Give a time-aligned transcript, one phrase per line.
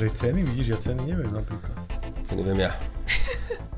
[0.00, 0.40] Máš aj ceny?
[0.48, 1.76] Vidíš, ja ceny neviem napríklad.
[2.24, 2.72] Ceny viem ja.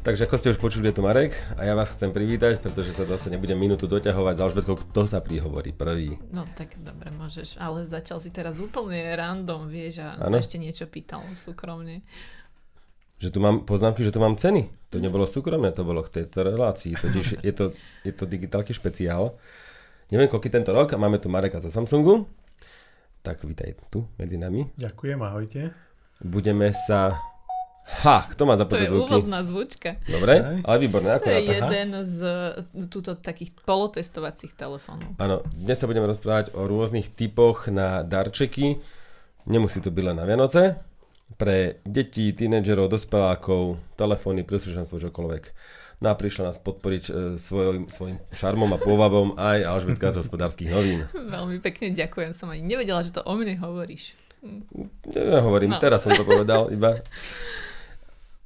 [0.06, 3.03] Takže ako ste už počuli, je tu Marek a ja vás chcem privítať, pretože sa
[3.03, 6.22] zase nebudem minútu doťahovať za Alžbetkou, kto sa prihovorí prvý.
[6.31, 10.38] No tak dobre, môžeš, ale začal si teraz úplne random, vieš, a ano?
[10.38, 12.06] sa ešte niečo pýtal súkromne.
[13.18, 14.71] Že tu mám poznámky, že tu mám ceny.
[14.95, 17.02] To nebolo súkromné, to bolo k tejto relácii.
[17.02, 17.74] Totiž je to,
[18.06, 19.34] je to digitálky špeciál.
[20.14, 22.30] Neviem, koľký tento rok a máme tu Mareka zo Samsungu.
[23.27, 24.70] Tak vítaj tu medzi nami.
[24.78, 25.91] Ďakujem, ahojte.
[26.22, 27.18] Budeme sa
[27.82, 29.10] Ha, kto má zapnuté zvuky?
[29.10, 29.98] To je úvodná zvučka.
[30.06, 31.18] Dobre, ale výborné.
[31.18, 32.20] Ako to je jeden z
[32.86, 35.18] túto takých polotestovacích telefónov.
[35.18, 38.78] Áno, dnes sa budeme rozprávať o rôznych typoch na darčeky.
[39.50, 40.78] Nemusí to byť len na Vianoce.
[41.34, 45.44] Pre deti, tínedžerov, dospelákov, telefóny, príslušenstvo, čokoľvek.
[46.02, 50.70] No a prišla nás podporiť e, svojim, svojim šarmom a pôvabom aj Alžbetka z hospodárskych
[50.70, 51.06] novín.
[51.34, 54.19] Veľmi pekne ďakujem, som ani nevedela, že to o mne hovoríš.
[55.14, 55.80] Ja hovorím, no.
[55.82, 56.98] teraz som to povedal iba.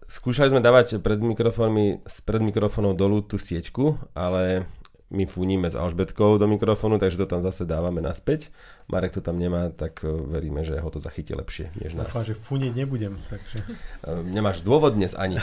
[0.06, 4.68] Skúšali sme dávať pred mikrofónmi, pred mikrofónov dolu tú sieťku, ale
[5.06, 8.50] my fúnime s Alžbetkou do mikrofónu, takže to tam zase dávame naspäť.
[8.90, 12.10] Marek to tam nemá, tak e, veríme, že ho to zachytí lepšie než nás.
[12.10, 13.14] Dúfam, že fúniť nebudem.
[13.30, 13.56] Takže...
[14.02, 15.38] E, nemáš dôvod dnes ani.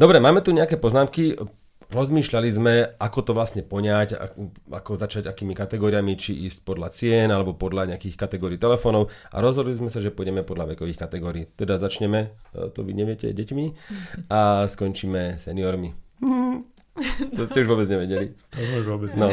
[0.00, 1.36] Dobre, máme tu nejaké poznámky.
[1.92, 4.16] Rozmýšľali sme, ako to vlastne poňať,
[4.72, 9.76] ako začať akými kategóriami, či ísť podľa cien alebo podľa nejakých kategórií telefónov a rozhodli
[9.76, 11.52] sme sa, že pôjdeme podľa vekových kategórií.
[11.52, 13.64] Teda začneme, e, to vy neviete, deťmi
[14.32, 15.92] a skončíme seniormi.
[17.38, 18.36] To ste už vôbec nevedeli.
[18.52, 19.32] To už vôbec no.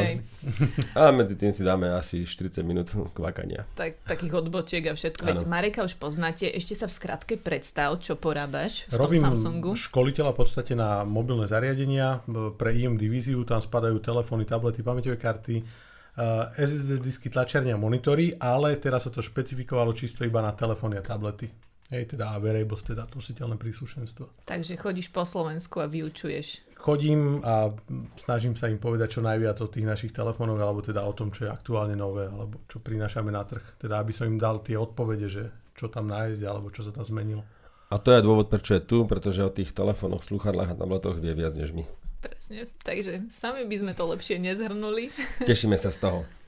[0.96, 3.68] A medzi tým si dáme asi 40 minút kvakania.
[3.76, 5.20] Tak, takých odbočiek a všetko.
[5.20, 6.48] Veď Mareka už poznáte.
[6.48, 9.76] Ešte sa v skratke predstav, čo porábaš v Robím tom Samsungu.
[9.76, 12.24] školiteľa v podstate na mobilné zariadenia.
[12.56, 17.78] Pre IM divíziu tam spadajú telefóny, tablety, pamäťové karty, uh, eh, SD disky, tlačiarne a
[17.78, 21.69] monitory, ale teraz sa to špecifikovalo čisto iba na telefóny a tablety.
[21.90, 24.46] Hej, teda a variables, teda nositeľné príslušenstvo.
[24.46, 27.68] Takže chodíš po Slovensku a vyučuješ chodím a
[28.16, 31.46] snažím sa im povedať čo najviac o tých našich telefónoch, alebo teda o tom, čo
[31.46, 33.62] je aktuálne nové, alebo čo prinášame na trh.
[33.76, 37.04] Teda aby som im dal tie odpovede, že čo tam nájsť, alebo čo sa tam
[37.04, 37.44] zmenilo.
[37.92, 41.36] A to je dôvod, prečo je tu, pretože o tých telefónoch, sluchadlách a tabletoch vie
[41.36, 41.84] viac než my.
[42.20, 45.12] Presne, takže sami by sme to lepšie nezhrnuli.
[45.48, 46.39] Tešíme sa z toho.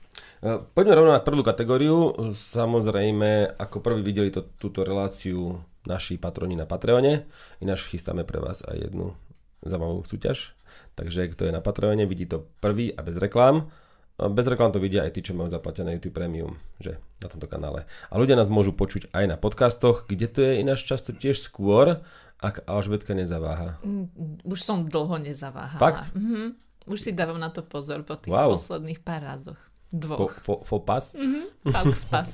[0.43, 2.19] E, poďme rovno na prvú kategóriu.
[2.35, 7.31] Samozrejme, ako prvý videli to, túto reláciu naši patroni na Patreone.
[7.63, 9.15] Ináč chystáme pre vás aj jednu
[9.63, 10.59] zaujímavú súťaž.
[10.99, 13.71] Takže kto je na Patreone, vidí to prvý a bez reklám.
[14.19, 17.89] Bez reklám to vidia aj tí, čo majú zaplatené YouTube Premium, že na tomto kanále.
[18.13, 22.05] A ľudia nás môžu počuť aj na podcastoch, kde to je ináč často tiež skôr,
[22.43, 23.81] ak Alžbetka nezaváha.
[23.81, 25.81] Mm, už som dlho nezaváhala.
[25.81, 26.13] Fakt?
[26.13, 26.59] Mhm.
[26.83, 28.59] Už si dávam na to pozor po tých wow.
[28.59, 29.59] posledných pár razoch.
[29.93, 30.41] Dvoch.
[30.41, 31.13] Fo, fo, pas?
[31.13, 31.69] Mhm.
[32.09, 32.29] pas.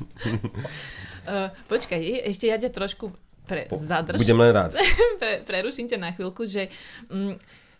[1.26, 3.10] uh, počkaj, ešte ja ťa trošku
[3.50, 4.22] pre, po, zadrž.
[4.22, 4.78] Budem len rád.
[5.20, 6.70] pre, preruším ťa na chvíľku, že
[7.10, 7.34] mm,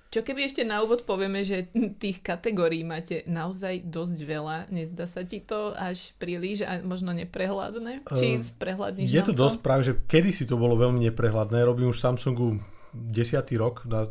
[0.09, 1.69] čo keby ešte na úvod povieme, že
[2.01, 8.09] tých kategórií máte naozaj dosť veľa, nezdá sa ti to až príliš a možno neprehľadné?
[8.09, 11.61] Či uh, sprehľadníš Je to, to dosť práve, že kedy si to bolo veľmi neprehľadné,
[11.61, 12.59] robím už Samsungu
[12.97, 14.09] desiatý rok, na,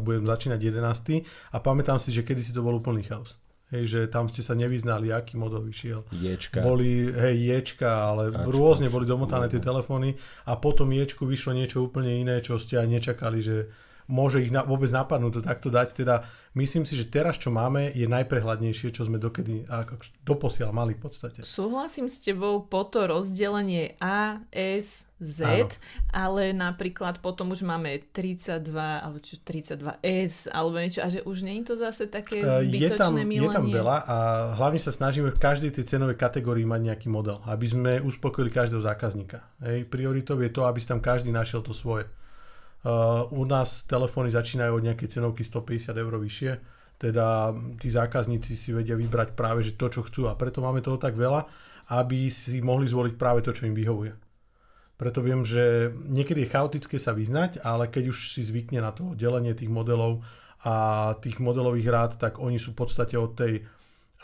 [0.00, 1.22] budem začínať 11.
[1.52, 3.36] a pamätám si, že kedy si to bol úplný chaos.
[3.72, 6.04] Hej, že tam ste sa nevyznali, aký model vyšiel.
[6.12, 6.60] Ječka.
[6.60, 8.44] Boli, hej, ječka, ale Ačka.
[8.52, 10.14] rôzne boli domotané tie telefóny
[10.44, 13.72] a potom ječku vyšlo niečo úplne iné, čo ste aj nečakali, že
[14.06, 15.96] môže ich na, vôbec napadnúť to takto dať.
[15.96, 19.64] Teda myslím si, že teraz, čo máme, je najprehľadnejšie, čo sme dokedy
[20.24, 21.40] doposiaľ mali v podstate.
[21.44, 25.72] Súhlasím s tebou po to rozdelenie A, S, Z, Áno.
[26.12, 31.64] ale napríklad potom už máme 32 alebo čo, 32S alebo niečo a že už nie
[31.64, 33.48] je to zase také zbytočné je tam, milenie.
[33.48, 34.16] Je tam veľa a
[34.60, 38.84] hlavne sa snažíme v každej tej cenovej kategórii mať nejaký model, aby sme uspokojili každého
[38.84, 39.40] zákazníka.
[39.64, 42.04] Hej, prioritou je to, aby si tam každý našiel to svoje.
[42.84, 46.52] Uh, u nás telefóny začínajú od nejakej cenovky 150 eur vyššie,
[47.00, 51.00] teda tí zákazníci si vedia vybrať práve že to, čo chcú a preto máme toho
[51.00, 51.48] tak veľa,
[51.96, 54.12] aby si mohli zvoliť práve to, čo im vyhovuje.
[54.94, 59.16] Preto viem, že niekedy je chaotické sa vyznať, ale keď už si zvykne na to
[59.18, 60.22] delenie tých modelov
[60.62, 63.66] a tých modelových rád, tak oni sú v podstate od tej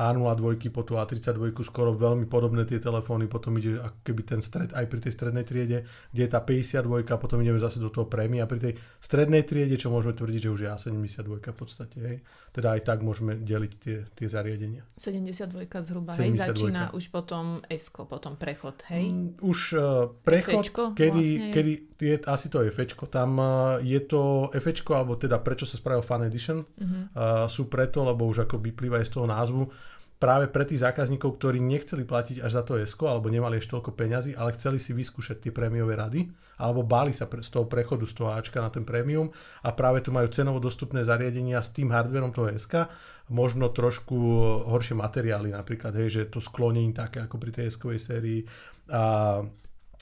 [0.00, 4.72] a02 po tú A32 skoro veľmi podobné tie telefóny, potom ide ako keby ten stred
[4.72, 8.48] aj pri tej strednej triede, kde je tá 52, potom ideme zase do toho prémia
[8.48, 11.96] pri tej strednej triede, čo môžeme tvrdiť, že už je A72 v podstate.
[12.00, 12.16] Hej.
[12.50, 14.88] Teda aj tak môžeme deliť tie, tie zariadenia.
[14.96, 16.24] 72 zhruba, 72.
[16.24, 19.04] hej, začína už potom S, potom prechod, hej?
[19.04, 24.00] Mm, už uh, prechod, Fečko, kedy, vlastne kedy je, asi to Fečko, tam uh, je
[24.08, 27.02] to Fečko, alebo teda prečo sa spravil Fan Edition, uh-huh.
[27.12, 29.62] uh, sú preto, lebo už ako vyplýva aj z toho názvu,
[30.20, 33.96] práve pre tých zákazníkov, ktorí nechceli platiť až za to ESCO, alebo nemali ešte toľko
[33.96, 36.28] peňazí, ale chceli si vyskúšať tie prémiové rady,
[36.60, 39.32] alebo báli sa pre, z toho prechodu z toho Ačka na ten prémium
[39.64, 42.92] a práve tu majú cenovo dostupné zariadenia s tým hardverom toho ESCA,
[43.32, 44.14] možno trošku
[44.68, 48.44] horšie materiály napríklad, hej, že to sklonění také ako pri tej eskovej sérii
[48.92, 49.40] a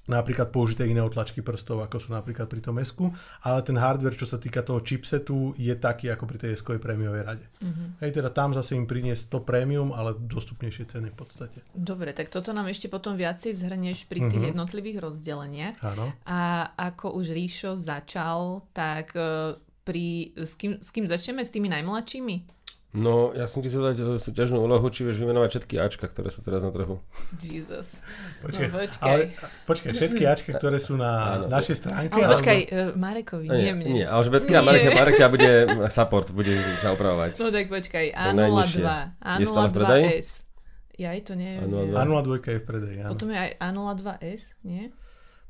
[0.09, 3.13] napríklad použité iné otlačky prstov, ako sú napríklad pri tom esku,
[3.45, 7.23] ale ten hardware, čo sa týka toho chipsetu, je taký ako pri tej eskovej prémiovej
[7.23, 7.47] rade.
[7.61, 7.89] Mm-hmm.
[8.01, 11.59] Hej, teda tam zase im priniesť to prémium, ale dostupnejšie ceny v podstate.
[11.77, 14.51] Dobre, tak toto nám ešte potom viacej zhrnieš pri tých mm-hmm.
[14.57, 15.77] jednotlivých rozdeleniach.
[15.85, 16.17] Áno.
[16.25, 21.45] A ako už Ríšo začal, tak e, pri, s, kým, s kým začneme?
[21.45, 22.58] S tými najmladšími?
[22.99, 26.35] No, ja som ti chcel dať e, súťažnú úlohu, či vieš vymenovať všetky Ačka, ktoré
[26.35, 26.99] sú teraz na trhu.
[27.39, 28.03] Jesus.
[28.43, 29.07] Počkej, no, počkaj.
[29.07, 29.23] Ale,
[29.71, 32.19] počkaj, všetky Ačka, ktoré sú na Áno, našej stránke?
[32.19, 33.87] Ale počkaj, uh, Marekovi, nie, nie mne.
[34.03, 35.51] Nie, Alžbetka a Marek, Marek ťa bude
[35.95, 37.39] support, bude ťa opravovať.
[37.39, 38.83] No tak počkaj, A02,
[39.23, 40.51] A02S.
[40.99, 41.71] Ja aj to neviem.
[41.95, 43.15] A02 je v predaji, áno.
[43.15, 44.91] Potom je aj A02S, nie?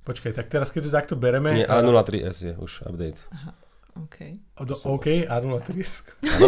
[0.05, 1.65] Počkaj, tak teraz keď to takto bereme...
[1.65, 3.21] Nie, A03S je už update.
[3.33, 3.68] Aha.
[3.99, 4.19] OK.
[4.63, 6.47] Do, OK, Áno, Áno,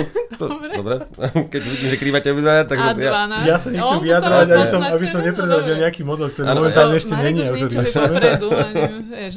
[0.78, 0.94] dobre.
[1.52, 2.78] Keď vidím, že krývate obidva, tak...
[2.78, 3.02] A12.
[3.02, 6.96] Ja, ja sa nechcem vyjadrovať, aby som, aby som neprezradil nejaký model, ktorý ano, momentálne
[6.98, 7.42] ešte není.
[7.42, 8.48] Marek už niečo vie popredu,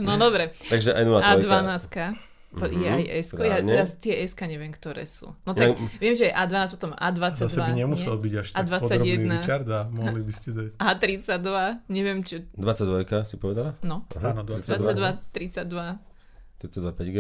[0.05, 0.43] no dobre.
[0.69, 1.81] Takže aj 0 A12.
[2.53, 5.33] Po, je aj S, ja teraz tie S neviem, ktoré sú.
[5.41, 7.49] No tak ja, viem, že je A12, potom A22.
[7.49, 8.21] Zase by nemusel nie?
[8.29, 8.77] byť až tak A21.
[8.77, 10.69] podrobný Richard a mohli by ste dať.
[10.77, 11.49] A32,
[11.89, 12.45] neviem čo.
[12.53, 13.73] 22 si povedala?
[13.81, 14.05] No.
[14.13, 14.37] Aha.
[14.37, 14.69] Áno, 22.
[14.85, 16.13] 22, 32.
[16.61, 17.19] 32 5G.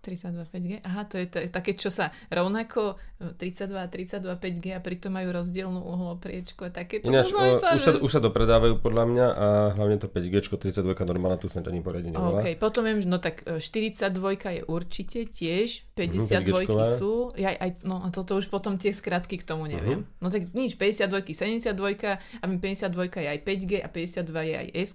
[0.00, 0.72] 32 5G?
[0.86, 5.34] Aha, to je t- také, čo sa rovnako 32 a 32 5G a pritom majú
[5.34, 7.02] rozdielnú uhlopriečku a také.
[7.02, 10.94] Ináč, o, sa, už, sa, už sa dopredávajú podľa mňa a hlavne to 5G, 32
[11.02, 12.40] normálna tu sa ani poriadne nevolá.
[12.40, 18.06] OK, potom viem, no tak 42 je určite tiež, 52 mm, sú, ja, aj, no
[18.06, 20.06] a toto už potom tie skratky k tomu neviem.
[20.06, 20.22] Uh-huh.
[20.22, 21.74] No tak nič, 52 72
[22.06, 24.92] a 52 je aj 5G a 52 je aj S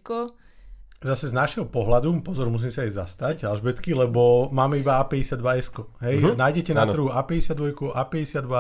[1.04, 5.84] zase z našeho pohľadu, pozor, musím sa aj zastať, Alžbetky, lebo máme iba A52S.
[6.00, 6.36] Hej, uh-huh.
[6.40, 8.52] nájdete na trhu A52, A52,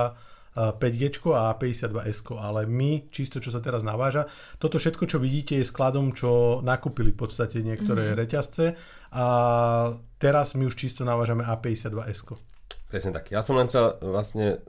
[0.54, 4.30] 5G a A52S, ale my, čisto čo sa teraz naváža,
[4.62, 8.22] toto všetko, čo vidíte, je skladom, čo nakúpili v podstate niektoré mm-hmm.
[8.22, 8.66] reťazce
[9.18, 9.26] a
[10.22, 12.38] teraz my už čisto navážame A52S.
[12.86, 13.34] Presne tak.
[13.34, 14.62] Ja som len chcel vlastne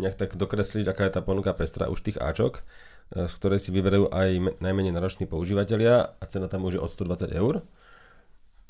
[0.00, 2.64] nejak tak dokresliť, aká je tá ponuka pestra už tých Ačok.
[3.10, 6.90] E, z ktorej si vyberajú aj najmenej nároční používateľia a cena tam už je od
[6.90, 7.66] 120 eur,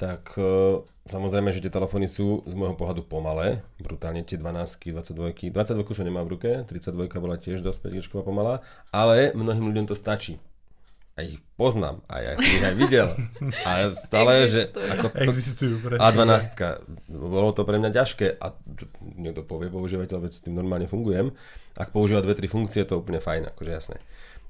[0.01, 5.53] tak e, samozrejme, že tie telefóny sú z môjho pohľadu pomalé, brutálne tie 12, 22,
[5.53, 9.97] 22 som nemá v ruke, 32 bola tiež dosť 5 pomalá, ale mnohým ľuďom to
[9.97, 10.41] stačí.
[11.21, 13.13] A ich poznám, a ja som ich aj videl.
[13.69, 16.57] A stále, že ako to, Existujú, A12,
[17.13, 18.57] bolo to pre mňa ťažké a
[19.21, 21.37] niekto povie používateľ, veď s tým normálne fungujem.
[21.77, 24.01] Ak používa dve, tri funkcie, to je úplne fajn, akože jasné.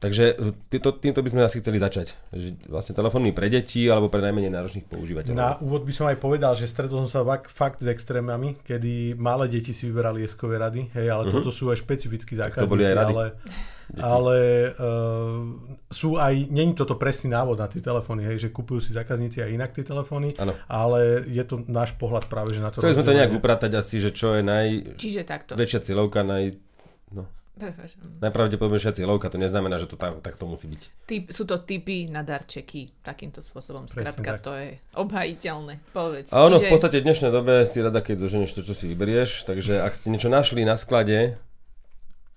[0.00, 2.16] Takže e, týmto, týmto by sme asi chceli začať.
[2.32, 5.36] Že vlastne telefóny pre deti alebo pre najmenej náročných používateľov.
[5.36, 7.20] Na úvod by som aj povedal, že stretol som sa
[7.52, 11.36] fakt s extrémami, kedy malé deti si vyberali eskové rady, hej, ale uh-huh.
[11.36, 13.12] toto sú aj špecifickí zákazníci, to boli aj rady.
[13.12, 13.24] ale,
[14.00, 14.36] ale
[14.72, 15.36] uh,
[15.92, 19.52] sú aj, není toto presný návod na tie telefóny, hej, že kupujú si zákazníci aj
[19.52, 20.56] inak tie telefóny, ano.
[20.64, 24.00] ale je to náš pohľad práve, že na to Chceli sme to nejak upratať asi,
[24.00, 24.96] že čo je naj...
[24.96, 25.60] Čiže takto.
[25.60, 26.56] Väčšia cieľovka, naj...
[27.12, 27.28] No.
[28.20, 30.82] Najpravdepodobnejšia cieľovka, to neznamená, že to tak, tak to musí byť.
[31.04, 33.84] Typ, sú to typy na darčeky, takýmto spôsobom.
[33.84, 35.82] Skrátka, to je obhajiteľné.
[35.92, 36.32] Povedz.
[36.32, 36.66] A ono Čiže...
[36.66, 39.44] v podstate v dnešnej dobe si rada, keď zoženieš to, čo si vyberieš.
[39.44, 41.36] Takže ak ste niečo našli na sklade,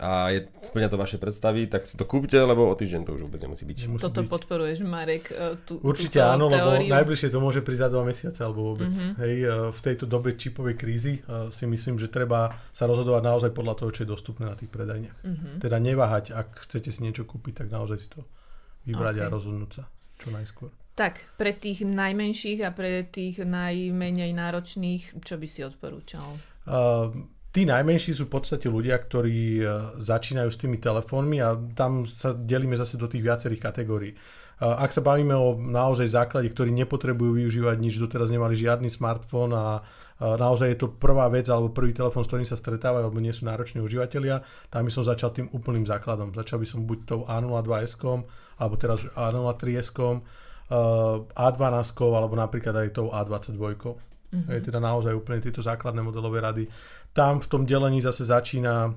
[0.04, 3.32] a je, splňa to vaše predstavy, tak si to kúpte, lebo o týždeň to už
[3.32, 3.78] vôbec nemusí byť.
[3.88, 4.30] Nemusí Toto byť.
[4.30, 5.32] podporuješ, Marek?
[5.32, 6.92] E, tú, Určite áno, teóriu.
[6.92, 8.92] lebo najbližšie to môže prísť za dva mesiace alebo vôbec.
[8.92, 9.16] Mm-hmm.
[9.24, 13.52] Hej, e, v tejto dobe čipovej krízy e, si myslím, že treba sa rozhodovať naozaj
[13.56, 15.18] podľa toho, čo je dostupné na tých predajniach.
[15.24, 15.56] Mm-hmm.
[15.64, 18.28] Teda neváhať, ak chcete si niečo kúpiť, tak naozaj si to
[18.84, 19.26] vybrať okay.
[19.26, 19.84] a rozhodnúť sa
[20.20, 20.70] čo najskôr.
[20.94, 26.22] Tak, pre tých najmenších a pre tých najmenej náročných, čo by si odporúčal?
[26.70, 27.10] Uh,
[27.54, 29.64] Tí najmenší sú v podstate ľudia, ktorí e,
[30.02, 34.10] začínajú s tými telefónmi a tam sa delíme zase do tých viacerých kategórií.
[34.10, 34.18] E,
[34.58, 39.86] ak sa bavíme o naozaj základe, ktorí nepotrebujú využívať nič, doteraz nemali žiadny smartfón a
[40.18, 43.46] naozaj je to prvá vec alebo prvý telefón, s ktorým sa stretávajú alebo nie sú
[43.46, 44.42] nároční užívateľia,
[44.74, 46.32] tam by som začal tým úplným základom.
[46.34, 48.00] Začal by som buď tou A02S,
[48.58, 49.94] alebo teraz už A03S,
[51.38, 53.62] A12 alebo napríklad aj tou A22.
[54.34, 54.50] Mm-hmm.
[54.50, 56.66] Je teda naozaj úplne tieto základné modelové rady
[57.14, 58.94] tam v tom delení zase začína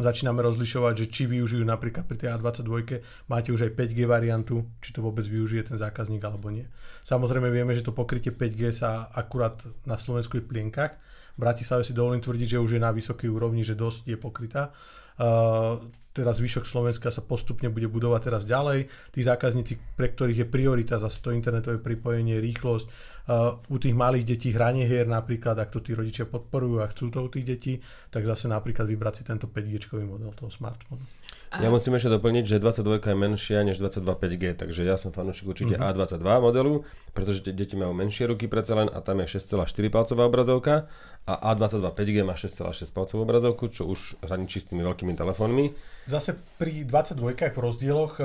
[0.00, 4.96] začíname rozlišovať, že či využijú napríklad pri tej A22, máte už aj 5G variantu, či
[4.96, 6.64] to vôbec využije ten zákazník alebo nie.
[7.04, 10.96] Samozrejme vieme, že to pokrytie 5G sa akurát na Slovensku je v plienkach,
[11.36, 14.72] V Bratislave si dovolím tvrdiť, že už je na vysokej úrovni, že dosť je pokrytá.
[15.20, 15.76] Uh,
[16.10, 18.90] teraz zvyšok Slovenska sa postupne bude budovať teraz ďalej.
[19.14, 24.24] Tí zákazníci, pre ktorých je priorita zase to internetové pripojenie, rýchlosť, uh, u tých malých
[24.34, 27.72] detí hranie hier napríklad, ak to tí rodičia podporujú a chcú to u tých detí,
[28.10, 31.19] tak zase napríklad vybrať si tento 5G model toho smartfónu.
[31.50, 35.50] Ja musím ešte doplniť, že 22 je menšia než 22 5G, takže ja som fanúšik
[35.50, 36.06] určite uh-huh.
[36.06, 40.86] A22 modelu, pretože deti majú menšie ruky predsa len a tam je 6,4 palcová obrazovka
[41.26, 45.74] a A22 5G má 6,6 palcovú obrazovku, čo už hraničí s tými veľkými telefónmi.
[46.06, 47.18] Zase pri 22
[47.50, 48.22] v rozdieloch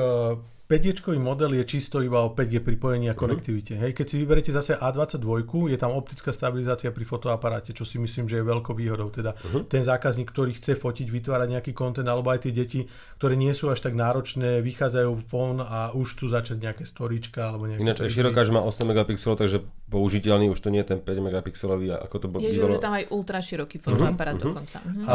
[0.65, 3.19] 5G model je čisto iba o 5G pripojení a mhm.
[3.21, 3.77] konektivite.
[3.77, 8.25] Hej, keď si vyberete zase A22, je tam optická stabilizácia pri fotoaparáte, čo si myslím,
[8.25, 9.13] že je veľkou výhodou.
[9.13, 9.69] Teda uh-huh.
[9.69, 12.81] ten zákazník, ktorý chce fotiť, vytvárať nejaký kontent, alebo aj tie deti,
[13.21, 17.69] ktoré nie sú až tak náročné, vychádzajú von a už tu začať nejaké storička alebo
[17.69, 17.85] nejaké...
[17.85, 19.61] Ináč aj širokáž má 8 megapixelov, takže
[19.93, 22.41] použiteľný už to nie je ten 5 megapixelový, ako to bolo.
[22.41, 24.49] Je, že tam aj ultra široký fotoaparát uh-huh.
[24.49, 24.81] dokonca.
[24.81, 25.05] Uh-huh.
[25.05, 25.13] A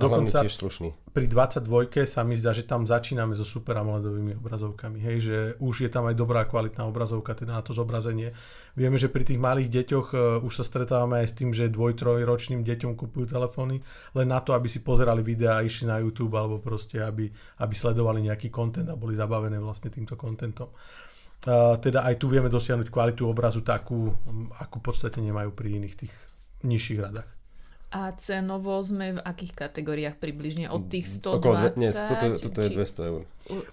[0.00, 0.88] dokonca tiež slušný.
[1.12, 5.36] Pri 22 sa mi zdá, že tam začíname so super AMOLEDovými obrazov obrazovkami, hej, že
[5.58, 8.30] už je tam aj dobrá kvalitná obrazovka, teda na to zobrazenie.
[8.78, 11.98] Vieme, že pri tých malých deťoch uh, už sa stretávame aj s tým, že dvoj,
[11.98, 13.82] trojročným deťom kupujú telefóny
[14.14, 17.26] len na to, aby si pozerali videá a išli na YouTube alebo proste, aby,
[17.62, 20.70] aby sledovali nejaký kontent a boli zabavené vlastne týmto kontentom.
[21.40, 24.12] Uh, teda aj tu vieme dosiahnuť kvalitu obrazu takú,
[24.60, 26.14] akú v podstate nemajú pri iných tých
[26.62, 27.39] nižších radách.
[27.90, 30.70] A cenovo sme v akých kategóriách približne?
[30.70, 31.42] Od tých 120?
[31.42, 33.22] Okolo, nie, toto, toto je 200 eur.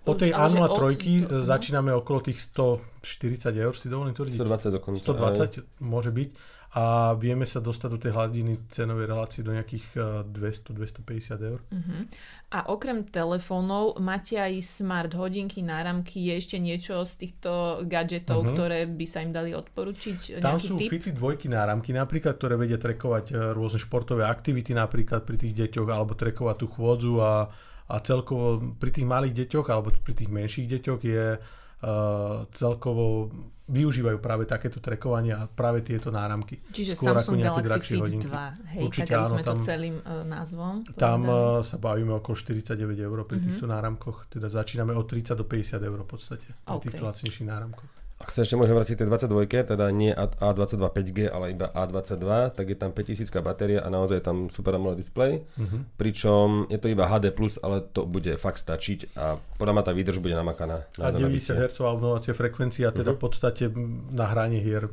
[0.10, 1.46] Od tej A03 od...
[1.46, 4.42] začíname okolo tých 140 eur, si dovolím tvrdiť.
[4.42, 5.06] 120 dokonca.
[5.06, 5.50] 120 aj.
[5.86, 6.30] môže byť
[6.76, 9.88] a vieme sa dostať do tej hladiny cenovej relácie do nejakých
[10.28, 11.60] 200-250 eh, eur.
[11.64, 12.04] Uh-huh.
[12.52, 17.52] A okrem telefónov máte aj smart hodinky, náramky, je ešte niečo z týchto
[17.88, 18.52] gadgetov, uh-huh.
[18.52, 20.44] ktoré by sa im dali odporučiť?
[20.44, 20.92] Tam sú tip?
[20.92, 25.88] fity dvojky náramky napríklad, ktoré vedia trekovať eh, rôzne športové aktivity napríklad pri tých deťoch
[25.88, 27.48] alebo trekovať tú chôdzu a,
[27.88, 33.32] a celkovo pri tých malých deťoch alebo pri tých menších deťoch je uh, celkovo
[33.68, 36.64] využívajú práve takéto trekovanie a práve tieto náramky.
[36.72, 38.28] Čiže Skôr Samsung ako Galaxy Fit hodinky.
[38.32, 41.76] 2, hej, Určite, tak aby sme áno, tam, to celým uh, názvom Tam uh, sa
[41.76, 43.44] bavíme okolo 49 eur pri mm-hmm.
[43.44, 46.84] týchto náramkoch, teda začíname od 30 do 50 eur v podstate pri okay.
[46.88, 47.97] týchto lacnejších náramkoch.
[48.18, 52.66] Ak sa ešte môžem vrátiť tej 22, teda nie A22 5G, ale iba A22, tak
[52.66, 55.46] je tam 5000 batéria a naozaj je tam Super AMOLED display.
[55.54, 55.86] Uh-huh.
[56.02, 57.30] Pričom je to iba HD+,
[57.62, 60.90] ale to bude fakt stačiť a podľa ma tá výdrž bude namakaná.
[60.98, 63.22] Na a 90 Hz obnovacia frekvencia, teda uh-huh.
[63.22, 63.64] v podstate
[64.10, 64.90] na hranie hier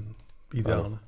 [0.52, 1.00] ideálne.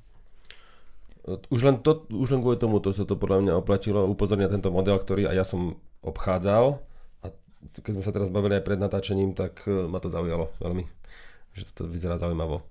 [1.53, 4.53] Už len, to, už len kvôli tomu to sa to podľa mňa oplatilo upozorniť na
[4.57, 6.81] tento model, ktorý aj ja som obchádzal
[7.21, 7.25] a
[7.83, 10.97] keď sme sa teraz bavili aj pred natáčením, tak eh, ma to zaujalo veľmi
[11.57, 12.61] že to vyzerá zaujímavo.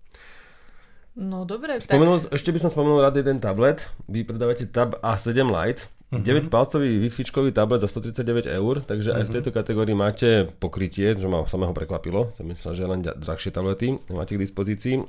[1.17, 1.81] No dobre.
[1.81, 2.37] Spomenul, tak...
[2.37, 3.89] Ešte by som spomenul rád jeden tablet.
[4.05, 5.89] Vy predávate Tab A7 Lite.
[6.07, 6.23] Uh-huh.
[6.23, 6.47] Mhm.
[6.47, 9.19] 9-palcový wi tablet za 139 eur, takže uh-huh.
[9.19, 9.35] aj v mhm.
[9.41, 12.31] tejto kategórii máte pokrytie, čo ma samého prekvapilo.
[12.31, 15.03] Som myslel, že len drahšie tablety máte k dispozícii.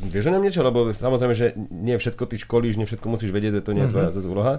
[0.00, 0.60] Vieš o ňom niečo?
[0.60, 3.92] Lebo samozrejme, že nie všetko ty školíš, nie všetko musíš vedieť, že to nie je
[3.96, 4.28] tvoja uh-huh.
[4.28, 4.54] úloha.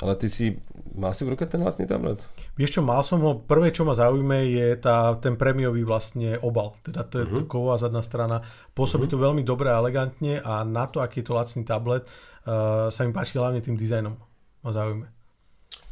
[0.00, 0.56] Ale ty si,
[0.96, 2.24] mal si v ruke ten vlastný tablet?
[2.56, 6.72] Vieš čo, mal som ho, prvé čo ma zaujíme je tá, ten prémiový vlastne obal,
[6.80, 7.44] teda to je uh-huh.
[7.44, 8.40] ková zadná strana.
[8.72, 9.20] Pôsobí uh-huh.
[9.20, 13.04] to veľmi dobre a elegantne a na to, aký je to lacný tablet, uh, sa
[13.04, 14.16] mi páči hlavne tým dizajnom.
[14.64, 15.06] Ma zaujíme.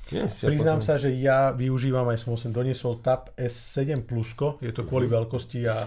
[0.09, 0.89] Yes, ja Priznám potom...
[0.89, 5.21] sa, že ja využívam, aj som sem doniesol Tab S7 Plusko, je to kvôli uh-huh.
[5.21, 5.85] veľkosti a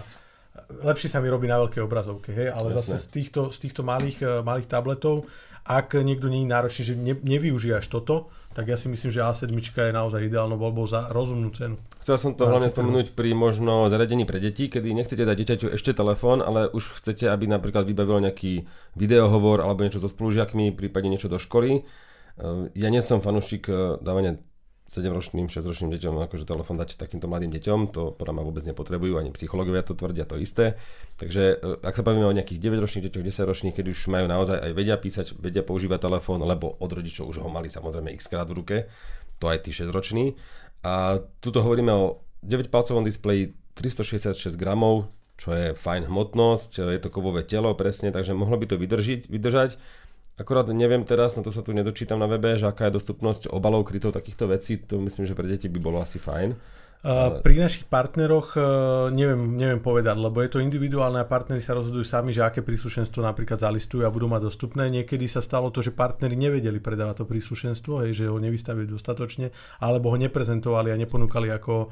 [0.86, 2.78] lepšie sa mi robí na veľkej obrazovke, hej, ale Jasne.
[2.80, 5.24] zase z týchto, z týchto malých, eh, malých tabletov
[5.62, 9.48] ak niekto nie je náročný, že ne, nevyužívaš toto, tak ja si myslím, že A7
[9.48, 11.80] je naozaj ideálnou voľbou za rozumnú cenu.
[12.04, 15.96] Chcel som to hlavne spomenúť pri možno zariadení pre deti, kedy nechcete dať dieťaťu ešte
[15.96, 21.32] telefón, ale už chcete, aby napríklad vybavilo nejaký videohovor alebo niečo so spolužiakmi, prípadne niečo
[21.32, 21.88] do školy.
[22.76, 24.40] Ja nie som fanúšik eh, dávania
[24.90, 29.32] 7-ročným, 6-ročným deťom akože telefón dať takýmto mladým deťom, to podľa ma vôbec nepotrebujú, ani
[29.32, 30.76] psychológovia to tvrdia to isté.
[31.16, 34.72] Takže e, ak sa bavíme o nejakých 9-ročných deťoch, 10-ročných, keď už majú naozaj aj
[34.76, 38.56] vedia písať, vedia používať telefón, lebo od rodičov už ho mali samozrejme x krát v
[38.58, 38.76] ruke,
[39.40, 40.36] to aj tí 6-roční.
[40.84, 45.08] A tuto hovoríme o 9-palcovom displeji 366 gramov,
[45.40, 49.80] čo je fajn hmotnosť, je to kovové telo presne, takže mohlo by to vydržiť, vydržať.
[50.42, 53.86] Akorát neviem teraz, na to sa tu nedočítam na webe, že aká je dostupnosť obalov
[53.86, 56.58] krytov takýchto vecí, to myslím, že pre deti by bolo asi fajn.
[57.02, 58.62] Uh, pri našich partneroch uh,
[59.10, 63.26] neviem, neviem povedať, lebo je to individuálne a partneri sa rozhodujú sami, že aké príslušenstvo
[63.26, 64.86] napríklad zalistujú a budú mať dostupné.
[64.86, 69.50] Niekedy sa stalo to, že partneri nevedeli predávať to príslušenstvo, hej, že ho nevystavili dostatočne,
[69.82, 71.90] alebo ho neprezentovali a neponúkali ako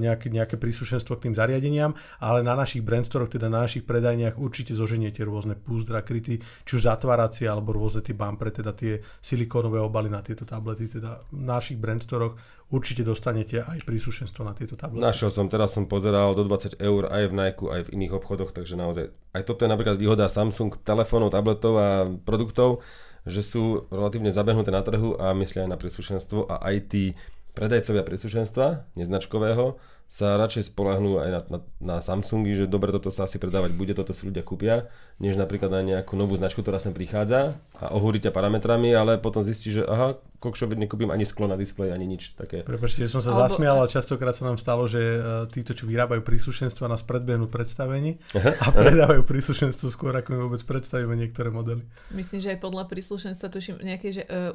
[0.00, 4.76] nejaké, nejaké príslušenstvo k tým zariadeniam, ale na našich brandstoroch, teda na našich predajniach určite
[4.76, 10.12] zoženiete rôzne púzdra, kryty, či už zatváracie alebo rôzne tie bumpre, teda tie silikónové obaly
[10.12, 12.36] na tieto tablety, teda v našich brandstoroch
[12.70, 15.02] určite dostanete aj príslušenstvo na tieto tablety.
[15.02, 18.50] Našiel som, teraz som pozeral do 20 eur aj v Nike, aj v iných obchodoch,
[18.50, 21.88] takže naozaj aj toto je napríklad výhoda Samsung telefónov, tabletov a
[22.24, 22.82] produktov,
[23.26, 27.04] že sú relatívne zabehnuté na trhu a myslia aj na príslušenstvo a aj tí
[27.56, 33.26] predajcovia príslušenstva neznačkového sa radšej spolahnú aj na, na, na Samsungy, že dobre, toto sa
[33.26, 34.86] asi predávať bude, toto si ľudia kúpia,
[35.18, 39.42] než napríklad na nejakú novú značku, ktorá sem prichádza a ohúri ťa parametrami, ale potom
[39.42, 42.62] zistí, že aha, kokšovi nekúpim ani sklo na displeji, ani nič také.
[42.62, 43.42] Prepačte, som sa Alebo...
[43.48, 48.20] zasmial, ale častokrát sa nám stalo, že uh, títo, čo vyrábajú príslušenstva, nás predbehnú predstavení
[48.36, 51.82] a predávajú príslušenstvo skôr, ako my vôbec predstavíme niektoré modely.
[52.12, 54.52] Myslím, že aj podľa príslušenstva tuším nejaké, že uh,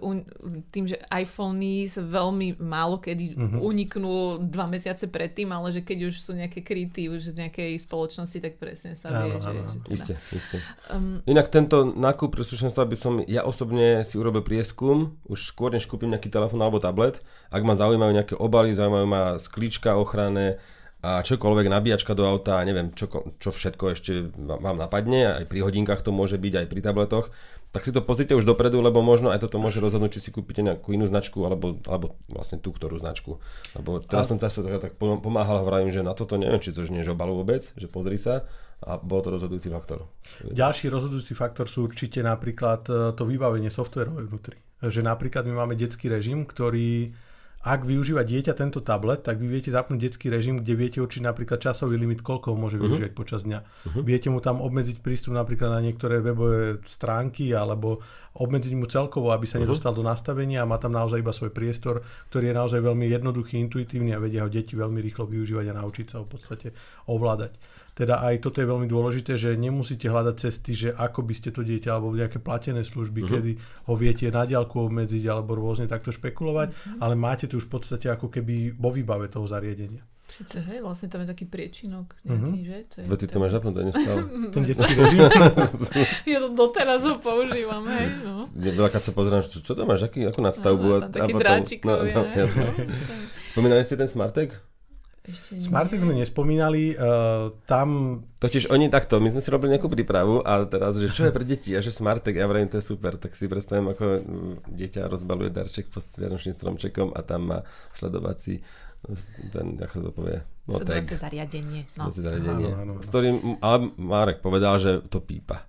[0.69, 3.59] tým, že iPhony sa veľmi málo kedy uh-huh.
[3.59, 8.37] uniknú dva mesiace predtým, ale že keď už sú nejaké kryty už z nejakej spoločnosti,
[8.37, 9.63] tak presne sa vie, áno, že, áno.
[9.65, 9.95] že teda...
[9.97, 10.57] Isté, isté.
[10.93, 15.87] Um, Inak tento nákup príslušenstva by som ja osobne si urobil prieskum, už skôr než
[15.87, 20.59] kúpim nejaký telefón alebo tablet, ak ma zaujímajú nejaké obaly, zaujímajú ma sklíčka ochranné
[21.01, 23.09] a čokoľvek, nabíjačka do auta, neviem, čo,
[23.41, 27.33] čo všetko ešte vám napadne, aj pri hodinkách to môže byť, aj pri tabletoch,
[27.71, 30.59] tak si to pozrite už dopredu, lebo možno aj toto môže rozhodnúť, či si kúpite
[30.59, 33.39] nejakú inú značku, alebo, alebo vlastne tú, ktorú značku.
[33.73, 34.35] Lebo teraz a...
[34.35, 37.39] som tak, tak pomáhal, hovorím, že na toto neviem, či to už nie je obalu
[37.39, 38.43] vôbec, že pozri sa,
[38.81, 40.09] a bol to rozhodujúci faktor.
[40.41, 44.57] Ďalší rozhodujúci faktor sú určite napríklad e, to vybavenie softverové vnútri.
[44.81, 47.13] Že napríklad my máme detský režim, ktorý
[47.61, 51.61] ak využíva dieťa tento tablet, tak vy viete zapnúť detský režim, kde viete určiť napríklad
[51.61, 52.83] časový limit, koľko ho môže mhm.
[52.89, 53.21] využívať uh-huh.
[53.21, 53.59] počas dňa.
[53.61, 54.01] Uh-huh.
[54.01, 58.01] Viete mu tam obmedziť prístup napríklad na niektoré webové stránky alebo
[58.33, 59.69] obmedziť mu celkovo, aby sa uh-huh.
[59.69, 62.01] nedostal do nastavenia a má tam naozaj iba svoj priestor,
[62.33, 66.05] ktorý je naozaj veľmi jednoduchý, intuitívny a vedia ho deti veľmi rýchlo využívať a naučiť
[66.09, 66.73] sa ho v podstate
[67.05, 67.53] ovládať.
[68.01, 71.61] Teda aj toto je veľmi dôležité, že nemusíte hľadať cesty, že ako by ste to
[71.61, 73.33] dieťa alebo nejaké platené služby, uh-huh.
[73.37, 76.97] kedy ho viete na diálku obmedziť alebo rôzne takto špekulovať, uh-huh.
[76.97, 80.01] ale máte tu už v podstate ako keby vo výbave toho zariadenia.
[80.33, 82.69] Sice, hej, vlastne tam je taký priečinok nejaký, uh-huh.
[82.73, 82.77] že?
[83.05, 84.21] To je, ty to máš zapnuté nestále.
[84.57, 85.21] Ten detský režim?
[86.25, 88.49] ja to doteraz ho používam, hej, no.
[88.57, 90.87] Veľakrát sa pozerám, čo, čo to máš, aký, akú nadstavbu?
[90.89, 91.79] No, tam taký dráčik.
[91.85, 92.25] No, no,
[93.45, 94.70] Spomínali ste ten Smartek?
[95.61, 98.19] Smartek sme nespomínali, uh, tam...
[98.41, 101.45] Totiž oni takto, my sme si robili nejakú prípravu a teraz, že čo je pre
[101.45, 104.25] deti a že Smartek, ja vravím, to je super, tak si predstavím, ako
[104.73, 107.59] dieťa rozbaluje darček pod vianočným stromčekom a tam má
[107.93, 108.65] sledovací
[109.49, 110.37] ten, ako to povie?
[110.69, 111.81] No, Sledovacie zariadenie.
[111.97, 112.13] No.
[112.13, 112.69] zariadenie.
[112.69, 113.01] Áno, áno, áno.
[113.01, 115.65] S ktorým, ale Marek povedal, že to pípa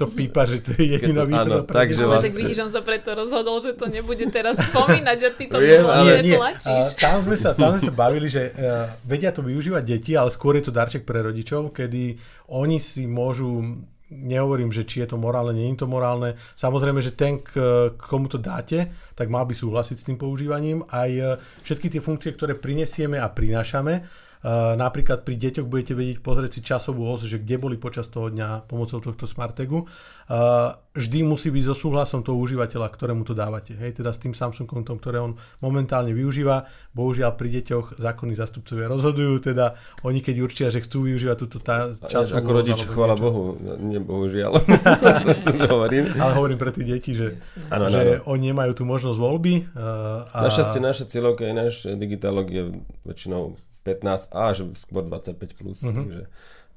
[0.00, 1.60] to pípa, že to je jediná výhoda.
[1.68, 2.32] takže ale vlastne...
[2.32, 5.84] tak vidíš, on sa preto rozhodol, že to nebude teraz spomínať a ty to Viem,
[5.84, 6.40] ale nie.
[6.40, 6.96] tlačíš.
[6.96, 10.56] tam, sme sa, tam sme sa bavili, že uh, vedia to využívať deti, ale skôr
[10.56, 12.16] je to darček pre rodičov, kedy
[12.48, 13.76] oni si môžu
[14.10, 16.34] nehovorím, že či je to morálne, nie je to morálne.
[16.58, 17.54] Samozrejme, že ten, k,
[17.94, 20.82] komu to dáte, tak mal by súhlasiť s tým používaním.
[20.90, 24.02] Aj e, všetky tie funkcie, ktoré prinesieme a prinášame,
[24.48, 28.64] napríklad pri deťoch budete vedieť pozrieť si časovú os, že kde boli počas toho dňa
[28.64, 29.84] pomocou tohto Smartegu.
[30.30, 33.74] Eh, vždy musí byť so súhlasom toho užívateľa, ktorému to dávate.
[33.74, 36.70] Hej, teda s tým Samsungom, tom, ktoré on momentálne využíva.
[36.94, 39.74] Bohužiaľ pri deťoch zákonní zastupcovia rozhodujú, teda
[40.06, 44.62] oni keď určia, že chcú využívať túto tá časovú Ako rodič, chvála Bohu, nie bohužiaľ.
[45.74, 46.14] hovorím.
[46.14, 48.30] Ale hovorím pre tých detí, že, ano, že ano.
[48.30, 49.54] oni nemajú tú možnosť voľby.
[49.74, 50.46] Uh, a...
[50.46, 52.70] Našťastie naša cieľovka je náš digitálog je
[53.02, 55.94] väčšinou 15 až skôr 25 plus, uh-huh.
[55.94, 56.22] takže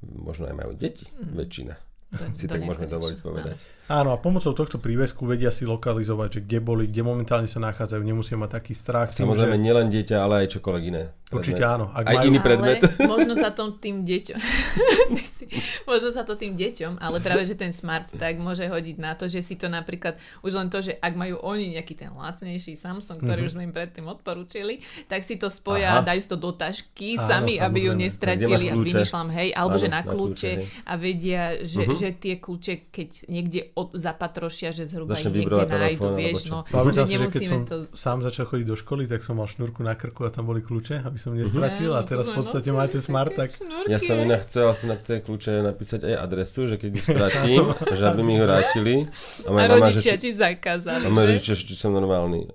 [0.04, 1.36] možno aj majú deti, uh-huh.
[1.44, 1.76] väčšina.
[2.14, 3.58] To, si to tak môžeme dovoliť povedať.
[3.92, 8.00] Áno, a pomocou tohto prívesku vedia si lokalizovať, že kde boli, kde momentálne sa nachádzajú,
[8.00, 9.12] nemusia mať taký strach.
[9.12, 9.66] Samozrejme, tým, že...
[9.68, 11.04] nielen dieťa, ale aj čokoľvek iné.
[11.12, 11.50] Predmet.
[11.50, 11.86] Určite áno.
[11.92, 12.28] Ak aj majú...
[12.30, 12.80] iný predmet.
[12.80, 14.40] Ale možno sa to tým deťom,
[15.92, 19.28] možno sa to tým deťom, ale práve, že ten smart tak môže hodiť na to,
[19.28, 20.16] že si to napríklad,
[20.46, 23.50] už len to, že ak majú oni nejaký ten lacnejší Samsung, ktorý mm-hmm.
[23.50, 24.80] už sme im predtým odporúčili,
[25.12, 26.08] tak si to spoja, Aha.
[26.08, 27.66] dajú si to do tašky áno, sami, samozrejme.
[27.68, 31.44] aby ju nestratili a vymýšľam, hej, alebo áno, že na kľúče, na kľúče a vedia,
[31.66, 31.98] že, uh-huh.
[31.98, 36.62] že tie kľúče, keď niekde od, zapatrošia, že zhruba ich niekde nájdu, vieš, no.
[36.70, 37.76] Pamätám si, že keď som to...
[37.94, 41.02] sám začal chodiť do školy, tak som mal šnúrku na krku a tam boli kľúče,
[41.02, 42.06] aby som nestratil uh-huh.
[42.06, 43.54] a teraz v podstate máte smart, tak...
[43.90, 47.74] Ja som inak chcel asi na tie kľúče napísať aj adresu, že keď ich stratím,
[47.98, 48.96] že aby mi ich vrátili.
[49.44, 52.48] A, a rodičia ti zakázali, A moje rodičia, že som normálny.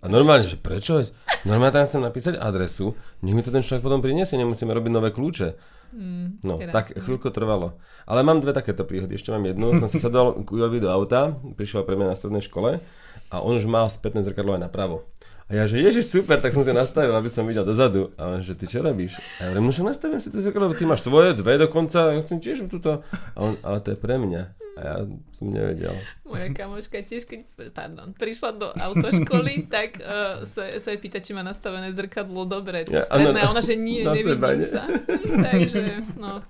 [0.00, 1.02] a normálne, že prečo?
[1.42, 2.94] Normálne tam chcem napísať adresu,
[3.26, 5.73] nech mi to ten človek potom priniesie, nemusíme robiť nové kľúče.
[5.94, 6.74] Mm, No, krásne.
[6.74, 7.78] tak chvíľku trvalo.
[8.02, 9.14] Ale mám dve takéto príhody.
[9.14, 9.78] Ešte mám jednu.
[9.78, 12.82] Som si sadol k Ujovi do auta, prišiel pre mňa na strednej škole
[13.30, 15.06] a on už mal spätné zrkadlo aj napravo.
[15.44, 18.10] A ja, že ježiš, super, tak som si ho nastavil, aby som videl dozadu.
[18.16, 19.20] A on, že ty čo robíš?
[19.38, 22.40] A ja hovorím, no nastavím si to zrkadlo, ty máš svoje, dve dokonca, ja chcem
[22.40, 23.04] tiež túto.
[23.36, 24.63] A on, ale to je pre mňa.
[24.74, 24.94] A ja
[25.30, 25.94] som nevedel.
[26.26, 31.30] Moja kamoška tiež, keď pardon, prišla do autoškoly, tak uh, sa, sa jej pýta, či
[31.30, 32.82] má nastavené zrkadlo dobre.
[32.90, 34.66] Ja, stredné, a ona, že nie, nevidím seba, ne?
[34.66, 34.82] sa.
[35.46, 35.82] Takže,
[36.18, 36.42] no.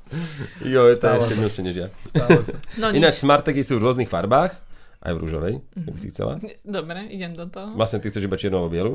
[0.65, 1.89] Jo, je to ešte milšie než ja.
[2.09, 2.57] Stále sa.
[2.81, 4.57] No Ináč smarteky sú v rôznych farbách,
[5.05, 6.41] aj v rúžovej, keby si chcela.
[6.65, 7.77] Dobre, idem do toho.
[7.77, 8.93] Vlastne ty chceš iba čiernu alebo bielu.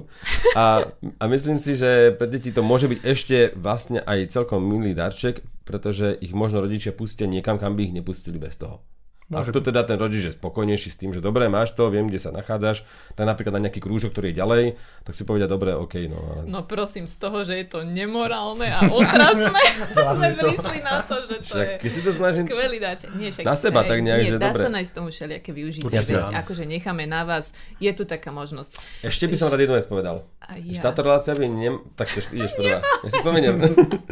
[0.57, 0.89] A,
[1.21, 5.45] a myslím si, že pre deti to môže byť ešte vlastne aj celkom milý darček,
[5.69, 8.81] pretože ich možno rodičia pustia niekam, kam by ich nepustili bez toho.
[9.29, 12.09] Môže Ak to teda ten rodič je spokojnejší s tým, že dobre, máš to, viem,
[12.09, 12.81] kde sa nachádzaš,
[13.13, 14.63] tak napríklad na nejaký krúžok, ktorý je ďalej,
[15.05, 16.41] tak si povedia, dobre, OK, no ale...
[16.49, 19.53] No prosím, z toho, že je to nemorálne a otrasné,
[20.17, 22.43] sme prišli na to, že to Však je keď si to snažím...
[22.49, 23.09] skvelý dáček.
[23.13, 24.63] Nie, však, Na seba tak nejak, nie, že dá dobre.
[24.65, 25.85] sa nájsť tomu všelijaké využitie.
[25.93, 28.81] Veď akože necháme na vás, je tu taká možnosť.
[29.05, 30.25] Ešte by som rád jednu vec povedal.
[30.49, 30.85] A Že ja.
[30.89, 31.77] táto relácia by nem...
[31.93, 32.81] Tak chceš, ideš prvá.
[32.81, 33.55] Ja si spomeniem.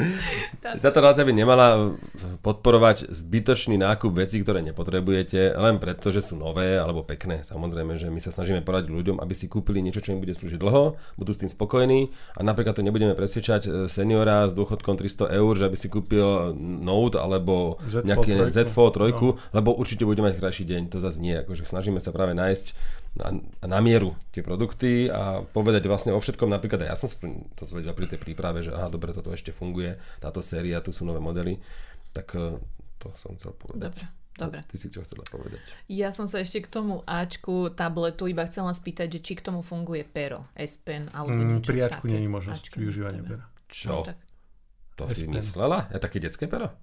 [0.78, 1.98] Že táto relácia by nemala
[2.46, 7.42] podporovať zbytočný nákup vecí, ktoré nepotrebujete, len preto, že sú nové alebo pekné.
[7.42, 10.60] Samozrejme, že my sa snažíme poradiť ľuďom, aby si kúpili niečo, čo im bude slúžiť
[10.62, 15.34] dlho, budú s tým spokojní a napríklad to nebudeme presvedčať e, seniora s dôchodkom 300
[15.34, 18.54] eur, že aby si kúpil Note alebo Z Fold nejaký trojku.
[18.54, 20.82] Z Fold 3, lebo určite bude mať krajší deň.
[20.94, 21.40] To zase nie.
[21.42, 22.76] Akože snažíme sa práve nájsť
[23.18, 23.34] na,
[23.66, 26.48] na mieru tie produkty a povedať vlastne o všetkom.
[26.48, 27.18] Napríklad aj ja som si
[27.54, 31.02] to zvedel pri tej príprave, že aha, dobre, toto ešte funguje, táto séria, tu sú
[31.02, 31.58] nové modely.
[32.14, 32.56] Tak eh,
[32.98, 33.82] to som chcel povedať.
[33.84, 34.04] Dobre,
[34.34, 34.60] dobre.
[34.64, 35.62] Ty si čo chcela povedať?
[35.88, 39.62] Ja som sa ešte k tomu Ačku tabletu iba chcela spýtať, že či k tomu
[39.62, 42.14] funguje pero, S Pen alebo Mm, niečo pri Ačku také.
[42.14, 43.46] není možnosť využívania pera.
[43.68, 43.90] Čo?
[43.92, 44.18] No, tak,
[44.96, 45.34] To si S-Pen.
[45.36, 45.90] myslela?
[45.90, 46.74] Je také detské pero?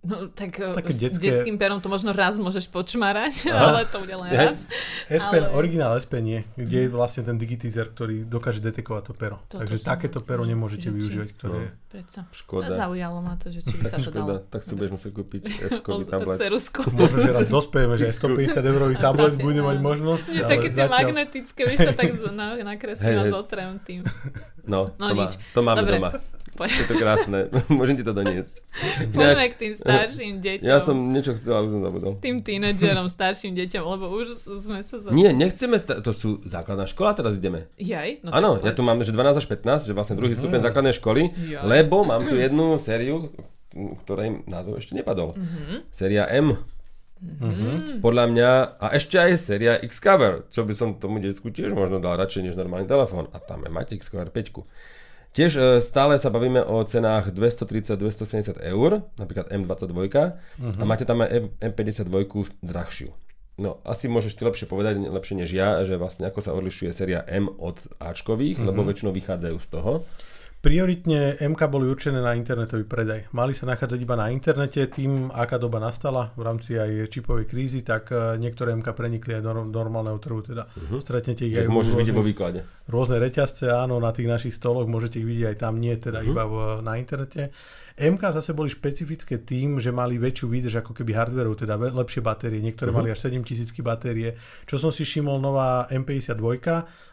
[0.00, 3.56] No, tak Také s detské- detským perom to možno raz môžeš počmarať, Aha.
[3.72, 4.66] ale to bude len raz.
[5.06, 9.02] S Pen, Ale- originál S Pen je, kde je vlastne ten digitizer, ktorý dokáže detekovať
[9.02, 9.36] to pero.
[9.44, 11.60] Toto Takže takéto pero že- nemôžete že či- využívať, ktoré No.
[11.60, 11.70] je.
[11.90, 12.20] Predsa.
[12.30, 12.70] Škoda.
[12.70, 14.38] Zaujalo ma to, že či by sa to Škoda, dalo.
[14.44, 16.38] tak si budeš musieť kúpiť S-kový tablet.
[16.92, 20.86] Možno, že raz dospejeme, že aj 150 eurový tablet bude mať možnosť, Nie, také tie
[20.86, 22.14] magnetické, vieš tak
[22.62, 24.06] nakreslím a zotrem tým.
[24.62, 25.32] No, No to, má, nič.
[25.50, 26.10] to máme doma.
[26.60, 27.38] Poď- Je to krásne.
[27.72, 28.60] Môžem ti to doniesť.
[29.08, 30.60] Poďme k tým starším deťom.
[30.62, 32.12] ja som niečo chcel, ale som zabudol.
[32.18, 35.10] Tým tínedžerom, starším deťom, lebo už sme sa zase...
[35.10, 37.64] Nie, nechceme, sta- to sú základná škola, teraz ideme.
[37.74, 38.20] Jaj?
[38.20, 41.32] No Áno, ja tu mám, že 12 až 15, že vlastne druhý stupeň základnej školy,
[41.48, 41.64] Ja.
[41.64, 43.32] lebo mám tu jednu sériu,
[44.00, 45.32] ktorej názov ešte nepadol.
[45.88, 46.60] Séria M.
[48.00, 52.16] Podľa mňa, a ešte aj séria X-Cover, čo by som tomu decku tiež možno dal
[52.16, 53.28] radšej než normálny telefón.
[53.30, 54.64] A tam je máte X-Cover 5.
[55.30, 59.98] Tiež e, stále sa bavíme o cenách 230-270 eur, napríklad M22,
[60.58, 62.10] a máte tam aj M- M52
[62.60, 63.14] drahšiu.
[63.54, 67.20] No, asi môžeš ty lepšie povedať, lepšie než ja, že vlastne ako sa odlišuje séria
[67.28, 69.92] M od Ačkových, lebo väčšinou vychádzajú z toho.
[70.60, 73.32] Prioritne MK boli určené na internetový predaj.
[73.32, 77.80] Mali sa nachádzať iba na internete, tým aká doba nastala v rámci aj čipovej krízy,
[77.80, 80.68] tak eh, niektoré MK prenikli aj do normálneho trhu, teda
[81.00, 82.60] stretnete ich Že aj môžeš vidieť vo výklade.
[82.92, 86.44] rôzne reťazce, áno, na tých našich stoloch môžete ich vidieť aj tam, nie teda iba
[86.44, 87.56] v, na internete.
[88.02, 92.58] MK zase boli špecifické tým, že mali väčšiu výdrž ako keby hardverov, teda lepšie batérie.
[92.58, 93.44] Niektoré mali až 7000
[93.78, 94.34] batérie.
[94.64, 96.40] Čo som si všimol, nová M52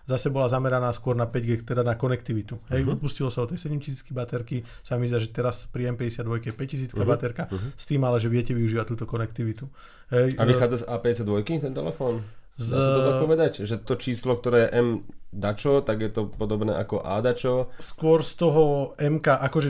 [0.03, 2.55] zase bola zameraná skôr na 5G, teda na konektivitu.
[2.67, 6.53] Hej, upustilo sa od tej 7000 baterky, sa mi zdá, že teraz pri M52 je
[6.55, 9.67] 5000 baterka, s tým ale, že viete využívať túto konektivitu.
[10.07, 12.23] Hej, A e, vychádza z A52 ten telefón?
[12.55, 13.51] Z- Dá sa to tak povedať?
[13.61, 14.87] Že to číslo, ktoré je M
[15.29, 17.69] dačo, tak je to podobné ako A dačo?
[17.77, 18.63] skôr z toho
[18.97, 19.69] MK, akože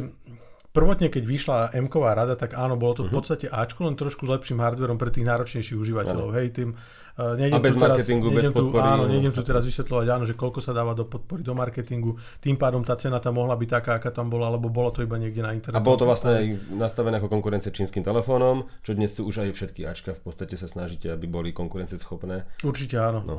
[0.77, 3.09] prvotne, keď vyšla m rada, tak áno, bolo to Mhm.
[3.09, 6.37] v podstate Ačko, len trošku s lepším hardverom pre tých náročnejších užívateľov.
[6.37, 6.69] Hej, tým,
[7.17, 9.09] uh, nejdem A bez tu teraz, marketingu, bez nejdem tu, podpory, Áno, no.
[9.09, 12.13] nejdem tu teraz vysvetľovať, áno, že koľko sa dáva do podpory, do marketingu.
[12.37, 15.17] Tým pádom tá cena tam mohla byť taká, aká tam bola, lebo bolo to iba
[15.17, 15.81] niekde na A internete.
[15.81, 16.45] bolo to vlastne aj
[16.77, 20.69] nastavené ako konkurencia čínskym telefónom, čo dnes sú už aj všetky Ačka, v podstate sa
[20.69, 22.61] snažíte, aby boli konkurencieschopné.
[22.61, 23.25] Určite áno.
[23.25, 23.35] No.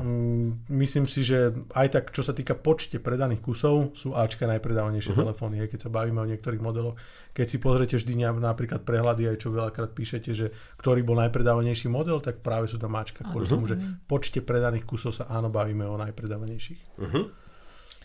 [0.75, 5.23] Myslím si, že aj tak, čo sa týka počte predaných kusov, sú Ačka najpredávanejšie uh-huh.
[5.23, 6.99] telefóny, keď sa bavíme o niektorých modeloch.
[7.39, 10.51] Keď si pozriete vždy ne- napríklad prehľady, aj čo veľakrát píšete, že
[10.83, 13.23] ktorý bol najpredávanejší model, tak práve sú tam Ačka.
[13.23, 13.79] Kvôli tomu, že
[14.11, 16.99] počte predaných kusov sa áno bavíme o najpredávanejších.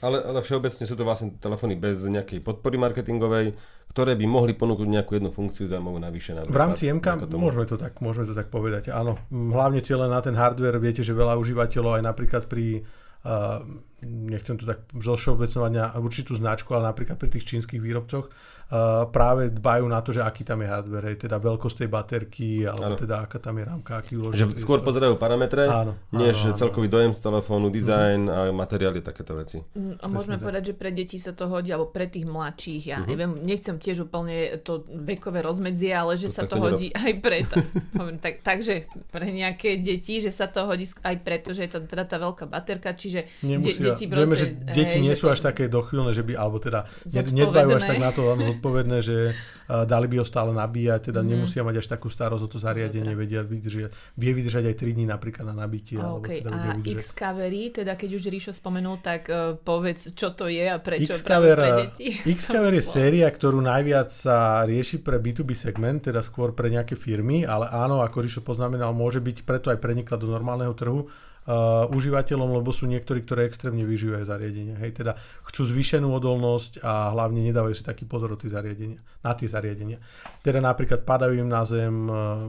[0.04, 3.56] Ale, ale všeobecne sú to vlastne telefóny bez nejakej podpory marketingovej,
[3.96, 6.36] ktoré by mohli ponúknuť nejakú jednu funkciu zaujímavú navyše.
[6.44, 8.92] V rámci MK môžeme to, tak, môžeme to tak povedať.
[8.92, 12.84] Áno, hlavne cieľe na ten hardware, viete, že veľa užívateľov aj napríklad pri
[13.24, 13.64] uh,
[14.06, 19.50] nechcem tu tak zovšeobecnovať na určitú značku, ale napríklad pri tých čínskych výrobcoch uh, práve
[19.54, 23.02] dbajú na to, že aký tam je hardware, hej, teda veľkosť tej baterky, alebo ano.
[23.02, 24.58] teda aká tam je rámka, aký uložený.
[24.58, 26.96] Že skôr pozerajú parametre, áno, než áno, celkový áno.
[27.00, 28.52] dojem z telefónu, dizajn mm-hmm.
[28.52, 29.58] a materiály, takéto veci.
[29.62, 30.70] Mm, a môžeme Presne povedať, tak.
[30.70, 33.10] že pre deti sa to hodí, alebo pre tých mladších, ja mm-hmm.
[33.10, 37.04] neviem, nechcem tiež úplne to vekové rozmedzie, ale že to sa to hodí nerob...
[37.04, 37.56] aj preto.
[38.24, 42.04] tak, takže pre nejaké deti, že sa to hodí aj preto, že je to teda
[42.10, 45.34] tá veľká baterka, čiže Nemusia, de- deti proste, Vieme, že deti hej, nie sú to...
[45.38, 49.88] až také dochvíľne, že by, alebo teda nedbajú až tak na to zodpovedné, že uh,
[49.88, 51.28] dali by ho stále nabíjať, teda mm.
[51.28, 55.06] nemusia mať až takú starosť o to zariadenie, vedia vydržať, vie vydržať aj 3 dní
[55.08, 56.02] napríklad na nabitie.
[56.02, 56.44] Okay.
[56.44, 60.66] Alebo teda a Xcovery, teda keď už Ríšo spomenul, tak uh, povedz, čo to je
[60.66, 62.08] a prečo Xcover, pre deti.
[62.38, 67.46] Xcover je séria, ktorú najviac sa rieši pre B2B segment, teda skôr pre nejaké firmy,
[67.46, 71.08] ale áno, ako Ríšo poznamenal, môže byť preto aj prenikla do normálneho trhu
[71.48, 74.76] uh, užívateľom, lebo sú niektorí, ktorí extrémne využívajú zariadenia.
[74.80, 79.98] Hej, teda chcú zvýšenú odolnosť a hlavne nedávajú si taký pozor na tie zariadenia.
[80.44, 82.48] Teda napríklad padajú im na zem, uh,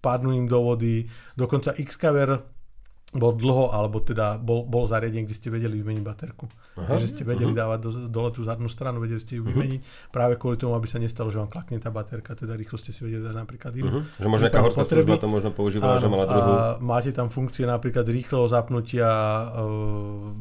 [0.00, 1.04] padnú im do vody,
[1.36, 2.61] dokonca Xcover
[3.12, 6.48] bol dlho, alebo teda bol, bol zariadenie, kde ste vedeli vymeniť baterku.
[6.80, 7.76] Aha, že ste vedeli uh-huh.
[7.76, 9.52] dávať do, dole tú zadnú stranu, vedeli ste ju uh-huh.
[9.52, 12.88] vymeniť práve kvôli tomu, aby sa nestalo, že vám klakne tá baterka, teda rýchlo ste
[12.88, 14.00] si vedeli dať napríklad inú.
[14.00, 14.16] Uh-huh.
[14.16, 16.52] Že možno nejaká horská služba to možno používala, že mala druhú.
[16.56, 19.08] A máte tam funkcie napríklad rýchleho zapnutia
[19.60, 20.32] uh,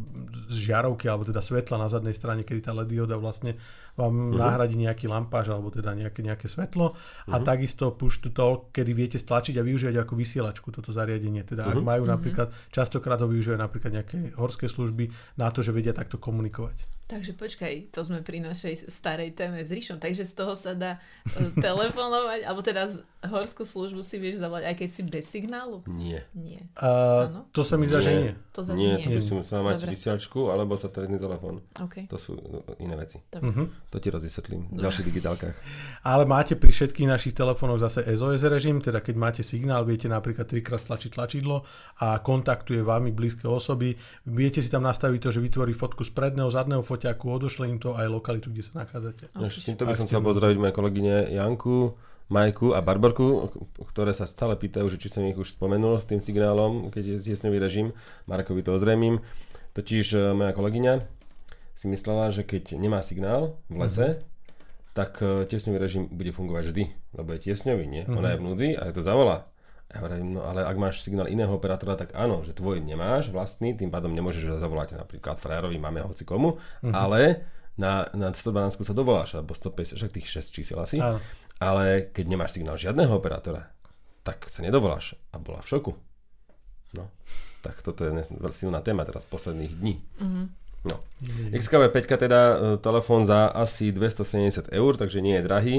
[0.47, 3.59] žiarovky, alebo teda svetla na zadnej strane, kedy tá LED dioda vlastne
[3.97, 4.39] vám uh-huh.
[4.39, 7.43] nahradí nejaký lampáž alebo teda nejaké, nejaké svetlo a uh-huh.
[7.43, 11.43] takisto push to talk, kedy viete stlačiť a využívať ako vysielačku toto zariadenie.
[11.43, 11.79] Teda uh-huh.
[11.79, 16.21] ak majú napríklad, častokrát ho využívajú napríklad nejaké horské služby na to, že vedia takto
[16.21, 17.00] komunikovať.
[17.11, 20.95] Takže počkaj, to sme pri našej starej téme s Ríšom, takže z toho sa dá
[20.95, 25.83] uh, telefonovať, alebo teda z horskú službu si vieš zavolať, aj keď si bez signálu?
[25.91, 26.23] Nie.
[26.31, 26.71] Nie.
[26.79, 28.31] Uh, to sa mi zdá, že nie.
[28.55, 29.05] To za nie, nie.
[29.05, 29.91] to by si musela mať Dobre.
[29.91, 31.59] vysielačku alebo satelitný telefón.
[31.75, 32.07] Okay.
[32.07, 33.19] To sú no, iné veci.
[33.19, 33.67] Uh-huh.
[33.91, 35.55] To ti rozvysvetlím v ďalších digitálkach.
[36.07, 40.47] Ale máte pri všetkých našich telefónoch zase SOS režim, teda keď máte signál, viete napríklad
[40.47, 41.67] trikrát stlačiť tlačidlo
[41.99, 43.99] a kontaktuje vami blízke osoby.
[44.31, 47.97] Viete si tam nastaviť to, že vytvorí fotku z predného, zadného foťaku, odošle im to
[47.97, 49.33] aj lokalitu, kde sa nachádzate.
[49.33, 51.97] No, s týmto by som chcel pozdraviť moje kolegyne Janku,
[52.29, 53.49] Majku a Barborku,
[53.89, 57.33] ktoré sa stále pýtajú, že či som ich už spomenul s tým signálom, keď je
[57.33, 57.97] tiesňový režim.
[58.29, 59.25] Markovi to ozrejmím.
[59.73, 61.01] Totiž e, moja kolegyňa
[61.73, 64.95] si myslela, že keď nemá signál v lese, mm-hmm.
[64.95, 66.83] tak e, tiesňový režim bude fungovať vždy,
[67.17, 68.03] lebo je tiesňový, nie?
[68.05, 68.19] Mm-hmm.
[68.21, 69.50] Ona je v núdzi a je to zavolá.
[69.91, 73.75] Ja hovorím, no ale ak máš signál iného operátora, tak áno, že tvoj nemáš vlastný,
[73.75, 76.95] tým pádom nemôžeš zavolať napríklad frajerovi, máme hoci komu, mm-hmm.
[76.95, 77.43] ale
[77.75, 81.03] na, na 112 sa dovoláš, alebo 150, však tých 6 čísel asi.
[81.03, 81.19] Áno.
[81.59, 83.67] Ale keď nemáš signál žiadneho operátora,
[84.23, 85.19] tak sa nedovoláš.
[85.35, 85.91] A bola v šoku.
[86.95, 87.11] No,
[87.59, 88.11] tak toto je
[88.55, 89.99] silná téma teraz posledných dní.
[90.23, 90.45] Mm-hmm.
[90.81, 90.97] No.
[91.53, 95.75] XKV 5 teda e, telefón za asi 270 eur, takže nie je drahý.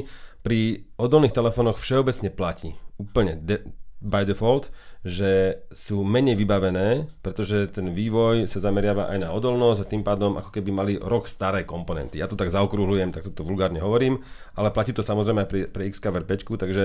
[0.47, 3.67] Pri odolných telefónoch všeobecne platí úplne de-
[4.03, 4.75] by default,
[5.07, 10.35] že sú menej vybavené, pretože ten vývoj sa zameriava aj na odolnosť a tým pádom
[10.39, 12.19] ako keby mali rok staré komponenty.
[12.19, 14.23] Ja to tak zaokrúhľujem, tak to vulgárne hovorím,
[14.59, 16.85] ale platí to samozrejme aj pri, pri Xcover 5, takže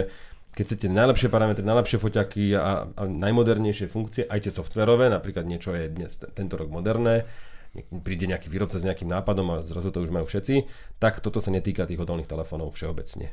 [0.58, 5.74] keď chcete najlepšie parametre, najlepšie foťaky a, a najmodernejšie funkcie, aj tie softverové, napríklad niečo
[5.78, 7.30] je dnes tento rok moderné,
[8.02, 10.66] príde nejaký výrobca s nejakým nápadom a zrazu to už majú všetci,
[10.98, 13.30] tak toto sa netýka tých odolných telefónov všeobecne.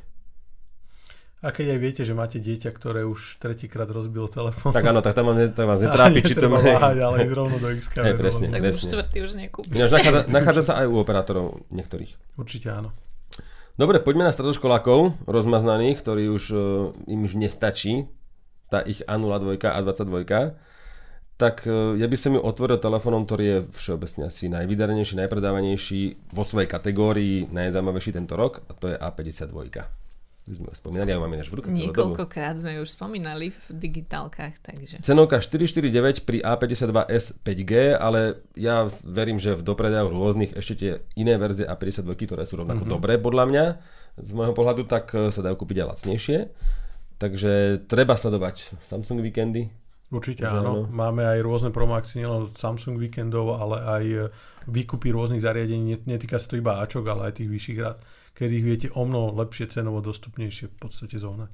[1.45, 4.73] A keď aj viete, že máte dieťa, ktoré už tretíkrát rozbilo telefón.
[4.73, 6.57] Tak áno, tak tam, tam vás netrápi, či to má...
[6.57, 7.95] Váhať, ale ísť rovno do XK.
[8.01, 8.81] Hey, presne, tak presne.
[8.81, 9.77] už štvrtý už nekúpiš.
[9.77, 12.17] Ináč nachádza, nachádza sa aj u operátorov niektorých.
[12.41, 12.97] Určite áno.
[13.77, 16.61] Dobre, poďme na stredoškolákov rozmaznaných, ktorí už, uh,
[17.05, 18.09] im už nestačí
[18.73, 20.57] tá ich A02 a 22
[21.35, 26.47] tak uh, ja by som ju otvoril telefónom, ktorý je všeobecne asi najvydernejší, najpredávanejší vo
[26.47, 30.04] svojej kategórii, najzaujímavejší tento rok a to je A52.
[30.45, 35.01] Už sme ho spomínali, ja máme v ruke Niekoľkokrát sme už spomínali v digitálkach, takže...
[35.01, 41.41] Cenovka 449 pri A52S 5G, ale ja verím, že v dopredajoch rôznych ešte tie iné
[41.41, 42.93] verzie A52, ktoré sú rovnako mm-hmm.
[42.93, 43.65] dobré podľa mňa,
[44.21, 46.37] z môjho pohľadu, tak e, sa dajú kúpiť aj lacnejšie.
[47.17, 49.71] Takže treba sledovať Samsung víkendy.
[50.11, 50.61] Určite áno.
[50.61, 50.73] áno.
[50.87, 54.17] Máme aj rôzne promoakcie, nielen Samsung víkendov, ale aj e,
[54.69, 56.05] výkupy rôznych zariadení.
[56.05, 57.97] Netýka sa to iba Ačok, ale aj tých vyšších rád
[58.35, 61.49] kedy ich viete o mnoho lepšie cenovo dostupnejšie v podstate zohnať.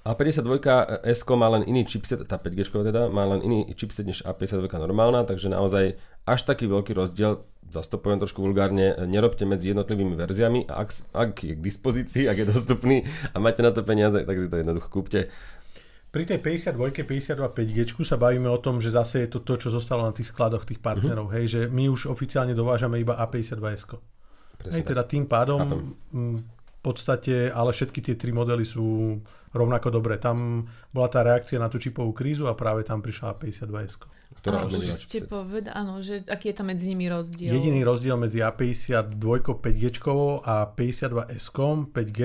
[0.00, 0.64] A52
[1.04, 5.28] S má len iný chipset, tá 5G teda, má len iný chipset než A52 normálna,
[5.28, 10.88] takže naozaj až taký veľký rozdiel, poviem trošku vulgárne, nerobte medzi jednotlivými verziami a ak,
[11.12, 14.56] ak je k dispozícii, ak je dostupný a máte na to peniaze, tak si to
[14.60, 15.28] jednoducho kúpte.
[16.10, 19.68] Pri tej 52, 52, 5G sa bavíme o tom, že zase je to to, čo
[19.70, 21.30] zostalo na tých skladoch tých partnerov.
[21.30, 21.36] Uh-huh.
[21.38, 23.94] Hej, že my už oficiálne dovážame iba A52S.
[24.68, 29.16] Hej, teda tým pádom v podstate, ale všetky tie tri modely sú
[29.52, 30.20] rovnako dobré.
[30.20, 34.00] Tam bola tá reakcia na tú čipovú krízu a práve tam prišla A52S.
[34.30, 37.50] Ktorá už ste povedali, áno, že aký je tam medzi nimi rozdiel?
[37.50, 40.06] Jediný rozdiel medzi A52 5G
[40.46, 41.46] a 52S
[41.92, 42.20] 5G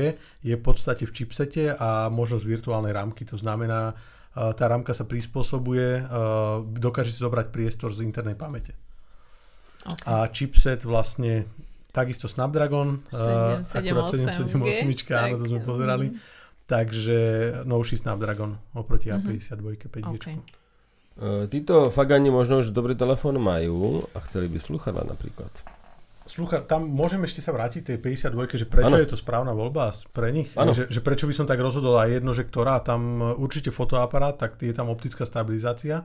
[0.45, 3.27] je v podstate v chipsete a možnosť virtuálnej rámky.
[3.27, 3.97] To znamená,
[4.31, 6.07] tá rámka sa prispôsobuje,
[6.79, 8.77] dokáže si zobrať priestor z internej pamäte.
[9.83, 10.05] Okay.
[10.05, 11.49] A chipset vlastne
[11.95, 16.07] takisto Snapdragon, 7, 7, akurát 778, áno, to sme pozerali.
[16.11, 16.19] Mm.
[16.65, 17.19] Takže
[17.63, 19.31] novší Snapdragon oproti mm-hmm.
[19.31, 20.15] A52 5G.
[20.19, 20.35] Okay.
[21.15, 25.53] E, títo fagani možno už dobrý telefón majú a chceli by sluchadla napríklad.
[26.25, 29.03] Slucha, tam môžem ešte sa vrátiť tej 52, že prečo ano.
[29.05, 30.49] je to správna voľba pre nich?
[30.57, 34.57] Že, že prečo by som tak rozhodol aj jedno, že ktorá, tam určite fotoaparát, tak
[34.57, 36.01] je tam optická stabilizácia,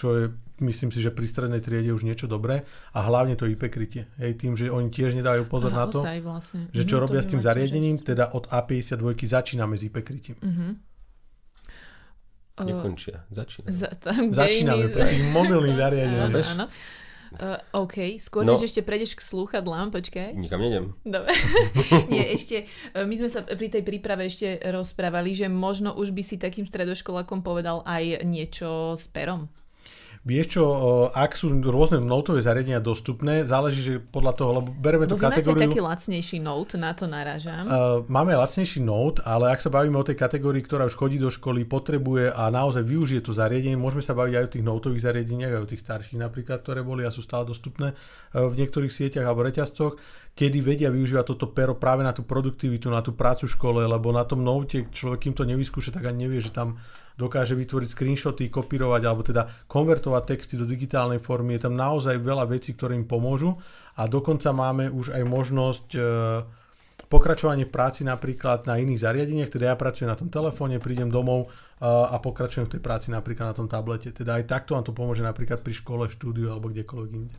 [0.00, 0.24] čo je,
[0.64, 2.64] myslím si, že pri strednej triede už niečo dobré
[2.96, 4.08] a hlavne to IP krytie.
[4.16, 6.72] Hej, tým, že oni tiež nedajú pozor Aha, na to, vlastne.
[6.72, 10.40] že čo mm, robia s tým zariadením, teda od A52 začíname s IP krytím.
[10.40, 10.72] Mm-hmm.
[12.60, 13.72] Nekončia, začínajú.
[13.72, 16.56] Za, tam, Začíname pri tých mobilných zariadeniach.
[16.56, 16.68] Áno,
[17.30, 18.58] Uh, OK, skôr no.
[18.58, 20.34] než ešte prejdeš k slúchadlám, počkaj.
[20.34, 20.98] Nikam nedem.
[21.06, 21.30] Dobre.
[22.10, 26.26] Nie, ešte, uh, my sme sa pri tej príprave ešte rozprávali, že možno už by
[26.26, 29.46] si takým stredoškolákom povedal aj niečo s perom.
[30.20, 30.64] Vieš čo,
[31.16, 35.56] ak sú rôzne notové zariadenia dostupné, záleží, že podľa toho, lebo bereme tú kategóriu...
[35.56, 37.64] máte taký lacnejší note, na to narážam.
[37.64, 41.32] Uh, máme lacnejší note, ale ak sa bavíme o tej kategórii, ktorá už chodí do
[41.32, 45.52] školy, potrebuje a naozaj využije to zariadenie, môžeme sa baviť aj o tých notových zariadeniach,
[45.56, 47.96] aj o tých starších napríklad, ktoré boli a sú stále dostupné
[48.36, 49.96] v niektorých sieťach alebo reťazcoch,
[50.36, 54.12] kedy vedia využívať toto pero práve na tú produktivitu, na tú prácu v škole, lebo
[54.12, 56.76] na tom note človek, kým to nevyskúša, tak ani nevie, že tam
[57.20, 61.60] dokáže vytvoriť screenshoty, kopírovať alebo teda konvertovať texty do digitálnej formy.
[61.60, 63.60] Je tam naozaj veľa vecí, ktoré im pomôžu
[64.00, 66.00] a dokonca máme už aj možnosť e,
[67.12, 71.84] pokračovanie práci napríklad na iných zariadeniach, teda ja pracujem na tom telefóne, prídem domov e,
[71.84, 74.16] a pokračujem v tej práci napríklad na tom tablete.
[74.16, 77.36] Teda aj takto vám to pomôže napríklad pri škole, štúdiu alebo kdekoľvek inde.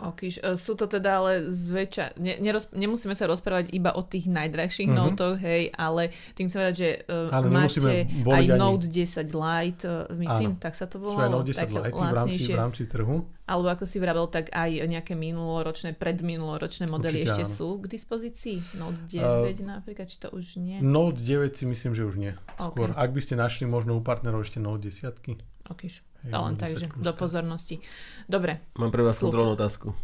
[0.00, 4.32] Okýž, e, sú to teda ale zväčša, ne, neroz, nemusíme sa rozprávať iba o tých
[4.32, 5.12] najdrahších uh-huh.
[5.12, 8.56] notoch, hej, ale tým chcem povedať, že uh, máte aj ani...
[8.56, 10.62] Note 10 Lite, uh, myslím, Áno.
[10.62, 11.20] tak sa to volalo.
[11.20, 13.16] Sú aj Note 10 Lite v rámci, v rámci trhu.
[13.44, 17.56] Alebo ako si vravel, tak aj nejaké minuloročné, predminuloročné modely Určite ešte áno.
[17.60, 18.56] sú k dispozícii?
[18.80, 20.80] Note 9 uh, napríklad, či to už nie?
[20.80, 22.32] Note 9 si myslím, že už nie.
[22.56, 23.04] Skôr, okay.
[23.04, 25.12] ak by ste našli možno u partnerov ešte Note 10
[25.70, 26.09] Okýž.
[26.24, 27.80] Hej, len takže do pozornosti.
[28.28, 28.60] Dobre.
[28.76, 29.96] Mám pre vás kontrolnú otázku.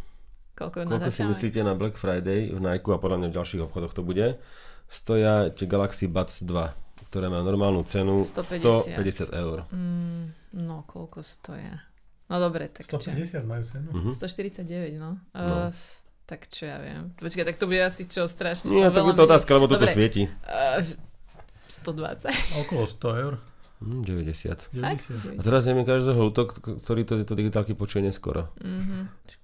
[0.56, 3.92] Koľko, Koľko si myslíte na Black Friday v Nike a podľa mňa v ďalších obchodoch
[3.92, 4.40] to bude?
[4.88, 9.68] Stoja tie Galaxy Buds 2, ktoré má normálnu cenu 150, 150 eur.
[9.68, 11.84] Mm, no, koľko stoja?
[12.32, 13.38] No dobre, tak 150 čo?
[13.44, 13.88] majú cenu?
[13.92, 14.12] Uh-huh.
[14.16, 15.20] 149, no.
[15.36, 15.68] no.
[15.68, 15.70] Uh,
[16.24, 17.12] tak čo ja viem.
[17.20, 18.72] Počkaj, tak to bude asi čo strašne.
[18.72, 20.32] Nie, tak je to otázka, lebo toto svieti.
[20.42, 20.80] Uh,
[21.68, 22.64] 120.
[22.64, 23.34] Okolo 100 eur.
[23.80, 24.72] Mm, 90.
[24.72, 25.36] 90.
[25.36, 28.48] A teraz neviem každého útok, ktorý to, tieto digitálky počuje neskoro.
[28.60, 29.02] Mm-hmm.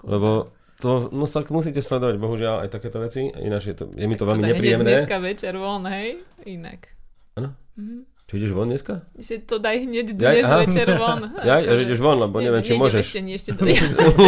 [0.09, 3.31] Lebo to no, musíte sledovať, bohužiaľ, aj takéto veci.
[3.31, 4.99] Ináč je, to, je mi to veľmi nepríjemné.
[4.99, 6.19] Dneska večer von, hej?
[6.43, 6.91] Inak.
[7.39, 7.55] Áno?
[7.79, 8.12] Mm-hmm.
[8.33, 9.05] Čo ideš von dneska?
[9.21, 11.21] Že to daj hneď dnes ja, večer von.
[11.45, 13.05] Ja, ja že ideš von, lebo nie, neviem, či môžeš.
[13.05, 13.69] ešte, nie, ešte do...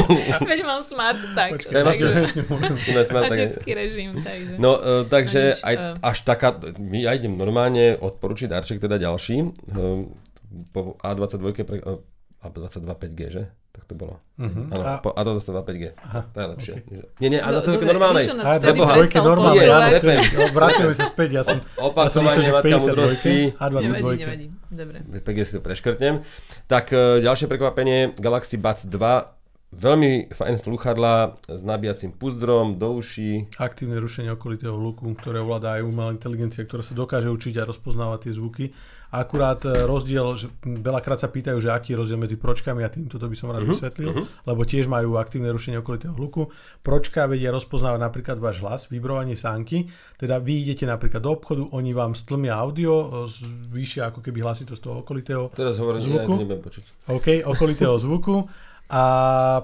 [0.53, 1.57] Veď mám smart, tak.
[1.57, 2.07] Počkaj, ja, takže,
[3.09, 4.61] smart, tak, detský režim, takže.
[4.61, 6.05] No, uh, takže nič, aj, uh...
[6.05, 6.53] až taká,
[7.01, 9.41] ja idem normálne odporučiť darček teda ďalší.
[9.73, 10.13] Uh,
[10.77, 11.97] po A22 pre, uh,
[12.45, 13.43] A22 5G, že?
[13.75, 14.23] Tak to bolo.
[14.39, 14.71] Uh-huh.
[14.71, 15.03] Áno, a...
[15.03, 15.85] po A22 5G.
[15.99, 16.75] Aha, to je lepšie.
[16.79, 17.03] Okay.
[17.19, 18.25] Nie, nie, A22 no, normálnej.
[18.31, 20.19] A22 normálnej, áno, repem.
[20.55, 23.51] Vrátime sa späť, ja som, ja matka múdrosti.
[23.59, 23.83] A22.
[23.91, 24.47] Nevadí, nevadí.
[24.71, 24.99] Dobre.
[25.27, 26.23] 5G si to preškrtnem.
[26.71, 29.35] Tak e, ďalšie prekvapenie, Galaxy Buds 2
[29.75, 33.51] Veľmi fajn sluchadla s nabíjacím púzdrom do uší.
[33.59, 38.31] Aktívne rušenie okolitého hluku, ktoré ovláda aj umelá inteligencia, ktorá sa dokáže učiť a rozpoznávať
[38.31, 38.65] tie zvuky.
[39.15, 43.23] Akurát e, rozdiel, že veľakrát sa pýtajú, že aký je rozdiel medzi pročkami a týmto,
[43.23, 44.27] to by som rád uh-huh, vysvetlil, uh-huh.
[44.51, 46.51] lebo tiež majú aktívne rušenie okolitého hluku.
[46.83, 49.87] Pročka vedia rozpoznávať napríklad váš hlas, vibrovanie sánky,
[50.19, 53.31] teda vy idete napríklad do obchodu, oni vám stlmia audio, e,
[53.71, 56.33] vyššia ako keby hlasitosť toho okolitého Teraz hovorím, zvuku.
[56.43, 56.85] Ja počuť.
[57.15, 58.51] OK, okolitého zvuku
[58.91, 59.05] a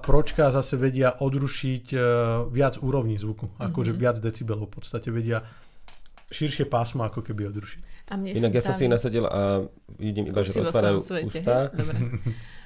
[0.01, 2.01] pročka zase vedia odrušiť uh,
[2.49, 5.45] viac úrovní zvuku, akože viac decibelov v podstate vedia
[6.33, 7.83] širšie pásmo ako keby odrušiť.
[8.11, 11.71] A mne Inak ja som si nasadil a vidím iba, že otvárajú ústa.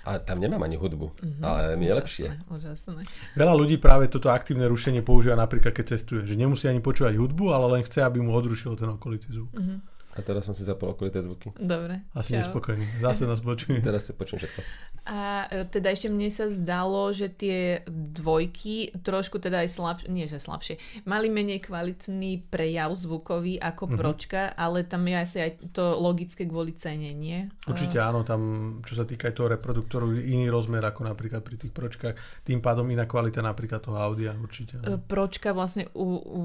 [0.05, 1.41] A tam nemám ani hudbu, mm-hmm.
[1.41, 2.29] ale mi je lepšie.
[2.53, 3.09] Úžasné.
[3.41, 6.29] Veľa ľudí práve toto aktívne rušenie používa napríklad, keď cestuje.
[6.29, 9.49] Že nemusí ani počúvať hudbu, ale len chce, aby mu odrušilo ten okolitý zvuk.
[9.57, 9.94] Mm-hmm.
[10.15, 11.51] A teraz som si zapol okolité zvuky.
[11.59, 12.07] Dobre.
[12.15, 12.47] Asi čau.
[12.47, 12.87] nespokojný.
[13.03, 13.83] Zase nás počuje.
[13.83, 14.61] Teraz si počujem všetko.
[15.05, 20.25] A e, teda ešte mne sa zdalo, že tie dvojky trošku teda aj slabšie, nie
[20.25, 23.97] že slabšie, mali menej kvalitný prejav zvukový ako Mhm.
[23.99, 27.51] pročka, ale tam je asi aj to logické kvôli cene, nie?
[27.67, 28.41] Určite áno, tam
[28.81, 32.15] čo sa týka aj toho reproduktoru, iný rozmer ako napríklad pri tých pročkách,
[32.47, 34.81] tým pádom iná kvalita napríklad toho audia, určite.
[34.81, 35.03] E, áno.
[35.05, 36.41] Pročka vlastne u, u,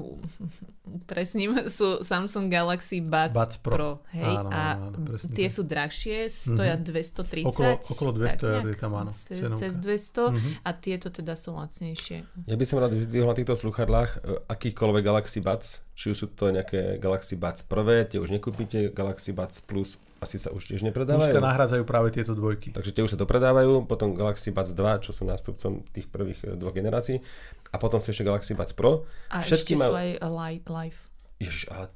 [1.06, 4.00] presním sú Samsung Galaxy Buds, Buds Pro.
[4.10, 5.52] hej, Áno, a áno, presne tie tak.
[5.52, 7.44] sú drahšie, stoja 230.
[7.46, 9.58] Okolo- okolo 200 tak eur je tam, áno, Cez, cenovka.
[9.58, 10.50] cez 200 Mhm.
[10.58, 12.16] a tieto teda sú lacnejšie.
[12.44, 16.26] Ja by som rád vyzdvihol na týchto sluchadlách e, akýkoľvek Galaxy Buds, či už sú
[16.28, 20.80] to nejaké Galaxy Buds prvé, tie už nekúpite, Galaxy Buds Plus asi sa už tiež
[20.82, 21.32] nepredávajú.
[21.32, 22.70] Dneska nahrádzajú práve tieto dvojky.
[22.70, 26.48] Takže tie už sa dopredávajú, potom Galaxy Buds 2, čo sú nástupcom tých prvých e,
[26.54, 27.24] dvoch generácií,
[27.66, 29.08] a potom sú ešte Galaxy Buds Pro.
[29.28, 31.00] A Všetky ešte majú- sú aj li- live.
[31.38, 31.88] Ježiš, ale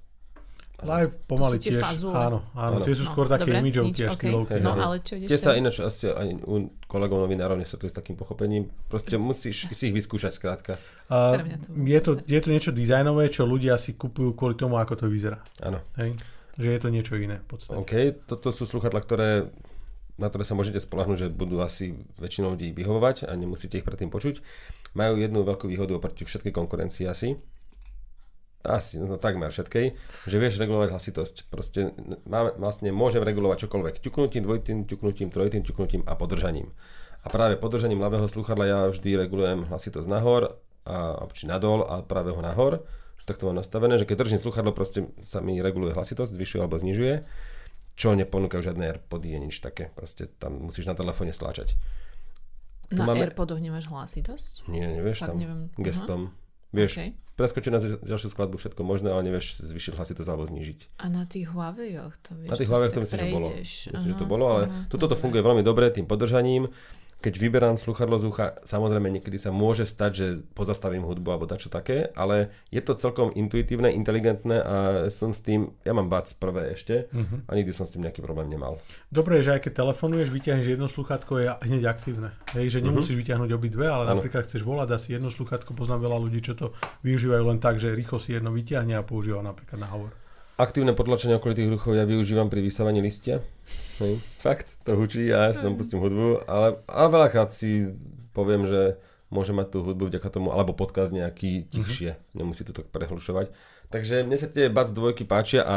[0.83, 2.11] Live pomaly tiež, fazule.
[2.13, 2.85] áno, áno, Áno.
[2.85, 4.59] tie sú skôr také dobre, imidžovky a štýlovky.
[4.59, 4.83] No áno.
[4.91, 8.67] ale čo ideš tie sa ináč asi aj u kolegov novinárov nesvetli s takým pochopením.
[8.91, 10.75] Proste musíš si ich vyskúšať skrátka.
[11.07, 11.47] Bolo
[11.87, 15.39] je, to, je to niečo dizajnové, čo ľudia si kupujú kvôli tomu, ako to vyzerá.
[15.63, 15.79] Áno.
[15.95, 16.19] Hej?
[16.59, 17.79] Že je to niečo iné v podstate.
[17.79, 17.93] OK,
[18.27, 19.31] toto sú sluchadla, ktoré
[20.15, 21.91] na ktoré sa môžete spolahnúť, že budú asi
[22.23, 24.39] väčšinou ľudí vyhovovať a nemusíte ich predtým počuť.
[24.95, 27.35] Majú jednu veľkú výhodu oproti všetkej konkurencii asi.
[28.65, 29.87] Asi, no takmer všetkej,
[30.25, 31.53] že vieš regulovať hlasitosť.
[31.53, 31.93] Proste
[32.25, 34.01] máme, vlastne môžem regulovať čokoľvek.
[34.01, 36.73] Ťuknutím, dvojitým, ťuknutím, trojitým, ťuknutím a podržaním.
[37.25, 40.57] A práve podržaním ľavého sluchadla ja vždy regulujem hlasitosť nahor,
[40.89, 42.81] a, či nadol a pravého nahor.
[43.21, 46.81] Že takto mám nastavené, že keď držím sluchadlo, proste sa mi reguluje hlasitosť, zvyšuje alebo
[46.81, 47.15] znižuje
[47.95, 49.91] čo neponúkajú žiadne AirPody, je nič také.
[49.95, 51.79] Proste tam musíš na telefóne stláčať.
[52.91, 54.67] Tu Na máme- Airpodoch nemáš hlasitosť?
[54.67, 55.71] Nie, nevieš Fakt tam neviem.
[55.79, 56.43] Aha.
[56.75, 57.03] Vieš, OK.
[57.39, 60.99] preskočiť na ďalšiu skladbu všetko možné, ale nevieš zvýšiť hlasitosť alebo znížiť.
[60.99, 63.49] A na tých Huawei-och to vieš, Na tých to Huawei si to myslím, že bolo.
[63.55, 66.67] Myslím, že to bolo, ale aha, toto to funguje veľmi dobre tým podržaním.
[67.25, 71.73] Keď vyberám sluchadlo z ucha, samozrejme niekedy sa môže stať, že pozastavím hudbu alebo dačo
[71.73, 74.75] také, ale je to celkom intuitívne, inteligentné a
[75.09, 77.49] som s tým, ja mám bac prvé ešte Mhm.
[77.49, 78.77] a nikdy som s tým nejaký problém nemal.
[79.09, 82.37] Dobre že aj keď telefonuješ, vyťahneš jedno sluchátko, je hneď aktívne.
[82.53, 84.21] Hej, že nemusíš vyťahnuť obidve, ale Áno.
[84.21, 87.97] napríklad chceš volať asi jedno sluchátko, poznám veľa ľudí, čo to využívajú len tak, že
[87.97, 90.13] rýchlo si jedno vyťahne a používa napríklad na hovor.
[90.55, 93.43] Aktívne potlačenie okolitých ruchov ja využívam pri vysávaní listia.
[93.99, 94.23] Hej.
[94.39, 97.91] Fakt, to hučí a ja si tam pustím hudbu, ale, ale veľakrát si
[98.31, 98.95] poviem, že
[99.35, 103.51] môže mať tú hudbu vďaka tomu, alebo podcast nejaký tichšie, nemusí to tak prehlušovať.
[103.91, 105.77] Takže mne sa tie Buds dvojky páčia a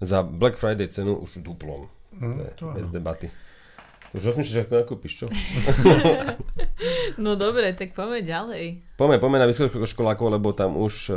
[0.00, 1.92] za Black Friday cenu už duplom.
[2.16, 2.94] Mm, To je to bez áno.
[2.96, 3.28] debaty.
[4.16, 5.26] Už rozmýšľaš, ako nakúpiš, čo?
[7.16, 8.64] No dobre, tak poďme ďalej.
[8.96, 11.16] Poďme, poďme na vysokoškolákov, lebo tam už uh,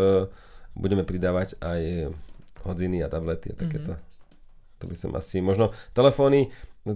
[0.76, 2.12] budeme pridávať aj
[2.62, 3.96] hodziny a tablety a takéto.
[4.78, 6.52] To by som asi, možno telefóny,
[6.82, 6.96] no,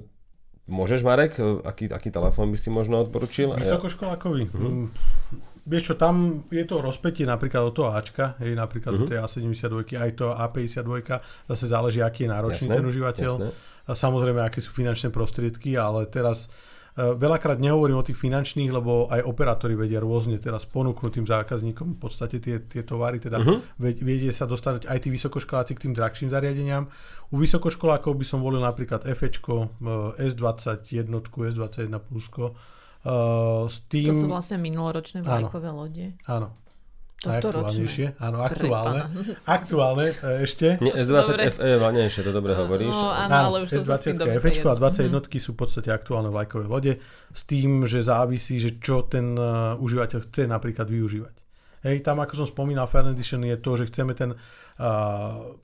[0.65, 3.51] môžeš Marek, aký, aký telefón by si možno odporučil?
[3.51, 4.49] A ja- Vysokoškolákový.
[4.49, 4.87] Mm.
[5.63, 6.15] Vieš čo, tam
[6.49, 8.99] je to rozpätie napríklad od toho Ačka, hej, napríklad Mhm.
[8.99, 13.31] od tej A72, aj to A52, zase záleží, aký je náročný Jasné, ten užívateľ.
[13.33, 13.49] jasné.
[13.83, 16.47] A samozrejme, aké sú finančné prostriedky, ale teraz
[16.95, 21.99] veľakrát nehovorím o tých finančných, lebo aj operátori vedia rôzne teraz ponúknuť tým zákazníkom v
[21.99, 23.49] podstate tie, tie tovary, teda Mhm.
[23.49, 23.97] uh-huh.
[24.05, 26.85] vedie sa dostať aj tí vysokoškoláci k tým drahším zariadeniam.
[27.29, 32.53] U vysokoškolákov by som volil napríklad FEčko, e, S21, S21 plusko,
[33.01, 33.13] e,
[33.65, 34.13] s To tým...
[34.13, 35.49] sú vlastne minuloročné Áno.
[35.49, 36.05] vlajkové lode.
[36.29, 36.53] Áno.
[37.23, 38.07] Najaktuálnejšie.
[38.19, 38.99] Áno, aktuálne.
[39.57, 40.75] Aktuálne e, ešte.
[40.83, 41.43] Nie, S20 Dobre.
[41.55, 42.91] FE je vlastnejšie, to dobre hovoríš.
[42.91, 45.23] No, áno, Áno, ale už som sa s tým S20 dobre F a prejedla.
[45.23, 46.93] 21 sú v podstate aktuálne vlajkové lode
[47.31, 51.35] s tým, že závisí, že čo ten uh, užívateľ chce napríklad využívať.
[51.83, 54.39] Hej, tam ako som spomínal, Fair Edition je to, že chceme ten uh,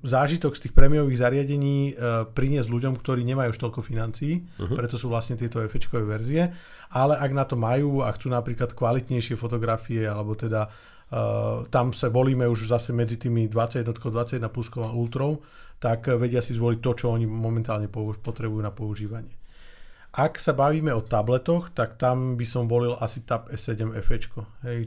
[0.03, 4.76] zážitok z tých prémiových zariadení uh, priniesť ľuďom, ktorí nemajú už toľko financií, uh-huh.
[4.76, 5.72] preto sú vlastne tieto f
[6.03, 6.51] verzie,
[6.91, 10.89] ale ak na to majú a chcú napríklad kvalitnejšie fotografie, alebo teda uh,
[11.70, 15.41] tam sa volíme už zase medzi tými 21, 21 pluskou a ultrou,
[15.82, 19.34] tak vedia si zvoliť to, čo oni momentálne potrebujú na používanie.
[20.10, 24.18] Ak sa bavíme o tabletoch, tak tam by som volil asi Tab S7 FE,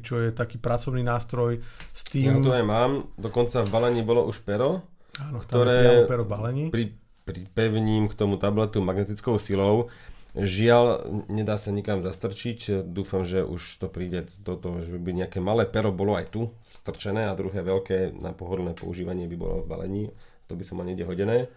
[0.02, 1.62] čo je taký pracovný nástroj
[1.94, 2.42] s Ja tým...
[2.42, 4.82] to aj mám, dokonca v balení bolo už pero,
[5.22, 6.74] áno, ktoré pero balení.
[6.74, 9.86] pri, pripevním k tomu tabletu magnetickou silou.
[10.32, 10.84] Žiaľ,
[11.28, 12.88] nedá sa nikam zastrčiť.
[12.88, 16.48] Dúfam, že už to príde do toho, že by nejaké malé pero bolo aj tu
[16.72, 20.04] strčené a druhé veľké na pohodlné používanie by bolo v balení.
[20.48, 21.52] To by som mal niekde hodené.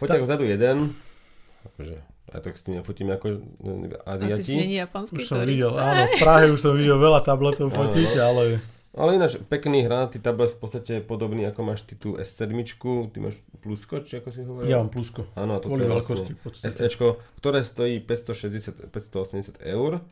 [0.00, 0.96] Foťak vzadu jeden.
[1.62, 2.00] Akože,
[2.32, 3.36] aj tak s tým nefotím ako e,
[4.02, 4.52] A ty si Aziati.
[4.56, 5.52] není japonský Už som turista.
[5.52, 8.58] videl, áno, v Prahe už som videl veľa tabletov fotiť, ale
[8.92, 12.52] Ale ináč pekný hranatý tablet v podstate je podobný ako máš ty tú S7,
[13.08, 14.68] ty máš plusko, či ako si hovoril?
[14.68, 15.24] Ja mám plusko.
[15.32, 16.28] Áno, to je vlastne.
[16.76, 20.04] FEčko, ktoré stojí 560, 580 eur,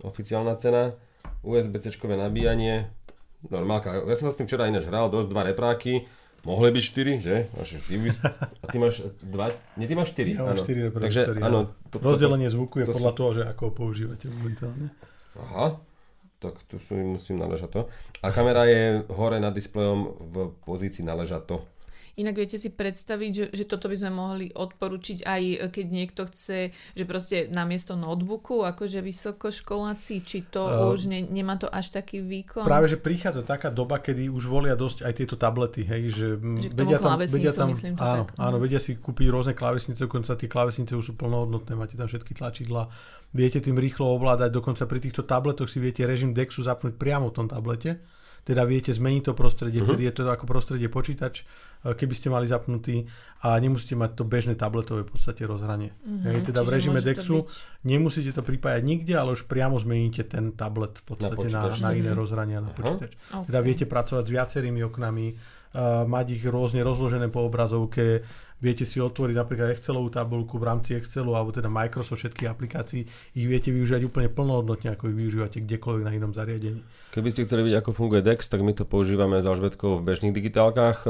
[0.00, 0.96] oficiálna cena,
[1.44, 2.88] USB-C-čkové nabíjanie,
[3.52, 4.00] normálka.
[4.00, 6.08] Ja som sa s tým včera ináč hral, dosť dva repráky,
[6.48, 7.36] mohli byť 4, že?
[7.52, 10.32] A ty máš dva, nie, ty máš 4.
[10.32, 10.64] Ja mám áno.
[10.64, 11.44] štyri repráky, Takže áno.
[11.44, 11.60] áno.
[11.92, 14.88] To, Rozdelenie zvuku je to podľa toho, že ako ho používate momentálne.
[15.36, 15.76] Aha,
[16.42, 17.86] tak tu sú, musím naležato.
[18.18, 20.34] A kamera je hore nad displejom v
[20.66, 21.62] pozícii naležato.
[22.12, 26.28] Inak viete si predstaviť, že, že toto by sme mohli odporučiť aj e, keď niekto
[26.28, 31.90] chce, že proste namiesto notebooku, akože vysokoškoláci, či to Uh, už ne, nemá to až
[31.90, 32.64] taký výkon?
[32.64, 36.68] Práve, že prichádza taká doba, kedy už volia dosť aj tieto tablety, hej, že, Že
[36.68, 38.36] k tomu klávesnicu, myslím to áno, tak.
[38.38, 38.62] áno, Mhm.
[38.62, 42.88] vedia si kúpiť rôzne klávesnice, dokonca tie klávesnice už sú plnohodnotné, máte tam všetky tlačidla,
[43.32, 47.36] viete tým rýchlo ovládať, dokonca pri týchto tabletoch si viete režim DeXu zapnúť priamo v
[47.36, 47.98] tom tablete,
[48.42, 49.94] teda viete zmeniť to prostredie, uh-huh.
[49.94, 51.46] vtedy je to ako prostredie počítač,
[51.82, 53.06] e, keby ste mali zapnutý
[53.40, 55.94] a nemusíte mať to bežné tabletové v podstate rozhranie.
[56.26, 57.50] Hej, teda v čiže režime môže to DeXu byť-
[57.84, 61.78] nemusíte to pripájať nikde, ale už priamo zmeníte ten tablet v podstate na, počítač.
[61.80, 62.18] na, iné Mhm.
[62.18, 63.14] rozhrania na počítač.
[63.30, 63.46] OK.
[63.46, 65.26] Teda viete pracovať s viacerými oknami,
[65.80, 68.24] mať ich rôzne rozložené po obrazovke,
[68.62, 73.02] viete si otvoriť napríklad Excelovú tabulku v rámci Excelu alebo teda Microsoft všetkých aplikácií,
[73.34, 76.80] ich viete využívať úplne plnohodnotne, ako ich využívate kdekoľvek na inom zariadení.
[77.10, 80.32] Keby ste chceli vidieť, ako funguje DeX, tak my to používame s Alžbetkou v bežných
[80.32, 81.04] digitálkach.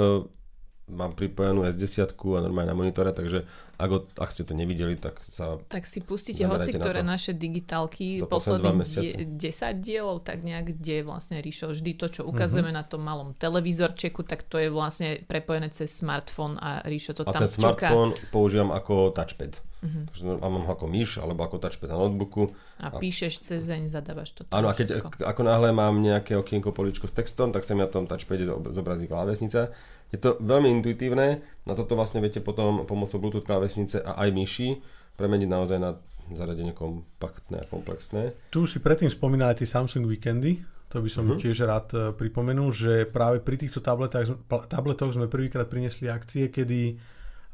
[0.92, 5.18] Mám pripojenú S10 a normálne na monitore, takže ak, ho- ak ste to nevideli, tak
[5.22, 5.56] sa...
[5.64, 7.08] Tak si pustíte hoci na ktoré to.
[7.08, 9.16] naše digitálky, Za posledných mesiace.
[9.18, 12.12] die, 10 dielov, tak nejak, kde vlastne Ríšo vždy to, Mhm.
[12.12, 17.12] čo ukazujeme na tom malom televízorčeku, tak to je vlastne prepojené cez smartfón a Ríšo
[17.12, 17.88] to A tam ten sťuká.
[17.88, 19.71] smartfón používam ako touchpad.
[19.82, 22.54] Takže a mám ho ako myš, alebo ako touchpad na notebooku.
[22.78, 24.40] A píšeš cez zeň, zadávaš to.
[24.54, 25.26] Áno, a keď všetko.
[25.26, 28.70] ako náhle mám nejaké okienko poličko s textom, tak sa mi na tom touchpade zob-
[28.70, 29.74] zobrazí klávesnica.
[30.14, 34.68] Je to veľmi intuitívne, na toto vlastne viete potom pomocou Bluetooth klávesnice a aj myši
[35.18, 35.98] premeniť naozaj na
[36.30, 38.36] zariadenie kompaktné a komplexné.
[38.54, 40.62] Tu už si predtým spomínali tie Samsung Weekendy,
[40.92, 41.40] to by som uh-huh.
[41.40, 44.36] tiež rád e, pripomenul, že práve pri týchto tabletách,
[44.68, 47.00] tabletoch sme prvýkrát priniesli akcie, kedy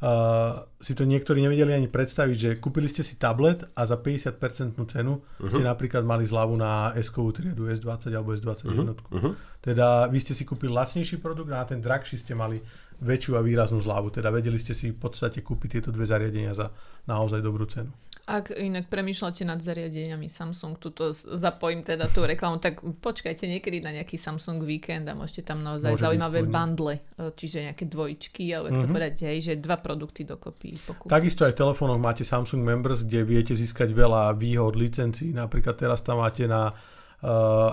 [0.03, 4.74] uh, si to niektorí nevedeli ani predstaviť, že kúpili ste si tablet a za 50%
[4.74, 5.51] cenu uh-huh.
[5.51, 8.66] ste napríklad mali zľavu na S-kovú triedu S20 alebo S21.
[8.66, 8.94] Uh-huh.
[8.94, 9.32] Uh-huh.
[9.59, 12.62] Teda vy ste si kúpili lacnejší produkt a na ten drahší ste mali
[12.99, 14.11] väčšiu a výraznú zľavu.
[14.11, 16.70] Teda vedeli ste si v podstate kúpiť tieto dve zariadenia za
[17.07, 17.90] naozaj dobrú cenu.
[18.28, 23.96] Ak inak premýšľate nad zariadeniami Samsung, tuto zapojím teda tú reklamu, tak počkajte niekedy na
[23.96, 28.68] nejaký Samsung víkend a môžete tam naozaj Môže zaujímavé bundle, e, čiže nejaké dvojčky, alebo
[28.68, 28.84] mm-hmm.
[28.84, 28.92] to Mhm.
[28.92, 31.08] povedať, hej, že dva produkty dokopy pokúpiť.
[31.08, 35.32] Takisto aj v telefónoch máte Samsung Members, kde viete získať veľa výhod, licencií.
[35.32, 36.76] Napríklad teraz tam máte na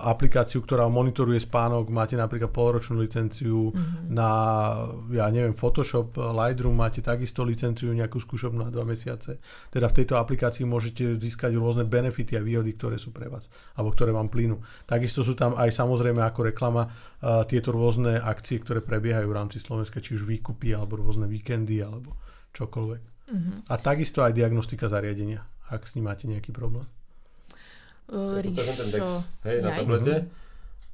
[0.01, 4.09] aplikáciu, ktorá monitoruje spánok, máte napríklad polročnú licenciu mm-hmm.
[4.09, 4.29] na,
[5.13, 9.37] ja neviem, Photoshop, Lightroom, máte takisto licenciu nejakú skúšobnú na dva mesiace.
[9.69, 13.45] Teda v tejto aplikácii môžete získať rôzne benefity a výhody, ktoré sú pre vás,
[13.77, 14.65] alebo ktoré vám plynú.
[14.89, 19.61] Takisto sú tam aj samozrejme ako reklama uh, tieto rôzne akcie, ktoré prebiehajú v rámci
[19.61, 22.17] Slovenska, či už výkupy, alebo rôzne víkendy, alebo
[22.57, 23.29] čokoľvek.
[23.29, 23.57] Mm-hmm.
[23.69, 26.89] A takisto aj diagnostika zariadenia, ak s ním máte nejaký problém.
[28.07, 29.09] Uh, Je to ten Ríšo,
[29.41, 30.13] hej, na tablete,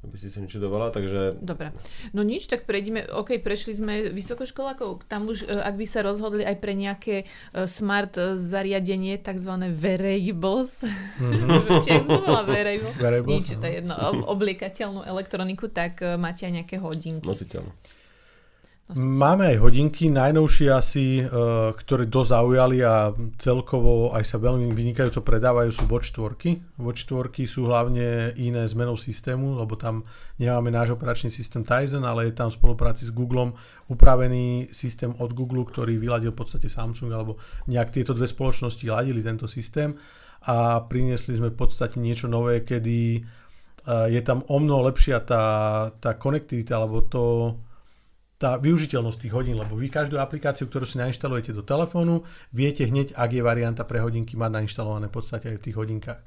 [0.01, 1.69] aby si sa nečudovala, takže Dobre.
[2.09, 6.41] No nič, tak prejdeme, ok, prešli sme vysokoškolákov, tam už, e, ak by sa rozhodli
[6.41, 7.25] aj pre nejaké e,
[7.65, 9.51] smart e, zariadenie, tzv.
[9.71, 10.81] wearables,
[11.19, 11.47] Mhm.
[11.85, 11.91] či?
[12.97, 17.21] Wearables, Nič, to je jedno, ob- obliekateľnú elektroniku, tak máte aj nejaké hodinky.
[17.23, 17.67] nositeľ.
[18.91, 21.25] Máme aj hodinky, najnovšie asi, e,
[21.71, 26.75] ktoré dosť zaujali a celkovo aj sa veľmi vynikajúco predávajú sú Watch 4.
[26.75, 30.03] Watch 4 sú hlavne iné zmenou systému, lebo tam
[30.35, 33.55] nemáme náš operačný systém Tizen, ale je tam v spolupráci s Googlem
[33.87, 37.39] upravený systém od Google, ktorý vyladil v podstate Samsung, alebo
[37.71, 39.95] nejak tieto dve spoločnosti ladili tento systém
[40.51, 43.21] a priniesli sme v podstate niečo nové, kedy e,
[44.11, 45.43] je tam o mnoho lepšia tá,
[45.95, 47.23] tá konektivita, alebo to,
[48.41, 53.13] tá využiteľnosť tých hodín, lebo vy každú aplikáciu, ktorú si nainštalujete do telefónu, viete hneď,
[53.13, 56.19] ak je varianta pre hodinky, mať nainštalované v podstate aj v tých hodinkách.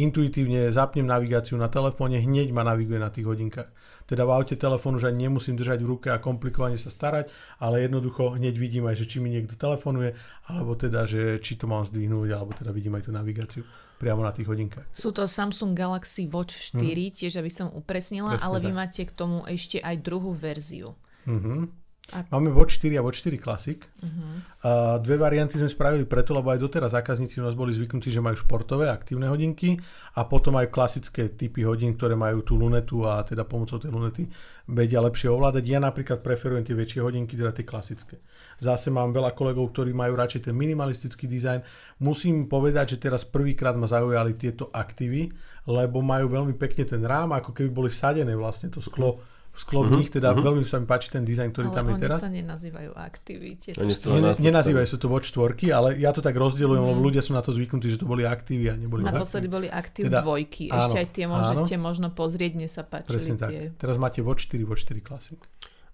[0.00, 3.68] Intuitívne zapnem navigáciu na telefóne, hneď ma naviguje na tých hodinkách.
[4.08, 7.28] Teda v aute telefónu, že ani nemusím držať v ruke a komplikovane sa starať,
[7.60, 10.16] ale jednoducho hneď vidím aj, že či mi niekto telefonuje,
[10.48, 13.62] alebo teda, že či to mám zdvihnúť, alebo teda vidím aj tú navigáciu
[14.00, 14.88] priamo na tých hodinkách.
[14.96, 16.80] Sú to Samsung Galaxy Watch 4,
[17.12, 18.78] tiež aby som upresnila, Presne ale vy tak.
[18.80, 20.96] máte k tomu ešte aj druhú verziu.
[21.28, 21.78] Mhm.
[22.08, 22.24] A...
[22.32, 23.84] Máme Watch 4 a Watch 4 Classic.
[23.84, 24.40] Uh-huh.
[24.64, 28.24] A dve varianty sme spravili preto, lebo aj doteraz zákazníci u nás boli zvyknutí, že
[28.24, 29.76] majú športové, aktívne hodinky
[30.16, 34.24] a potom aj klasické typy hodín, ktoré majú tú lunetu a teda pomocou tej lunety
[34.72, 35.64] vedia lepšie ovládať.
[35.68, 38.24] Ja napríklad preferujem tie väčšie hodinky, teda tie klasické.
[38.56, 41.60] Zase mám veľa kolegov, ktorí majú radšej ten minimalistický dizajn.
[42.00, 45.28] Musím povedať, že teraz prvýkrát ma zaujali tieto aktívy,
[45.68, 49.20] lebo majú veľmi pekne ten rám, ako keby boli sadené vlastne to sklo.
[49.20, 50.46] Uh-huh sklo v nich, teda uh-huh.
[50.46, 52.18] veľmi sa mi páči ten dizajn, ktorý ale tam je teraz.
[52.22, 53.66] Ale oni sa nenazývajú aktivity.
[53.74, 56.88] Ne, nenazývajú sa to Watch 4, ale ja to tak rozdielujem, mm.
[56.94, 60.08] lebo ľudia sú na to zvyknutí, že to boli aktívy a neboli Naposledy boli aktív
[60.08, 60.70] teda, dvojky.
[60.70, 61.84] Ešte áno, aj tie môžete áno.
[61.84, 63.60] možno pozrieť, mne sa páčili Presne tie.
[63.74, 63.82] tak.
[63.82, 65.40] Teraz máte Watch 4, Watch 4 Classic.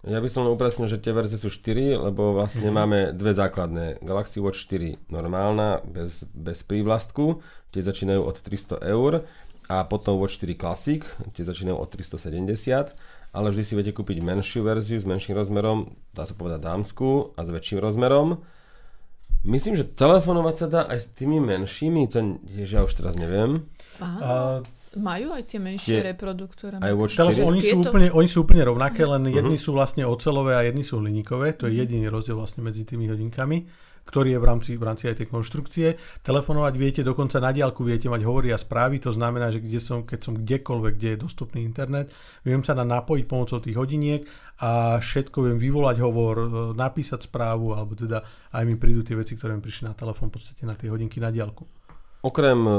[0.05, 2.75] Ja by som len upresnil, že tie verzie sú 4, lebo vlastne mm.
[2.77, 4.05] máme dve základné.
[4.05, 7.41] Galaxy Watch 4 normálna, bez, bez prívlastku,
[7.73, 9.25] tie začínajú od 300 eur
[9.65, 11.01] a potom Watch 4 Classic,
[11.33, 12.93] tie začínajú od 370
[13.35, 17.43] ale vždy si viete kúpiť menšiu verziu s menším rozmerom, dá sa povedať dámsku a
[17.43, 18.39] s väčším rozmerom.
[19.45, 23.19] Myslím, že telefonovať sa dá aj s tými menšími, to je, že ja už teraz
[23.19, 23.61] neviem.
[24.01, 24.63] Aha.
[24.63, 26.79] Uh, majú aj tie menšie je, reproduktory.
[26.79, 29.37] Aj Watch oni, sú úplne, oni sú úplne rovnaké, len uh-huh.
[29.43, 31.59] jedni sú vlastne ocelové a jedni sú hliníkové.
[31.59, 33.67] To je jediný rozdiel vlastne medzi tými hodinkami
[34.05, 35.87] ktorý je v rámci, v rámci aj tej konštrukcie.
[36.21, 40.05] Telefonovať viete, dokonca na diálku viete mať hovory a správy, to znamená, že kde som,
[40.05, 42.13] keď som kdekoľvek, kde je dostupný internet,
[42.45, 44.21] viem sa na napojiť pomocou tých hodiniek
[44.61, 46.47] a všetko viem vyvolať hovor, e,
[46.77, 48.21] napísať správu, alebo teda
[48.53, 51.17] aj mi prídu tie veci, ktoré mi prišli na telefón, v podstate na tie hodinky
[51.17, 51.65] na diálku.
[52.21, 52.73] Okrem e,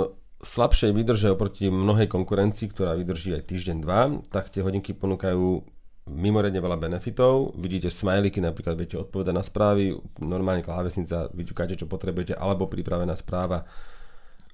[0.47, 5.76] slabšej výdrže oproti mnohej konkurencii, ktorá vydrží aj týždeň, dva, tak tie hodinky ponúkajú
[6.07, 7.59] mimoriadne veľa benefitov.
[7.59, 13.67] Vidíte smajliky, napríklad viete odpovedať na správy, normálne klávesnica, vyťukáte, čo potrebujete, alebo pripravená správa.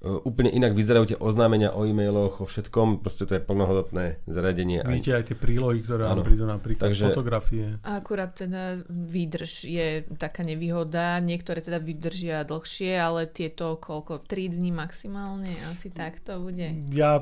[0.01, 4.81] E, úplne inak vyzerajú tie oznámenia o e-mailoch, o všetkom, proste to je plnohodnotné zariadenie.
[4.83, 7.13] Vidíte aj tie prílohy, ktoré vám prídu napríklad, Takže...
[7.13, 7.77] fotografie.
[7.85, 14.57] A akurát teda výdrž je taká nevýhoda, niektoré teda vydržia dlhšie, ale tieto koľko, 3
[14.57, 16.73] dní maximálne, asi takto bude?
[16.97, 17.21] Ja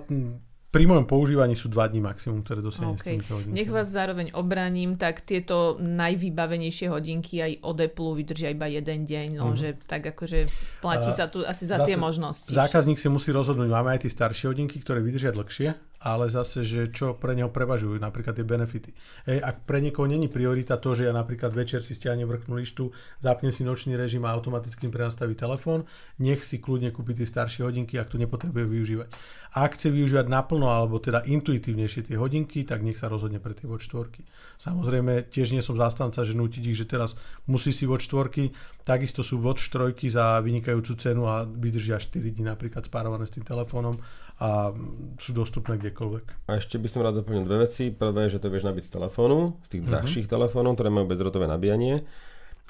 [0.70, 3.18] pri mojom používaní sú 2 dní maximum, ktoré dosiahnem okay.
[3.18, 3.58] s hodinkami.
[3.58, 9.42] Nech vás zároveň obraním, tak tieto najvybavenejšie hodinky aj od Apple vydržia iba jeden deň,
[9.42, 9.58] no uh-huh.
[9.58, 10.46] že tak akože
[10.78, 12.54] platí uh, sa tu asi za tie možnosti.
[12.54, 16.88] Zákazník si musí rozhodnúť, máme aj tie staršie hodinky, ktoré vydržia dlhšie, ale zase, že
[16.88, 18.96] čo pre neho prevažujú, napríklad tie benefity.
[19.28, 22.88] Hej, ak pre niekoho není priorita to, že ja napríklad večer si stiahnem vrchnú lištu,
[23.20, 25.84] zapne si nočný režim a automaticky im prenastaví telefón,
[26.16, 29.08] nech si kľudne kúpi tie staršie hodinky, ak to nepotrebuje využívať.
[29.50, 33.66] Ak chce využívať naplno alebo teda intuitívnejšie tie hodinky, tak nech sa rozhodne pre tie
[33.66, 34.22] Watch 4.
[34.62, 37.18] Samozrejme, tiež nie som zástanca, že nutiť ich, že teraz
[37.50, 42.46] musí si Watch 4, takisto sú Watch 3 za vynikajúcu cenu a vydržia 4 dní
[42.46, 43.98] napríklad spárované s tým telefónom
[44.40, 44.70] a
[45.18, 46.48] sú dostupné kdekoľvek.
[46.48, 47.92] A ešte by som rád doplnil dve veci.
[47.92, 49.88] Prvé, že to vieš nabiť z telefónu, z tých mhm.
[49.90, 50.34] drahších uh-huh.
[50.38, 52.06] telefónov, ktoré majú bezrotové nabíjanie.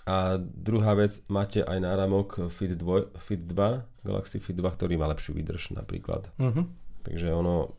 [0.08, 5.06] A druhá vec, máte aj náramok Fit 2, Fit 2, Galaxy Fit 2, ktorý má
[5.12, 6.24] lepšiu výdrž napríklad.
[6.40, 6.64] Uh-huh.
[7.04, 7.76] Takže ono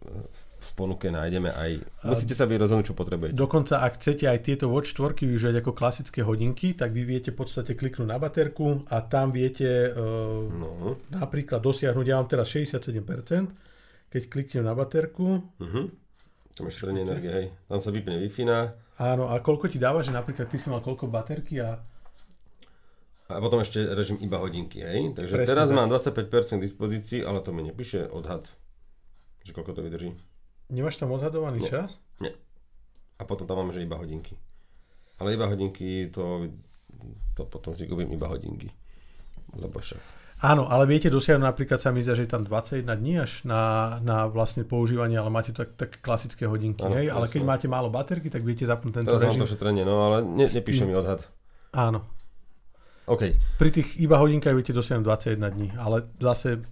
[0.62, 1.72] v ponuke nájdeme aj...
[2.06, 3.34] Musíte sa vy rozhodnúť, čo potrebujete.
[3.34, 7.42] Dokonca, ak chcete aj tieto Watch 4 využiť ako klasické hodinky, tak vy viete v
[7.42, 11.02] podstate kliknúť na baterku a tam viete uh, no.
[11.10, 15.42] napríklad dosiahnuť, ja mám teraz 67%, keď kliknem na baterku.
[15.58, 15.90] Uh-huh.
[16.54, 17.48] Tam je šírenie energie, hej.
[17.66, 18.30] Tam sa vypne wi
[19.02, 21.82] Áno, a koľko ti dáva, že napríklad ty si mal koľko baterky a...
[23.32, 25.16] A potom ešte režim iba hodinky, hej.
[25.16, 25.78] Takže Presne teraz tak.
[25.78, 28.48] mám 25% dispozícii, ale to mi nepíše odhad,
[29.42, 30.10] že koľko to vydrží.
[30.72, 31.70] Nemáš tam odhadovaný Nie.
[31.72, 32.00] čas?
[32.20, 32.36] Nie.
[33.20, 34.36] A potom tam máme, že iba hodinky.
[35.20, 36.50] Ale iba hodinky, to,
[37.38, 38.72] to potom si kúpim iba hodinky.
[39.56, 43.22] Lebo však Áno, ale viete dosiahnuť napríklad sa mi zdá, že je tam 21 dní
[43.22, 47.14] až na, na vlastne používanie, ale máte tak, tak klasické hodinky, áno, hej?
[47.14, 49.38] ale keď máte málo baterky, tak viete zapnúť tento Teraz režim.
[49.38, 51.22] Teraz to šetrenie, no ale ne, nepíše mi odhad.
[51.78, 52.02] Áno.
[53.12, 53.24] OK.
[53.60, 55.04] Pri tých iba hodinkách viete dosiahnuť
[55.36, 56.64] 21 dní, ale zase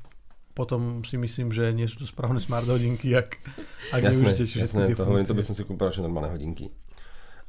[0.56, 3.40] potom si myslím, že nie sú to správne smart hodinky, ak,
[3.96, 6.32] ak jasné, neužite všetky jasné, tie to, hovorím, to by som si kúpil radšej normálne
[6.36, 6.72] hodinky.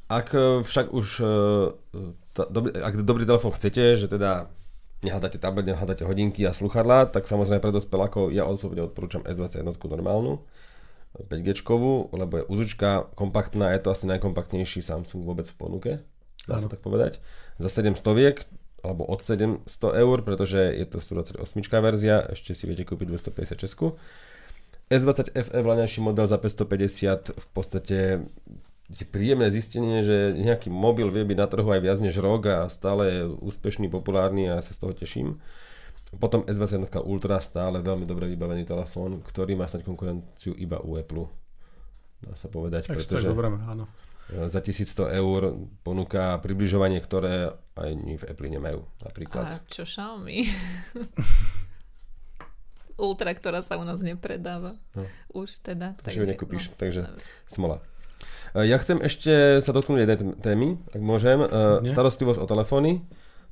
[0.07, 1.34] Ak e, však už, e,
[2.34, 4.51] tá, dobrý, ak dobrý telefón chcete, že teda
[5.03, 10.47] nehľadáte tablet, nehľadáte hodinky a sluchadlá, tak samozrejme pre dospelákov ja osobne odporúčam S21 normálnu,
[11.18, 11.66] 5G,
[12.14, 15.93] lebo je uzučka kompaktná, je to asi najkompaktnejší Samsung vôbec v ponuke,
[16.47, 17.18] dá sa tak povedať.
[17.59, 18.47] Za 700 viek,
[18.81, 19.66] alebo od 700
[19.97, 21.45] eur, pretože je to 128
[21.81, 23.97] verzia, ešte si viete kúpiť 256.
[24.91, 28.26] S20 FE vláňajší model za 550 v podstate
[28.91, 32.66] je príjemné zistenie, že nejaký mobil vie byť na trhu aj viac než rok a
[32.66, 35.39] stále je úspešný, populárny a ja sa z toho teším.
[36.18, 41.31] Potom S21 Ultra stále veľmi dobre vybavený telefón, ktorý má snáď konkurenciu iba u Apple.
[42.18, 42.91] Dá sa povedať.
[42.91, 43.87] Tak pretože, dobré, áno.
[44.31, 45.41] Za 1100 eur
[45.83, 49.45] ponúka približovanie, ktoré aj oni v Apple nemajú napríklad.
[49.45, 50.47] A čo Xiaomi?
[53.01, 54.76] Ultra, ktorá sa u nás nepredáva.
[54.93, 55.09] No.
[55.33, 55.97] Už teda.
[56.05, 56.76] Takže ju nekúpiš, no.
[56.76, 57.09] takže
[57.49, 57.81] smola.
[58.53, 61.41] E, ja chcem ešte sa dotknúť jednej témy, ak môžem.
[61.41, 61.89] Nie?
[61.89, 63.01] Starostlivosť o telefóny.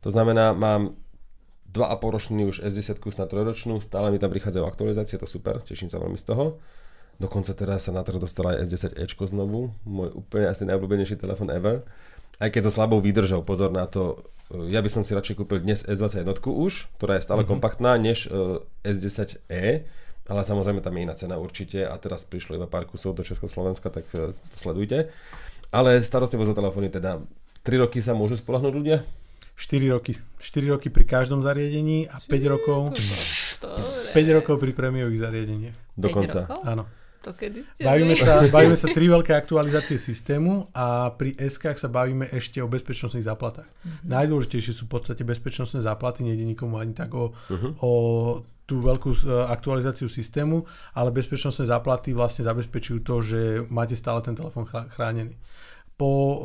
[0.05, 1.01] To znamená, mám
[1.73, 5.93] 2,5 ročný už S10 na 3 ročnú, stále mi tam prichádzajú aktualizácie, to super, teším
[5.93, 6.61] sa veľmi z toho.
[7.19, 11.51] Dokonca teraz sa na trh dostala aj S10 Ečko znovu, môj úplne asi najobľúbenejší telefón
[11.51, 11.83] ever.
[12.39, 14.23] Aj keď so slabou výdržou, pozor na to,
[14.55, 17.51] e, ja by som si radšej kúpil dnes S21 už, ktorá je stále mm-hmm.
[17.59, 19.83] kompaktná, než uh, S10e,
[20.31, 23.91] ale samozrejme tam je iná cena určite a teraz prišlo iba pár kusov do Československa,
[23.91, 25.11] tak uh, to sledujte.
[25.75, 27.19] Ale starostlivosť o telefóny teda
[27.67, 29.03] 3 roky sa môžu spolahnúť ľudia?
[29.59, 30.15] 4 roky.
[30.39, 32.95] 4 roky pri každom zariadení a 5 rokov
[34.15, 35.77] 5 rokov pri prémiových zariadeniach.
[35.99, 36.47] Dokonca.
[36.63, 36.87] Áno.
[37.29, 41.93] To kedy ste bavíme sa, bavíme sa tri veľké aktualizácie systému a pri SK sa
[41.93, 43.69] bavíme ešte o bezpečnostných záplatách.
[43.69, 44.09] Mm-hmm.
[44.09, 47.77] Najdôležitejšie sú v podstate bezpečnostné záplaty, nejde nikomu ani tak o, uh-huh.
[47.85, 47.93] o
[48.65, 50.65] tú veľkú e, aktualizáciu systému,
[50.97, 55.37] ale bezpečnostné záplaty vlastne zabezpečujú to, že máte stále ten telefón chránený
[55.99, 56.39] po uh,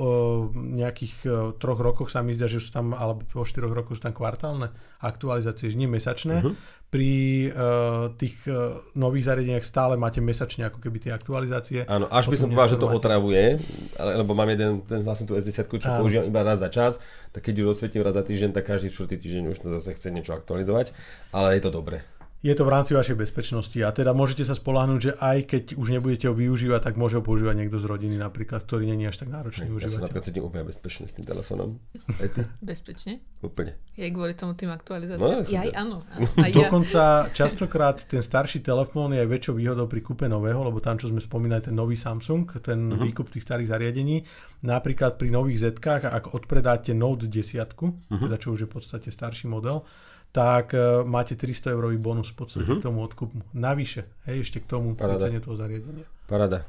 [0.57, 4.01] nejakých uh, troch rokoch sa mi zdá, že sú tam, alebo po štyroch rokoch sú
[4.01, 6.41] tam kvartálne aktualizácie, nie mesačné.
[6.41, 6.57] Uh-huh.
[6.93, 11.89] Pri uh, tých uh, nových zariadeniach stále máte mesačne ako keby tie aktualizácie.
[11.89, 13.57] Áno, až by som povedal, že to otravuje,
[13.97, 16.05] lebo mám jeden, ten vlastne tú S10, čo Áno.
[16.05, 17.01] používam iba raz za čas,
[17.33, 20.13] tak keď ju dosvietím raz za týždeň, tak každý čtvrtý týždeň už to zase chce
[20.13, 20.93] niečo aktualizovať,
[21.33, 22.05] ale je to dobré
[22.43, 25.87] je to v rámci vašej bezpečnosti a teda môžete sa spoláhnuť, že aj keď už
[25.95, 29.31] nebudete ho využívať, tak môže ho používať niekto z rodiny napríklad, ktorý není až tak
[29.31, 29.87] náročný ja užívateľ.
[29.87, 31.79] Ja sa napríklad cítim úplne bezpečne s tým telefónom.
[32.59, 33.23] Bezpečne?
[33.39, 33.79] Úplne.
[33.95, 35.23] Je kvôli tomu tým aktualizáciám?
[35.23, 35.97] No, ja aj áno.
[36.35, 37.31] Aj Dokonca ja.
[37.31, 41.23] častokrát ten starší telefón je aj väčšou výhodou pri kúpe nového, lebo tam, čo sme
[41.23, 42.99] spomínali, ten nový Samsung, ten uh-huh.
[42.99, 44.19] výkup tých starých zariadení,
[44.67, 48.19] napríklad pri nových z ak odpredáte Note 10, uh-huh.
[48.19, 49.87] teda čo už je v podstate starší model,
[50.33, 52.81] tak uh, máte 300 eurový bonus v podstate uh-huh.
[52.81, 53.37] k tomu odkupu.
[53.53, 55.29] Navyše, hej, ešte k tomu Parada.
[55.29, 56.09] cene toho zariadenia.
[56.25, 56.65] Parada.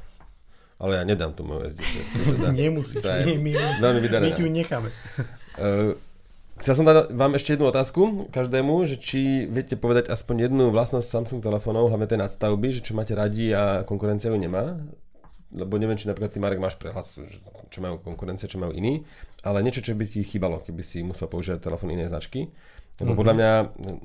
[0.77, 1.81] Ale ja nedám tu moju SD.
[1.81, 3.51] Teda, Nemusíš, my, my,
[3.81, 4.93] my, my ti ju necháme.
[5.57, 5.97] Uh,
[6.61, 11.07] chcel som dať vám ešte jednu otázku každému, že či viete povedať aspoň jednu vlastnosť
[11.07, 14.77] Samsung telefónov, hlavne tej nadstavby, že čo máte radi a konkurencia ju nemá
[15.55, 17.07] lebo neviem, či napríklad ty Marek máš prehľad,
[17.71, 19.07] čo majú konkurencia, čo majú iní,
[19.45, 22.51] ale niečo, čo by ti chýbalo, keby si musel používať telefón inej značky.
[22.95, 23.19] Lebo mm-hmm.
[23.19, 23.51] podľa mňa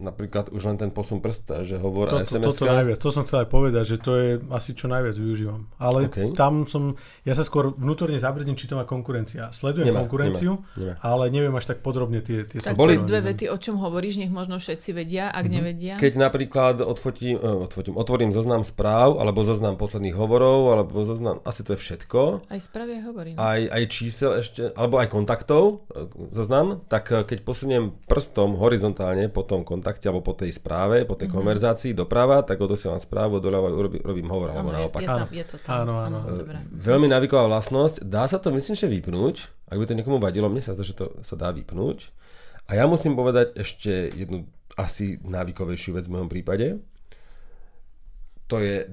[0.03, 3.23] napríklad už len ten posun prsta, že hovor to, a sms Toto najviac, to som
[3.23, 5.71] chcel aj povedať, že to je asi čo najviac využívam.
[5.79, 6.35] Ale okay.
[6.35, 9.55] tam som, ja sa skôr vnútorne zabrdím, či to má konkurencia.
[9.55, 11.07] Sledujem nemá, konkurenciu, nemá, nemá.
[11.07, 14.33] ale neviem až tak podrobne tie, tie Tak boli dve vety, o čom hovoríš, nech
[14.35, 15.55] možno všetci vedia, ak mm-hmm.
[15.55, 15.95] nevedia.
[15.95, 21.63] Keď napríklad odfotím, uh, odfotím, otvorím zoznam správ, alebo zoznam posledných hovorov, alebo zoznam, asi
[21.63, 22.51] to je všetko.
[22.51, 23.39] Aj správy hovorím.
[23.39, 29.29] Aj, aj čísel ešte, alebo aj kontaktov, e, zoznam, tak keď posuniem prstom horizontálne horizontálne
[29.29, 31.37] po tom kontakte alebo po tej správe, po tej mm-hmm.
[31.37, 35.05] konverzácii doprava, tak odosielam správu, doľava robím, robím hovor, alebo naopak.
[35.05, 35.75] Je, je, tam, je to tam.
[35.85, 36.19] Áno, áno.
[36.73, 38.01] Veľmi návyková vlastnosť.
[38.09, 39.69] Dá sa to myslím, že vypnúť.
[39.69, 42.09] Ak by to niekomu vadilo, mne sa zdá, že to sa dá vypnúť.
[42.73, 44.49] A ja musím povedať ešte jednu
[44.81, 46.81] asi návykovejšiu vec v mojom prípade.
[48.49, 48.89] To je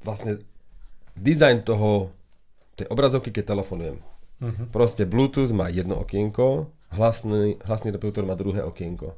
[0.00, 0.40] vlastne
[1.20, 2.08] dizajn toho,
[2.80, 4.00] tej obrazovky, keď telefonujem.
[4.36, 4.64] Uh-huh.
[4.72, 9.16] Proste Bluetooth má jedno okienko, hlasný, hlasný reproduktor má druhé okienko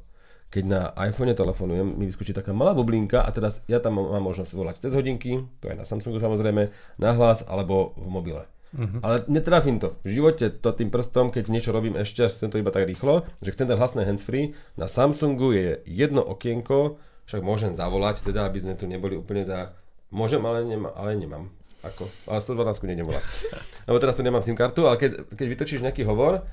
[0.49, 4.51] keď na iPhone telefonujem, mi vyskočí taká malá bublinka a teraz ja tam mám možnosť
[4.57, 8.43] volať cez hodinky, to je na Samsungu samozrejme, na hlas alebo v mobile.
[8.69, 9.01] Uh-huh.
[9.01, 9.97] Ale netrafím to.
[10.05, 13.53] V živote to tým prstom, keď niečo robím ešte, chcem to iba tak rýchlo, že
[13.53, 18.73] chcem ten hlasné handsfree, na Samsungu je jedno okienko, však môžem zavolať, teda aby sme
[18.73, 19.73] tu neboli úplne za...
[20.09, 21.53] Môžem, ale, nemá, ale nemám.
[21.85, 22.09] Ako?
[22.25, 23.23] Ale 112 nie volať.
[23.87, 26.43] Lebo teraz tu nemám SIM kartu, ale keď, keď vytočíš nejaký hovor,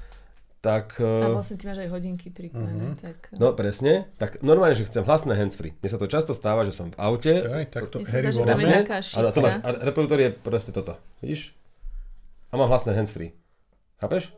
[0.66, 0.98] tak...
[0.98, 2.98] A eh, vlastne ty máš aj hodinky pripojené, uh-huh.
[2.98, 3.30] tak...
[3.30, 3.38] Eh.
[3.38, 5.78] No presne, tak normálne, že chcem hlasné handsfree.
[5.78, 7.46] Mne sa to často stáva, že som v aute.
[7.46, 10.98] Počkaj, tak to Harry vlastne, a, to máš, a reproduktor je proste toto.
[11.22, 11.54] Vidíš?
[12.50, 13.30] A mám hlasné handsfree.
[14.02, 14.34] Chápeš?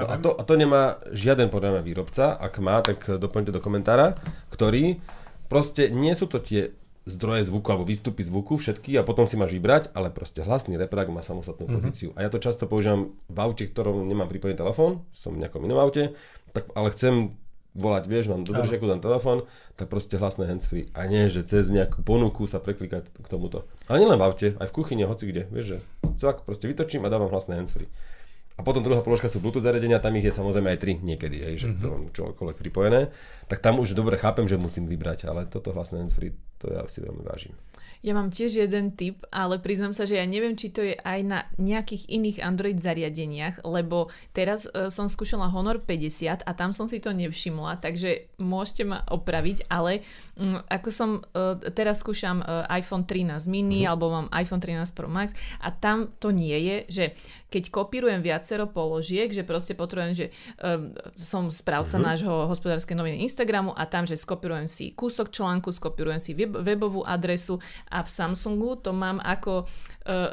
[0.00, 2.32] No a, to, a to nemá žiaden podľa výrobca.
[2.32, 4.16] Ak má, tak doplňte do komentára,
[4.48, 5.04] ktorý
[5.52, 6.72] proste nie sú to tie
[7.06, 11.10] zdroje zvuku alebo výstupy zvuku všetky a potom si máš vybrať, ale proste hlasný reprák
[11.10, 11.76] má samostatnú mm-hmm.
[11.78, 12.08] pozíciu.
[12.14, 15.82] A ja to často používam v aute, ktorom nemám pripojený telefón, som v nejakom inom
[15.82, 16.14] aute,
[16.54, 17.34] tak, ale chcem
[17.72, 19.48] volať, vieš, mám do držiaku ten telefón,
[19.80, 20.92] tak proste hlasné handsfree.
[20.92, 23.64] A nie, že cez nejakú ponuku sa preklikať k tomuto.
[23.88, 25.78] Ale nielen v aute, aj v kuchyni, hoci kde, vieš, že
[26.20, 27.88] cvak, proste vytočím a dávam hlasné handsfree.
[28.56, 31.54] A potom druhá položka sú Bluetooth zariadenia, tam ich je samozrejme aj tri niekedy, hej,
[31.56, 31.80] že mm-hmm.
[31.80, 33.08] to mám čokoľvek pripojené.
[33.48, 37.00] Tak tam už dobre chápem, že musím vybrať, ale toto hlasné handsfree, to ja si
[37.00, 37.56] veľmi vážim.
[38.02, 41.20] Ja mám tiež jeden tip, ale priznám sa, že ja neviem, či to je aj
[41.22, 46.90] na nejakých iných Android zariadeniach, lebo teraz uh, som skúšala Honor 50 a tam som
[46.90, 50.02] si to nevšimla, takže môžete ma opraviť, ale
[50.34, 53.94] um, ako som uh, teraz skúšam uh, iPhone 13 mini uh-huh.
[53.94, 55.30] alebo mám iPhone 13 Pro Max
[55.62, 57.04] a tam to nie je, že
[57.52, 60.26] keď kopírujem viacero položiek, že proste potrebujem, že
[60.58, 62.08] um, som správca uh-huh.
[62.10, 67.06] nášho hospodárskej noviny Instagramu a tam, že skopírujem si kúsok článku, skopírujem si web, webovú
[67.06, 67.62] adresu
[67.92, 69.68] a v Samsungu to mám ako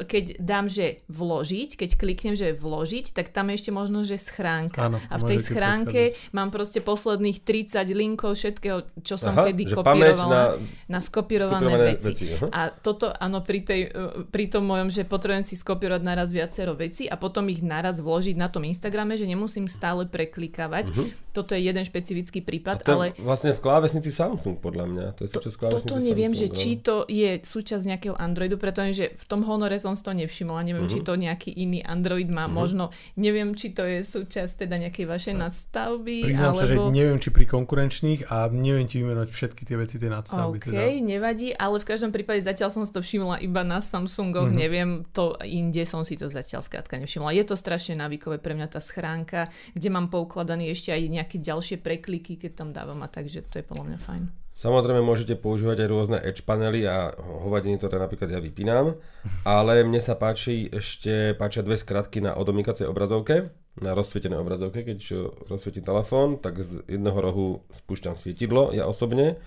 [0.06, 4.90] keď dám, že vložiť, keď kliknem, že vložiť, tak tam je ešte možno, že schránka.
[4.90, 6.34] Áno, a v tej schránke preskladať.
[6.34, 10.60] mám proste posledných 30 linkov všetkého, čo som Aha, kedy kopírovala
[10.90, 12.08] na, na skopírované, skopírované veci.
[12.10, 12.26] veci.
[12.50, 16.74] A toto, áno, pri, tej, eh, pri tom mojom, že potrebujem si skopírovať naraz viacero
[16.74, 20.86] veci a potom ich naraz vložiť na tom Instagrame, že nemusím stále preklikávať.
[20.92, 21.08] Uh-huh.
[21.30, 23.14] Toto je jeden špecifický prípad, to ale...
[23.22, 25.06] vlastne v klávesnici Samsung, podľa mňa.
[25.14, 29.14] To je súčasť klávesnici Toto neviem, Samsung, že či to je súčasť nejakého Androidu, pretože
[29.14, 30.64] v tom Honore som si to nevšimla.
[30.64, 30.96] Neviem, uh-huh.
[30.96, 31.08] či mhm.
[31.12, 32.48] to nejaký iný Android má.
[32.48, 32.64] Uh-huh.
[32.64, 36.32] Možno, neviem, či to je súčasť teda nejakej vašej nadstavby.
[36.32, 36.64] Priznám alebo...
[36.64, 40.64] sa, že neviem, či pri konkurenčných a neviem ti vymenovať všetky tie veci, tie nadstavby.
[40.64, 41.04] OK, teda.
[41.04, 44.48] nevadí, ale v každom prípade zatiaľ som si to všimla iba na Samsungoch.
[44.48, 44.56] Uh-huh.
[44.56, 47.36] Neviem, to inde som si to zatiaľ skrátka nevšimla.
[47.36, 51.84] Je to strašne návykové pre mňa tá schránka, kde mám poukladaný ešte aj nejaké ďalšie
[51.84, 54.24] prekliky, keď tam dávam a takže to je podľa mňa fajn.
[54.60, 59.00] Samozrejme môžete používať aj rôzne edge panely a hovadiny, ktoré napríklad ja vypínam,
[59.48, 65.00] ale mne sa páči ešte páčia dve skratky na odomýkacej obrazovke, na rozsvietenej obrazovke, keď
[65.48, 69.40] rozsvietím telefón, tak z jedného rohu spúšťam svietidlo, ja osobne.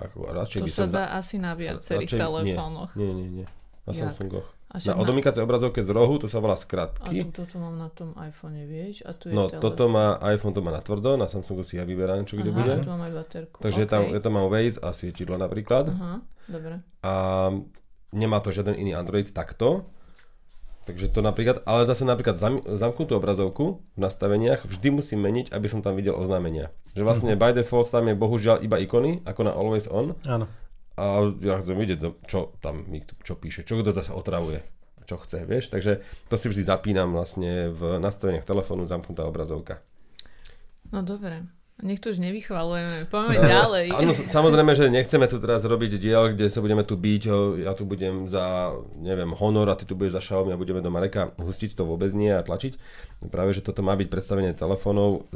[0.00, 1.04] Ako, radšej to by sa dá za...
[1.20, 2.90] asi na viacerých radšej, telefónoch.
[2.96, 3.30] Nie, nie, nie.
[3.44, 3.46] nie.
[3.84, 4.08] Na Jak?
[4.08, 4.56] Samsungoch.
[4.74, 7.22] A na odomýkacej obrazovke z rohu, to sa volá skratky.
[7.22, 9.06] A tu, toto mám na tom iPhone, vieš?
[9.06, 9.62] A tu je no, telefón.
[9.62, 12.58] toto má, iPhone to má na tvrdo, na Samsungu si ja vyberám, čo kde Aha,
[12.58, 12.74] bude.
[12.82, 13.58] tu mám aj baterku.
[13.62, 13.92] Takže okay.
[13.94, 15.94] tam, ja tam mám Waze a svietidlo napríklad.
[15.94, 16.82] Aha, dobre.
[17.06, 17.12] A
[18.10, 19.86] nemá to žiaden iný Android takto.
[20.90, 25.70] Takže to napríklad, ale zase napríklad zam, zamknutú obrazovku v nastaveniach vždy musím meniť, aby
[25.70, 26.74] som tam videl oznámenia.
[26.98, 27.46] Že vlastne mm-hmm.
[27.54, 30.18] by default tam je bohužiaľ iba ikony, ako na Always On.
[30.26, 30.50] Áno
[30.94, 31.98] a ja chcem vidieť,
[32.30, 34.62] čo tam mi čo píše, čo kto zase otravuje,
[35.04, 35.68] čo chce, vieš.
[35.74, 39.82] Takže to si vždy zapínam vlastne v nastaveniach telefónu zamknutá obrazovka.
[40.94, 41.46] No dobre.
[41.82, 43.86] Nech to už nevychvalujeme, poďme ďalej.
[43.98, 47.22] Áno, samozrejme, že nechceme tu teraz robiť diel, kde sa budeme tu byť,
[47.66, 50.94] ja tu budem za, neviem, Honor a ty tu budeš za Xiaomi a budeme do
[50.94, 52.78] Mareka hustiť to vôbec nie a tlačiť.
[53.26, 55.26] Práve, že toto má byť predstavenie telefónov.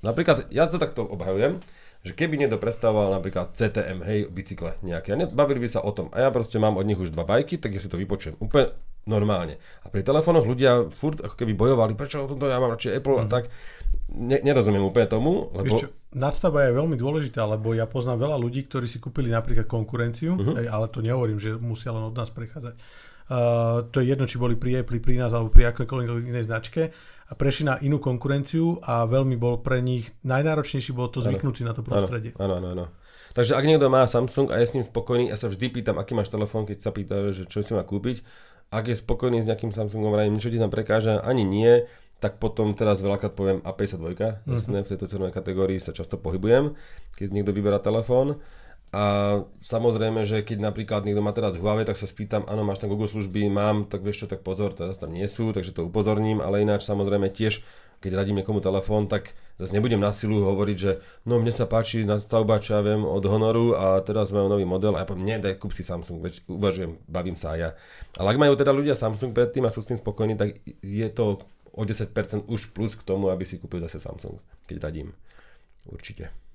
[0.00, 1.60] Napríklad, ja to takto obhajujem,
[2.02, 6.10] že keby niekto predstavoval napríklad CTM, hej, bicykle nejaké, a bavili by sa o tom,
[6.10, 8.74] a ja proste mám od nich už dva bajky, tak ja si to vypočujem úplne
[9.06, 9.58] normálne.
[9.82, 13.22] A pri telefónoch ľudia furt ako keby bojovali, prečo tomto ja mám radšej Apple mm.
[13.22, 13.32] a mhm.
[13.32, 13.44] tak.
[14.12, 15.72] Ne, nerozumiem úplne tomu, lebo...
[15.72, 20.36] čo, nadstavba je veľmi dôležitá, lebo ja poznám veľa ľudí, ktorí si kúpili napríklad konkurenciu,
[20.36, 20.60] uh-huh.
[20.60, 22.76] hej, ale to nehovorím, že musia len od nás prechádzať.
[23.32, 26.92] Uh, to je jedno, či boli pri Apple, pri nás alebo pri akékoľvek inej značke
[27.32, 31.64] a prešli na inú konkurenciu a veľmi bol pre nich najnáročnejší bolo to zvyknúť si
[31.64, 32.36] na to prostredie.
[32.36, 32.86] Áno, áno, áno.
[33.32, 36.12] Takže ak niekto má Samsung a je s ním spokojný, ja sa vždy pýtam, aký
[36.12, 38.20] máš telefón, keď sa pýta, že čo si má kúpiť.
[38.68, 41.88] Ak je spokojný s nejakým Samsungom, vrajím, niečo ti tam prekáža, ani nie,
[42.20, 44.52] tak potom teraz veľakrát poviem A52, uh-huh.
[44.52, 46.76] jasné, v tejto cenovej kategórii sa často pohybujem,
[47.16, 48.44] keď niekto vyberá telefón.
[48.92, 49.04] A
[49.64, 53.08] samozrejme, že keď napríklad niekto má teraz Huawei, tak sa spýtam, áno, máš tam Google
[53.08, 56.60] služby, mám, tak vieš čo, tak pozor, teraz tam nie sú, takže to upozorním, ale
[56.60, 57.64] ináč samozrejme tiež,
[58.04, 62.04] keď radím niekomu telefón, tak zase nebudem na silu hovoriť, že no mne sa páči
[62.04, 65.36] stavba, čo ja viem, od Honoru a teraz majú nový model a ja poviem, nie,
[65.40, 67.70] daj, kúp si Samsung, veď uvažujem, bavím sa aj ja.
[68.20, 71.40] Ale ak majú teda ľudia Samsung predtým a sú s tým spokojní, tak je to
[71.72, 72.12] o 10%
[72.44, 74.36] už plus k tomu, aby si kúpil zase Samsung,
[74.68, 75.16] keď radím.
[75.88, 76.51] Určite.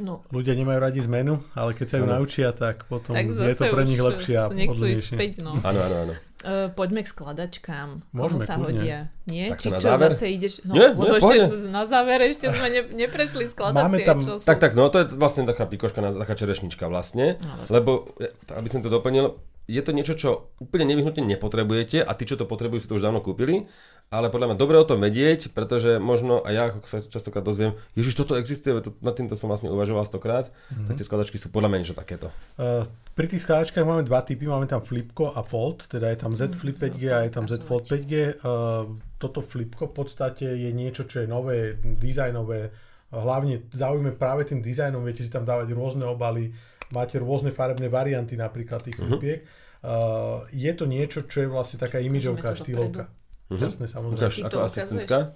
[0.00, 0.24] No.
[0.32, 2.12] Ľudia nemajú radi zmenu, ale keď sa ju ano.
[2.16, 5.14] naučia, tak potom tak je to pre nich lepšie a pohodlnejšie.
[5.14, 5.60] Späť, no.
[5.60, 6.14] Áno, áno, áno.
[6.40, 8.00] Uh, poďme k skladačkám.
[8.10, 8.80] Môžeme, Komu sa kľudne.
[8.80, 8.98] hodia?
[9.28, 9.52] Nie?
[9.52, 10.08] Tak Či na čo záver?
[10.08, 10.52] zase ideš?
[10.64, 11.68] No, Nie, lebo nie, ešte poďme.
[11.68, 13.84] na záver ešte sme ne, neprešli skladacie.
[13.84, 14.44] Máme tam- čo sú...
[14.48, 18.68] Tak, tak, no to je vlastne taká pikoška, taká čerešnička vlastne, No, lebo, e, aby
[18.72, 19.36] som to doplnil,
[19.70, 23.06] je to niečo, čo úplne nevyhnutne nepotrebujete a tí, čo to potrebujú, si to už
[23.06, 23.70] dávno kúpili,
[24.10, 27.78] ale podľa mňa dobre o tom vedieť, pretože možno aj ja, ako sa častokrát dozviem,
[27.94, 30.90] Ježiš, toto existuje, to, nad týmto som vlastne uvažoval stokrát, mm-hmm.
[30.90, 32.26] tak tie skladačky sú podľa mňa niečo takéto.
[32.58, 32.82] Uh,
[33.14, 36.58] pri tých skladačkách máme dva typy, máme tam Flipko a Fold, teda je tam Z
[36.58, 38.42] Flip 5G a je tam Z Fold 5G.
[38.42, 42.74] Uh, toto Flipko v podstate je niečo, čo je nové, dizajnové,
[43.14, 46.50] hlavne zaujímavé práve tým dizajnom, viete si tam dávať rôzne obaly,
[46.90, 49.06] máte rôzne farebné varianty napríklad tých Mhm.
[49.06, 49.40] flipiek.
[49.80, 53.08] Uh, je to niečo, čo je vlastne taká imidžovká to štýlovka.
[53.50, 53.64] Uh-huh.
[53.64, 54.20] Jasné, samozrejme.
[54.20, 55.18] Ukáž, ako asistentka.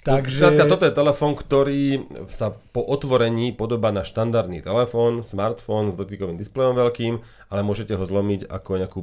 [0.00, 0.40] Takže...
[0.40, 6.40] Skrátka, toto je telefón, ktorý sa po otvorení podobá na štandardný telefón, smartfón s dotykovým
[6.40, 7.20] displejom veľkým,
[7.52, 9.00] ale môžete ho zlomiť ako nejakú,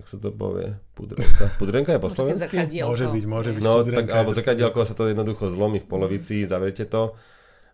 [0.00, 1.52] jak sa to povie, pudrenka.
[1.60, 2.56] Pudrenka je po slovensky?
[2.56, 3.60] Môže byť, môže byť.
[3.60, 7.12] No, Pudrenka tak, alebo zrkadielko sa to jednoducho zlomí v polovici, zavriete to.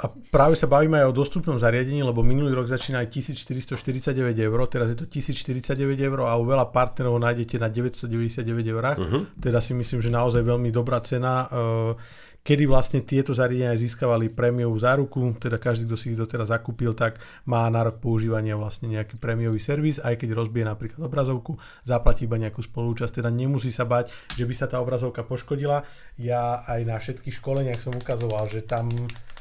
[0.01, 4.59] A práve sa bavíme aj o dostupnom zariadení, lebo minulý rok začína aj 1449 eur,
[4.65, 8.97] teraz je to 1049 eur a u veľa partnerov nájdete na 999 eurách.
[8.97, 9.29] Uh-huh.
[9.37, 11.45] Teda si myslím, že naozaj veľmi dobrá cena.
[11.53, 16.97] eh, Kedy vlastne tieto zariadenia získavali prémiovú záruku, teda každý, kto si ich doteraz zakúpil,
[16.97, 22.25] tak má na rok používania vlastne nejaký prémiový servis, aj keď rozbije napríklad obrazovku, zaplatí
[22.25, 24.09] iba nejakú spolúčasť, teda nemusí sa bať,
[24.41, 25.85] že by sa tá obrazovka poškodila.
[26.17, 28.89] Ja aj na všetkých školeniach som ukazoval, že tam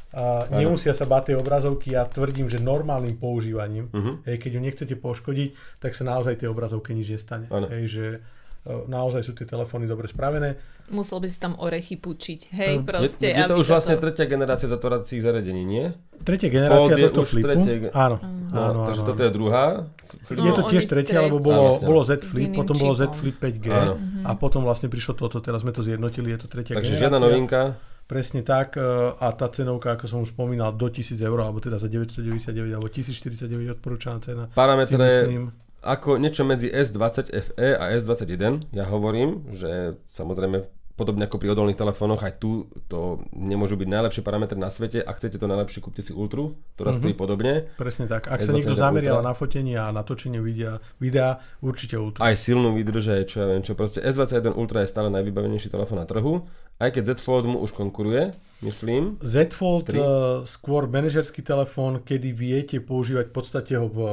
[0.10, 0.18] Uh,
[0.51, 4.26] nemusia sa báť tej obrazovky, ja tvrdím, že normálnym používaním, Mhm.
[4.26, 7.45] hej, keď ju nechcete poškodiť, tak sa naozaj tej obrazovke nič nestane.
[7.45, 8.05] Hej, že
[8.60, 10.57] uh, naozaj sú tie telefóny dobre spravené.
[10.89, 12.39] Musel by si tam orechy pučiť.
[12.49, 13.28] Hej, Eh, Je, proste.
[13.30, 15.86] je to už vlastne tretia generácia zatváracích zariadení, nie?
[16.20, 17.45] Tretia generácia je tohto už flipu.
[17.45, 18.18] tretie Áno,
[18.49, 19.24] No, áno, takže áno, toto áno.
[19.24, 19.66] je druhá.
[20.24, 23.05] Flip- Je to No, tiež tretia, lebo bolo, Áno, bolo Z Flip, potom bolo Z
[23.05, 23.14] čipom.
[23.16, 23.93] Flip 5G Áno.
[24.26, 27.01] a potom vlastne prišlo toto, teraz sme to zjednotili, je to tretia Takže generácia.
[27.05, 27.62] žiadna novinka.
[28.10, 28.82] Presne tak e,
[29.14, 32.89] a tá cenovka, ako som už spomínal, do 1000 eur, alebo teda za 999 alebo
[32.89, 34.43] 1049 odporúčaná cena.
[34.57, 35.53] Parametre myslím,
[35.86, 38.74] ako niečo medzi S20 FE a S21.
[38.74, 44.20] Ja hovorím, že samozrejme podobne ako pri odolných telefónoch, aj tu to nemôžu byť najlepšie
[44.20, 44.99] parametre na svete.
[44.99, 47.72] Ak chcete to najlepšie, kúpte si Ultru, ktorá stojí podobne.
[47.80, 48.28] presne tak.
[48.28, 49.30] Ak sa S21 niekto zameriava Ultra.
[49.32, 52.28] na fotenie a natočenie videa, videa určite Ultra.
[52.28, 53.80] Aj silnú výdrž, aj čo ja viem čo.
[53.80, 56.43] Proste S21 Ultra je stále najvybavenejší telefón na trhu.
[56.80, 58.32] Aj keď Z Fold mu už konkuruje,
[58.64, 59.20] myslím.
[59.20, 60.00] Z Fold Tri.
[60.00, 64.12] uh, skôr manažerský telefón, kedy viete používať v podstate ho v uh,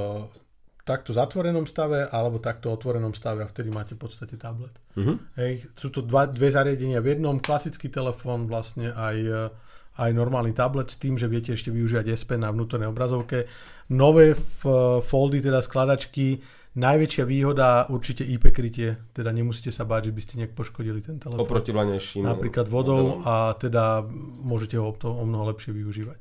[0.83, 4.75] takto zatvorenom stave alebo takto otvorenom stave a vtedy máte v podstate tablet.
[4.99, 5.15] Mhm.
[5.39, 9.55] Hej, sú to dva, dve zariadenia v jednom, klasický telefón vlastne aj, uh,
[10.03, 13.47] aj normálny tablet s tým, že viete ešte využívať S Pen na vnútornej obrazovke.
[13.95, 14.67] Nové f-
[15.07, 16.43] foldy, teda skladačky,
[16.77, 21.17] najväčšia výhoda určite IP krytie, teda nemusíte sa báť, že by ste nejak poškodili ten
[21.17, 21.43] telefón.
[21.43, 22.29] Oproti vlanejším.
[22.29, 24.05] Napríklad vodou a teda
[24.45, 26.21] môžete ho to, o mnoho lepšie využívať.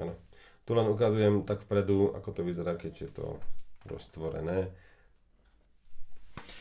[0.00, 0.14] Áno.
[0.62, 3.26] Tu len ukazujem tak vpredu, ako to vyzerá, keď je to
[3.90, 4.70] roztvorené.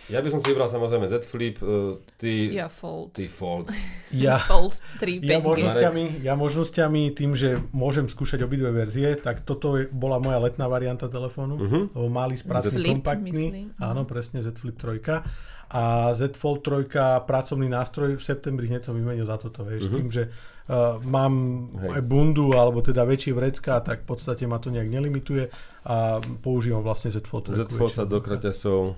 [0.10, 3.14] Ja by som si vybral samozrejme Z Flip, eh, ty, Ja fold.
[3.14, 3.70] ty Fold.
[4.10, 5.24] Ja, Fold 3, 5G.
[5.24, 10.38] ja, možnosťami, ja možnosťami tým, že môžem skúšať obidve verzie, tak toto je, bola moja
[10.40, 11.80] letná varianta telefónu, Mhm.
[11.94, 13.30] lebo malý, Flip, kompaktný.
[13.30, 13.68] myslím.
[13.78, 15.22] Áno, presne Z Flip 3.
[15.70, 16.90] A Z Fold 3,
[17.22, 20.34] pracovný nástroj, v septembri hneď som vymenil za toto, vieš, tým, že
[20.66, 21.34] uh, mám.
[21.80, 21.90] Hej.
[21.92, 25.54] aj bundu alebo teda väčšie vrecka, tak v podstate ma to nejak nelimituje
[25.86, 25.96] a
[26.42, 27.62] používam vlastne Z Fold 3.
[27.62, 28.98] Z Fold sa do kraťasov,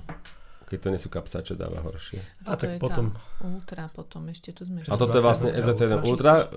[0.71, 2.23] keď to nie sú kapsače, dáva horšie.
[2.47, 3.11] A Toto tak potom-
[3.43, 4.79] Ultra, potom ešte tu sme...
[4.87, 6.47] A toto je vlastne 21 S21 Ultra,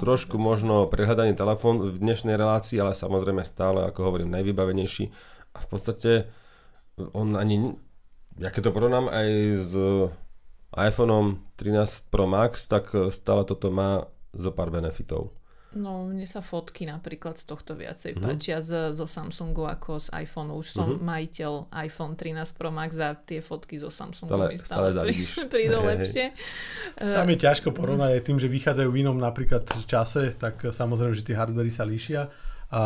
[0.00, 5.12] trošku možno prehľadaný telefón v dnešnej relácii, ale samozrejme stále, ako hovorím, najvybavenejší.
[5.52, 6.10] A v podstate
[7.12, 7.76] on ani,
[8.40, 9.28] ja keď to porovnám aj
[9.60, 9.72] s
[10.72, 15.36] iPhoneom 13 Pro Max, tak stále toto má zo pár benefitov.
[15.72, 18.20] No, mne sa fotky napríklad z tohto viacej Mhm.
[18.20, 20.58] páčia z, zo Samsungu ako z iPhoneu.
[20.58, 20.98] Už som Mhm.
[21.00, 25.14] majiteľ iPhone 13 Pro Max a tie fotky zo Samsungu Stále- mi stále stále, prí,
[25.54, 26.34] prídu lepšie.
[26.96, 31.22] Tam je ťažko porovnať aj tým, že vychádzajú v inom napríklad čase, tak samozrejme, že
[31.22, 32.26] tie hardvery sa líšia.
[32.70, 32.82] A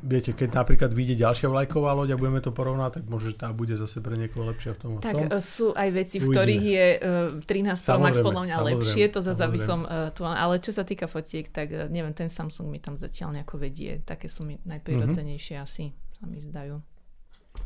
[0.00, 3.50] viete, keď napríklad vyjde ďalšia vlajková loď a budeme to porovnať, tak možno, že tá
[3.50, 4.90] bude zase pre niekoho lepšia v tom.
[4.94, 5.26] v Tak tom.
[5.26, 6.34] e, sú aj veci, v Uvidíme.
[6.38, 6.86] ktorých je
[7.34, 10.70] uh, 13 Pro Max podľa mňa lepšie, to zase aby som uh, tu, ale čo
[10.70, 14.46] sa týka fotiek, tak uh, neviem, ten Samsung mi tam zatiaľ nejako vedie, také sú
[14.46, 15.64] mi najprirodzenejšie Mhm.
[15.64, 16.78] asi, sa mi zdajú.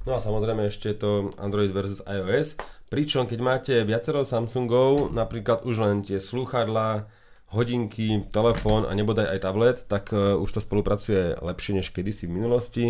[0.01, 2.57] No a samozrejme ešte to Android versus iOS,
[2.89, 7.05] pričom keď máte viacero Samsungov, napríklad už len tie slúchadlá,
[7.51, 12.35] hodinky, telefón a nebodaj aj tablet, tak uh, už to spolupracuje lepšie než kedysi v
[12.39, 12.87] minulosti.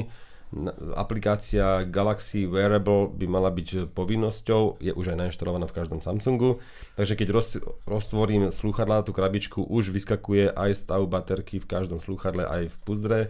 [0.99, 6.59] Aplikácia Galaxy Wearable by mala byť povinnosťou, je už aj nainštalovaná v každom Samsungu,
[6.99, 7.55] takže keď roz,
[7.87, 13.21] roztvorím slúchadlá, tú krabičku, už vyskakuje aj stav baterky v každom slúchadle, aj v puzdre,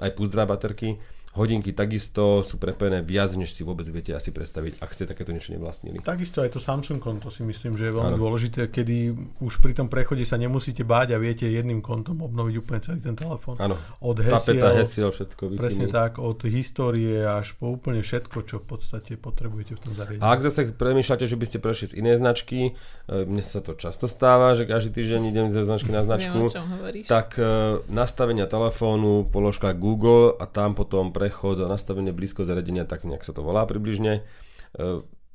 [0.00, 0.96] aj puzdra baterky.
[1.32, 5.56] Hodinky takisto sú prepojené viac, než si vôbec viete asi predstaviť, ak ste takéto niečo
[5.56, 5.96] nevlastnili.
[6.04, 8.20] Takisto aj to Samsung konto si myslím, že je veľmi Áno.
[8.20, 12.84] dôležité, kedy už pri tom prechode sa nemusíte báť a viete jedným kontom obnoviť úplne
[12.84, 13.56] celý ten telefón.
[13.56, 18.36] Áno, Od tapeta, hesiel, hesiel, všetko wi presne tak, od histórie až po úplne všetko,
[18.44, 20.20] čo v podstate potrebujete v tom zariadení.
[20.20, 22.76] A ak zase premýšľate, že by ste prešli z inej značky,
[23.08, 26.68] e, mne sa to často stáva, že každý týždeň idem ze značky na značku, čom
[26.76, 27.08] hovoríš.
[27.08, 33.22] tak e, nastavenia telefónu, položka Google a tam potom prechod nastavenie blízko zariadenia, tak nejak
[33.22, 34.26] sa to volá približne.
[34.74, 34.82] E,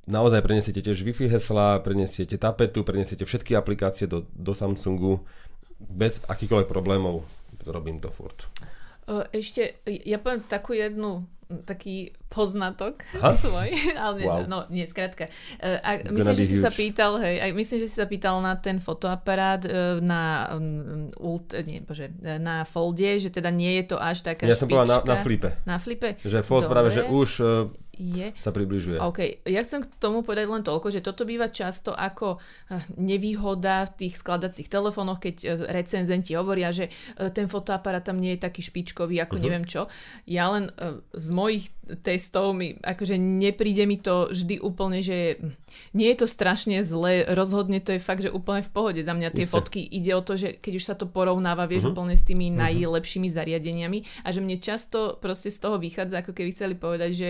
[0.03, 5.23] naozaj prenesiete tiež Wi-Fi hesla, prenesiete tapetu, prenesiete všetky aplikácie do, do Samsungu
[5.79, 7.23] bez akýchkoľvek problémov.
[7.63, 8.51] Robím to furt.
[9.31, 11.23] Ešte, ja poviem takú jednu
[11.63, 13.31] taký poznatok Aha.
[13.39, 14.43] svoj, ale nie, Wow.
[14.45, 15.31] no nie, skrátka.
[15.55, 16.77] E, A It's myslím, že si sa huge.
[16.77, 20.21] pýtal, hej, aj myslím, že si sa pýtal na ten fotoaparát e, na
[20.51, 24.53] um, ult, nie, bože, e, na folde, že teda nie je to až taká Ja
[24.53, 25.09] som povedal na, špička.
[25.09, 25.49] na flipe.
[25.65, 26.09] Na flipe?
[26.19, 26.73] Že Fold Dobre.
[26.73, 27.29] práve, že už
[27.97, 28.33] Je.
[28.37, 29.01] sa približuje.
[29.01, 33.89] OK, ja chcem k tomu povedať len toľko, že toto býva často ako eh, nevýhoda
[33.89, 38.45] v tých skladacích telefónoch, keď eh, recenzenti hovoria, že eh, ten fotoaparát tam nie je
[38.45, 39.43] taký špičkový, ako uh-huh.
[39.43, 39.89] neviem čo.
[40.29, 40.69] Ja len
[41.11, 41.73] z mojich
[42.03, 45.39] testov mi, akože nepríde mi to vždy úplne, že
[45.95, 48.99] nie je to strašne zlé, rozhodne to je fakt, že úplne v pohode.
[48.99, 49.53] Za mňa tie Isté.
[49.53, 51.91] fotky ide o to, že keď už sa to porovnáva, vieš, Mhm.
[51.95, 56.49] úplne s tými najlepšími zariadeniami a že mne často proste z toho vychádza, ako keby
[56.51, 57.29] chceli povedať, že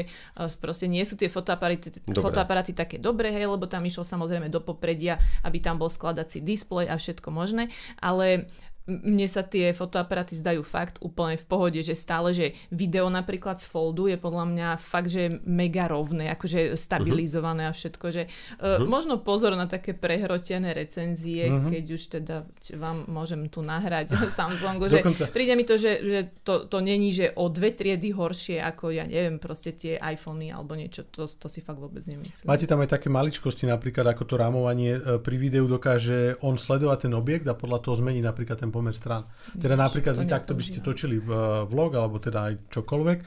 [0.57, 2.17] eh, proste nie sú tie fotoaparáty, Dobre.
[2.17, 6.89] fotoaparáty také dobré, hej, lebo tam išlo samozrejme do popredia, aby tam bol skladací displej
[6.89, 7.69] a všetko možné,
[8.01, 8.49] ale
[8.87, 13.67] mne sa tie fotoaparáty zdajú fakt úplne v pohode, že stále, že video napríklad z
[13.67, 18.23] foldu je podľa mňa fakt, že mega rovné, akože stabilizované a všetko, že
[18.63, 22.35] uh, možno pozor na také prehrotené recenzie, keď už teda
[22.79, 25.03] vám môžem tu nahrať Samsungu, že
[25.35, 29.03] príde mi to, že, že to, to není, že o dve triedy horšie ako, ja
[29.03, 32.47] neviem, proste tie iPhony alebo niečo, to, to si fakt vôbec nemyslím.
[32.47, 37.11] Máte tam aj také maličkosti, napríklad ako to rámovanie e, pri videu dokáže on sledovať
[37.11, 39.25] ten objekt a podľa toho zmeniť napríklad ten pomer strán.
[39.57, 41.29] Teda Nič, napríklad vy takto by ste točili v,
[41.65, 43.19] vlog alebo teda aj čokoľvek,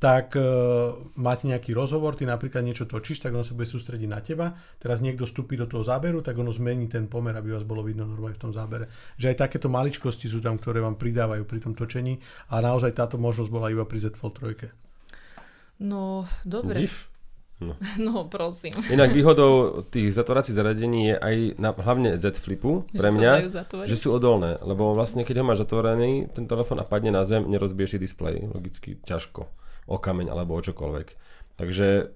[0.00, 0.40] tak e,
[1.20, 4.56] máte nejaký rozhovor, ty napríklad niečo točíš, tak on sa bude sústrediť na teba.
[4.80, 8.08] Teraz niekto vstúpi do toho záberu, tak ono zmení ten pomer, aby vás bolo vidno
[8.08, 8.88] normálne v tom zábere.
[9.20, 12.16] Že aj takéto maličkosti sú tam, ktoré vám pridávajú pri tom točení
[12.48, 15.84] a naozaj táto možnosť bola iba pri Z Fold 3.
[15.84, 16.80] No, dobre.
[16.80, 17.09] Vidíš?
[18.00, 18.72] No, prosím.
[18.88, 23.32] Inak výhodou tých zatváracích zariadení je aj na, hlavne Z Flipu Že pre sa mňa,
[23.84, 27.44] že sú odolné, lebo vlastne keď ho máš zatvorený, ten telefón a padne na zem,
[27.90, 29.46] si displej, logicky ťažko,
[29.90, 31.08] o kameň alebo o čokoľvek.
[31.60, 32.14] Takže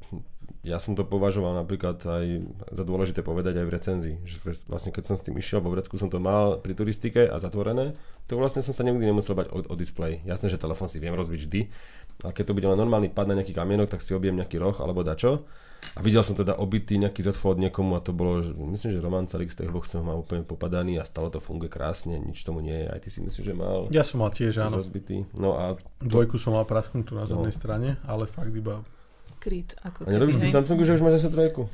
[0.65, 2.27] ja som to považoval napríklad aj
[2.73, 6.01] za dôležité povedať aj v recenzii, že vlastne keď som s tým išiel, vo vrecku
[6.01, 7.93] som to mal pri turistike a zatvorené,
[8.25, 10.25] to vlastne som sa nikdy nemusel bať o, o displej.
[10.25, 11.61] Jasné, že telefón si viem rozbiť vždy,
[12.21, 14.77] ale keď to bude len normálny pad na nejaký kamienok, tak si objem nejaký roh
[14.77, 15.49] alebo dačo.
[15.93, 18.41] A videl som teda obitý nejaký Z Fold niekomu a to bolo,
[18.73, 22.17] myslím, že Roman celý z tých boxov má úplne popadaný a stále to funguje krásne,
[22.17, 22.89] nič tomu nie je.
[22.89, 24.81] Aj ty si myslíš, že mal Ja som mal tiež, áno.
[24.81, 25.29] rozbitý.
[25.37, 27.57] No a, Dvojku som mal prasknutú na zadnej No.
[27.57, 28.81] strane, ale fakt iba...
[29.45, 30.49] Kryt, ako a nerobíš ty.
[30.49, 31.69] Samsungu, že už máš zase trojku?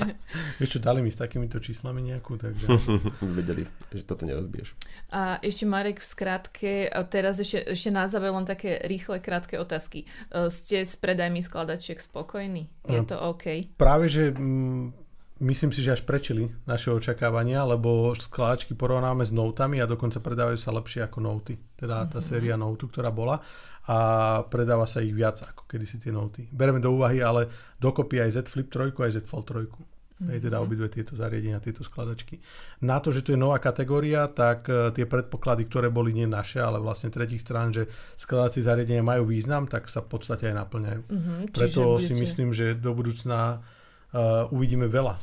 [0.58, 2.66] Vieš čo, dali mi s takýmito číslami nejakú, takže...
[3.38, 3.62] Vedeli,
[3.94, 4.74] že toto nerozbiješ.
[5.14, 6.72] A ešte Marek v skratke,
[7.14, 10.02] teraz ešte, ešte na záver len také rýchle, krátke otázky.
[10.34, 12.66] E, Ste s predajmi skladačiek spokojní?
[12.90, 13.06] Je Áno.
[13.06, 13.70] to OK?
[13.78, 15.01] Práve, že mm,
[15.42, 20.58] myslím si, že až prečili naše očakávania, lebo skladačky porovnáme s notami a dokonca predávajú
[20.58, 21.58] sa lepšie ako noty.
[21.74, 23.42] Teda tá séria notu, ktorá bola
[23.90, 23.98] a
[24.46, 26.46] predáva sa ich viac ako kedysi tie noty.
[26.48, 27.50] Bereme do úvahy ale
[27.82, 29.90] dokopy aj Z Flip 3 aj Z Fold 3.
[30.22, 32.38] Hej, teda obidve tieto zariadenia, tieto skladačky.
[32.86, 36.62] Na to, že to je nová kategória, tak e, tie predpoklady, ktoré boli nie naše,
[36.62, 41.02] ale vlastne tretích strán, že skladacie zariadenia majú význam, tak sa v podstate aj naplňajú.
[41.10, 43.66] Mhm, Preto čiže si budete- myslím, že do budúcna
[44.14, 45.18] uh, uvidíme veľa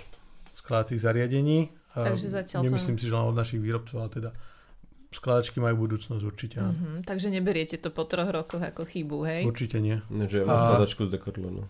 [0.70, 1.74] skladacích zariadení.
[1.90, 4.30] Takže zatiaľ to- Nemyslím si, že len od našich výrobcov, ale teda
[5.10, 6.62] skladačky majú budúcnosť určite.
[6.62, 9.42] Mhm, takže neberiete to po troch rokoch ako chybu, hej?
[9.42, 9.98] Určite nie.
[10.08, 11.66] Ne, že ja mám A- skladačku z Decathlonu.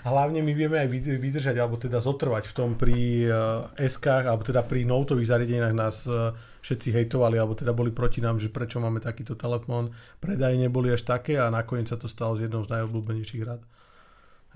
[0.00, 2.96] A hlavne my vieme aj vyd- vydržať, alebo teda zotrvať v tom pri
[3.28, 3.36] uh,
[3.76, 6.32] SK, alebo teda pri noutových zariadeniach nás uh,
[6.64, 9.92] všetci hejtovali, alebo teda boli proti nám, že prečo máme takýto telefón.
[10.16, 13.60] Predaje neboli až také a nakoniec sa to stalo z jednou z najobľúbenejších rád.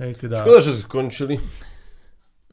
[0.01, 0.41] Hej, teda...
[0.41, 1.37] Škoda, že skončili.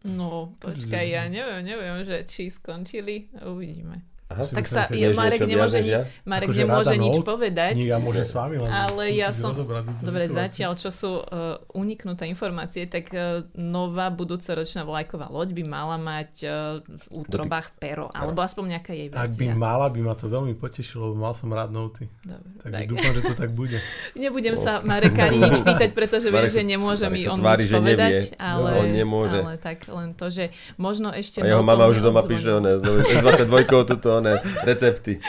[0.04, 4.13] No, počkaj, ja neviem, neviem, že či skončili, uvidíme.
[4.34, 6.02] Aha, Tak sa, vieš Marek nemôže, ni- ja?
[6.24, 7.28] Marek Akože nemôže nič Note?
[7.28, 7.74] povedať.
[7.76, 10.34] Nie, ja môžem s vami len Ale ja som- Dobre, situáciu.
[10.34, 11.26] zatiaľ, čo sú uh,
[11.72, 18.10] uniknuté informácie, tak uh, nová budúcoročná vlajková loď by mala mať uh, v útrobách pero,
[18.10, 19.54] alebo aspoň nejaká jej Ak by verzia.
[19.54, 22.10] mala, by ma to veľmi potešilo, lebo mal som rád noty.
[22.20, 22.90] Dobre, Takže tak.
[22.90, 23.78] dúfam, že to tak bude.
[24.16, 27.60] Nebudem sa Mareka ani nič pýtať, pretože viem, Marek že nemôže Marek mi on tvári,
[27.60, 27.78] nič nevie.
[27.78, 29.40] povedať, ale, On nemôže.
[29.40, 31.38] ale tak len to, že možno ešte...
[31.38, 33.54] A jeho mama už doma píše one, znovu, S22
[33.86, 34.34] tuto one,
[34.64, 35.20] recepty.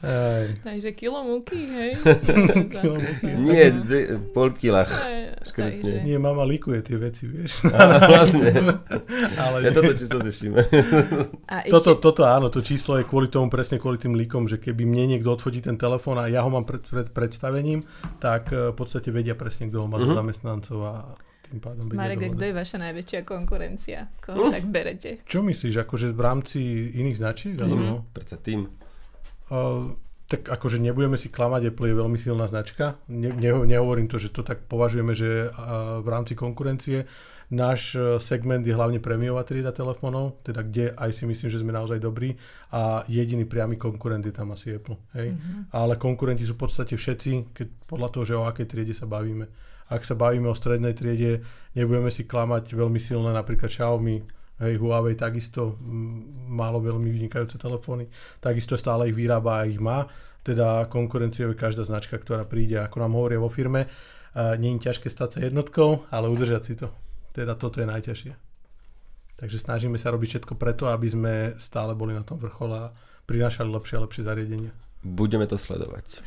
[0.00, 1.90] Aj, Takže kilo múky, hej?
[2.72, 3.24] Kilo múky.
[3.34, 4.00] Nie, dve,
[4.30, 4.52] pol.
[4.52, 4.92] Takže,
[5.40, 6.04] škrtne.
[6.04, 7.64] nie, mama likuje tie veci, vieš.
[7.66, 8.52] Á, vlastne.
[9.34, 9.74] Ale Ja nie.
[9.74, 10.60] toto zešíme.
[11.46, 14.56] a ešte, toto, toto áno, to číslo je kvôli tomu, presne kvôli tým líkom, že
[14.56, 17.88] keby mne niekto odfotí ten telefón a ja ho mám pred, pred predstavením,
[18.18, 20.04] tak eh, v podstate vedia presne, kto ho má Mhm.
[20.04, 20.16] uh-huh.
[20.16, 20.94] zamestnancov a
[21.54, 22.34] tým tým pádom vedia Marek, dohľadať.
[22.34, 23.98] kto je vaša najväčšia konkurencia?
[24.18, 25.10] Koho tak berete?
[25.22, 26.60] Čo myslíš, akože v rámci
[26.98, 27.54] iných značiek?
[27.54, 27.62] Mhm.
[27.62, 27.94] Alebo?
[28.10, 28.66] Predsa tým.
[29.46, 29.94] Uh,
[30.26, 32.98] tak akože nebudeme si klamať, Apple je veľmi silná značka.
[33.06, 37.06] Ne, neho, nehovorím to, že to tak považujeme, že uh, v rámci konkurencie
[37.52, 41.76] náš uh, segment je hlavne prémiová trieda telefónov, teda kde aj si myslím, že sme
[41.76, 42.34] naozaj dobrí
[42.72, 44.96] a jediný priamy konkurent je tam asi Apple.
[45.12, 45.36] Hej?
[45.36, 45.76] Mm-hmm.
[45.76, 49.44] Ale konkurenti sú v podstate všetci, keď, podľa toho, že o akej triede sa bavíme.
[49.92, 51.44] Ak sa bavíme o strednej triede,
[51.76, 58.06] nebudeme si klamať veľmi silné napríklad Xiaomi, Hej, Huawei takisto m, málo veľmi vynikajúce telefóny,
[58.38, 60.06] takisto stále ich vyrába a ich má.
[60.46, 63.90] Teda konkurenciou je každá značka, ktorá príde, ako nám hovoria vo firme.
[64.36, 66.92] Nie je ťažké stať sa jednotkou, ale udržať si to.
[67.32, 68.32] Teda toto je najťažšie.
[69.40, 72.92] Takže snažíme sa robiť všetko preto, aby sme stále boli na tom vrchole a
[73.26, 74.70] prinášali lepšie a lepšie zariadenia.
[75.02, 76.22] Budeme to sledovať.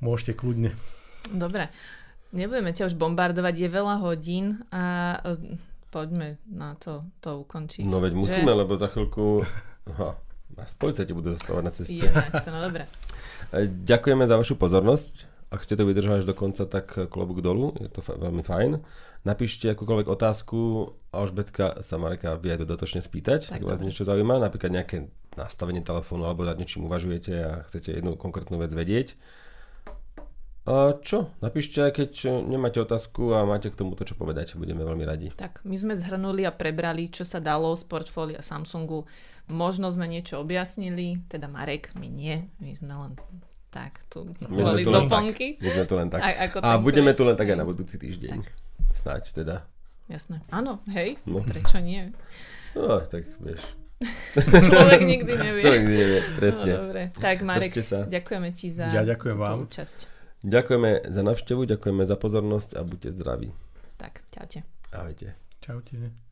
[0.00, 0.72] Môžete kľudne.
[1.28, 1.68] Dobre,
[2.30, 5.58] nebudeme ťa už bombardovať, je veľa hodín a e,
[5.90, 7.84] poďme na to, to ukončiť.
[7.86, 8.18] No veď Že?
[8.18, 9.42] musíme, lebo za chvíľku...
[9.90, 10.14] Aha,
[10.54, 11.98] nás policajti budú zastavovať na ceste.
[11.98, 12.84] Jenáčko, no dobre.
[13.50, 15.26] E, Ďakujeme za vašu pozornosť.
[15.50, 17.74] Ak ste to vydržali až do konca, tak klobúk dolu.
[17.82, 18.78] Je to fa- veľmi fajn.
[19.26, 20.92] Napíšte akúkoľvek otázku.
[21.10, 24.38] Alžbetka sa Mareka vie aj dodatočne spýtať, Tak, ak vás niečo zaujíma.
[24.38, 24.96] Napríklad nejaké
[25.34, 29.18] nastavenie telefónu alebo nad niečím uvažujete a chcete jednu konkrétnu vec vedieť.
[30.62, 31.32] A čo?
[31.40, 32.10] Napíšte aj keď
[32.42, 34.54] nemáte otázku a máte k tomu to čo povedať.
[34.54, 35.32] Budeme veľmi radi.
[35.32, 39.08] Tak, my sme zhrnuli a prebrali, čo sa dalo z portfólia Samsungu.
[39.46, 43.12] Možno sme niečo objasnili, teda Marek, my nie, my sme len
[43.68, 45.10] tak, tu My boli tu len tak.
[45.10, 45.48] doplnky.
[45.58, 46.20] My sme tu len tak.
[46.20, 48.38] Aj, ako A tak budeme tu len tak aj na budúci týždeň.
[48.92, 49.56] Snáď teda.
[50.06, 50.42] Jasné.
[50.50, 51.40] Áno, hej, No.
[51.40, 52.10] prečo nie?
[52.74, 53.62] No, tak vieš.
[54.66, 55.62] Človek nikdy nevie.
[55.62, 56.72] To nikdy nevie, No, presne.
[56.74, 57.02] dobre.
[57.12, 57.72] Tak Marek,
[58.06, 59.64] ďakujeme ti za Ja ďakujem vám.
[59.64, 60.19] účasť.
[60.40, 63.48] Ďakujeme za navštevu, ďakujeme za pozornosť a buďte zdraví.
[64.00, 64.64] Tak, ťaute.
[64.92, 65.36] Ahojte.
[65.60, 66.29] Čaute.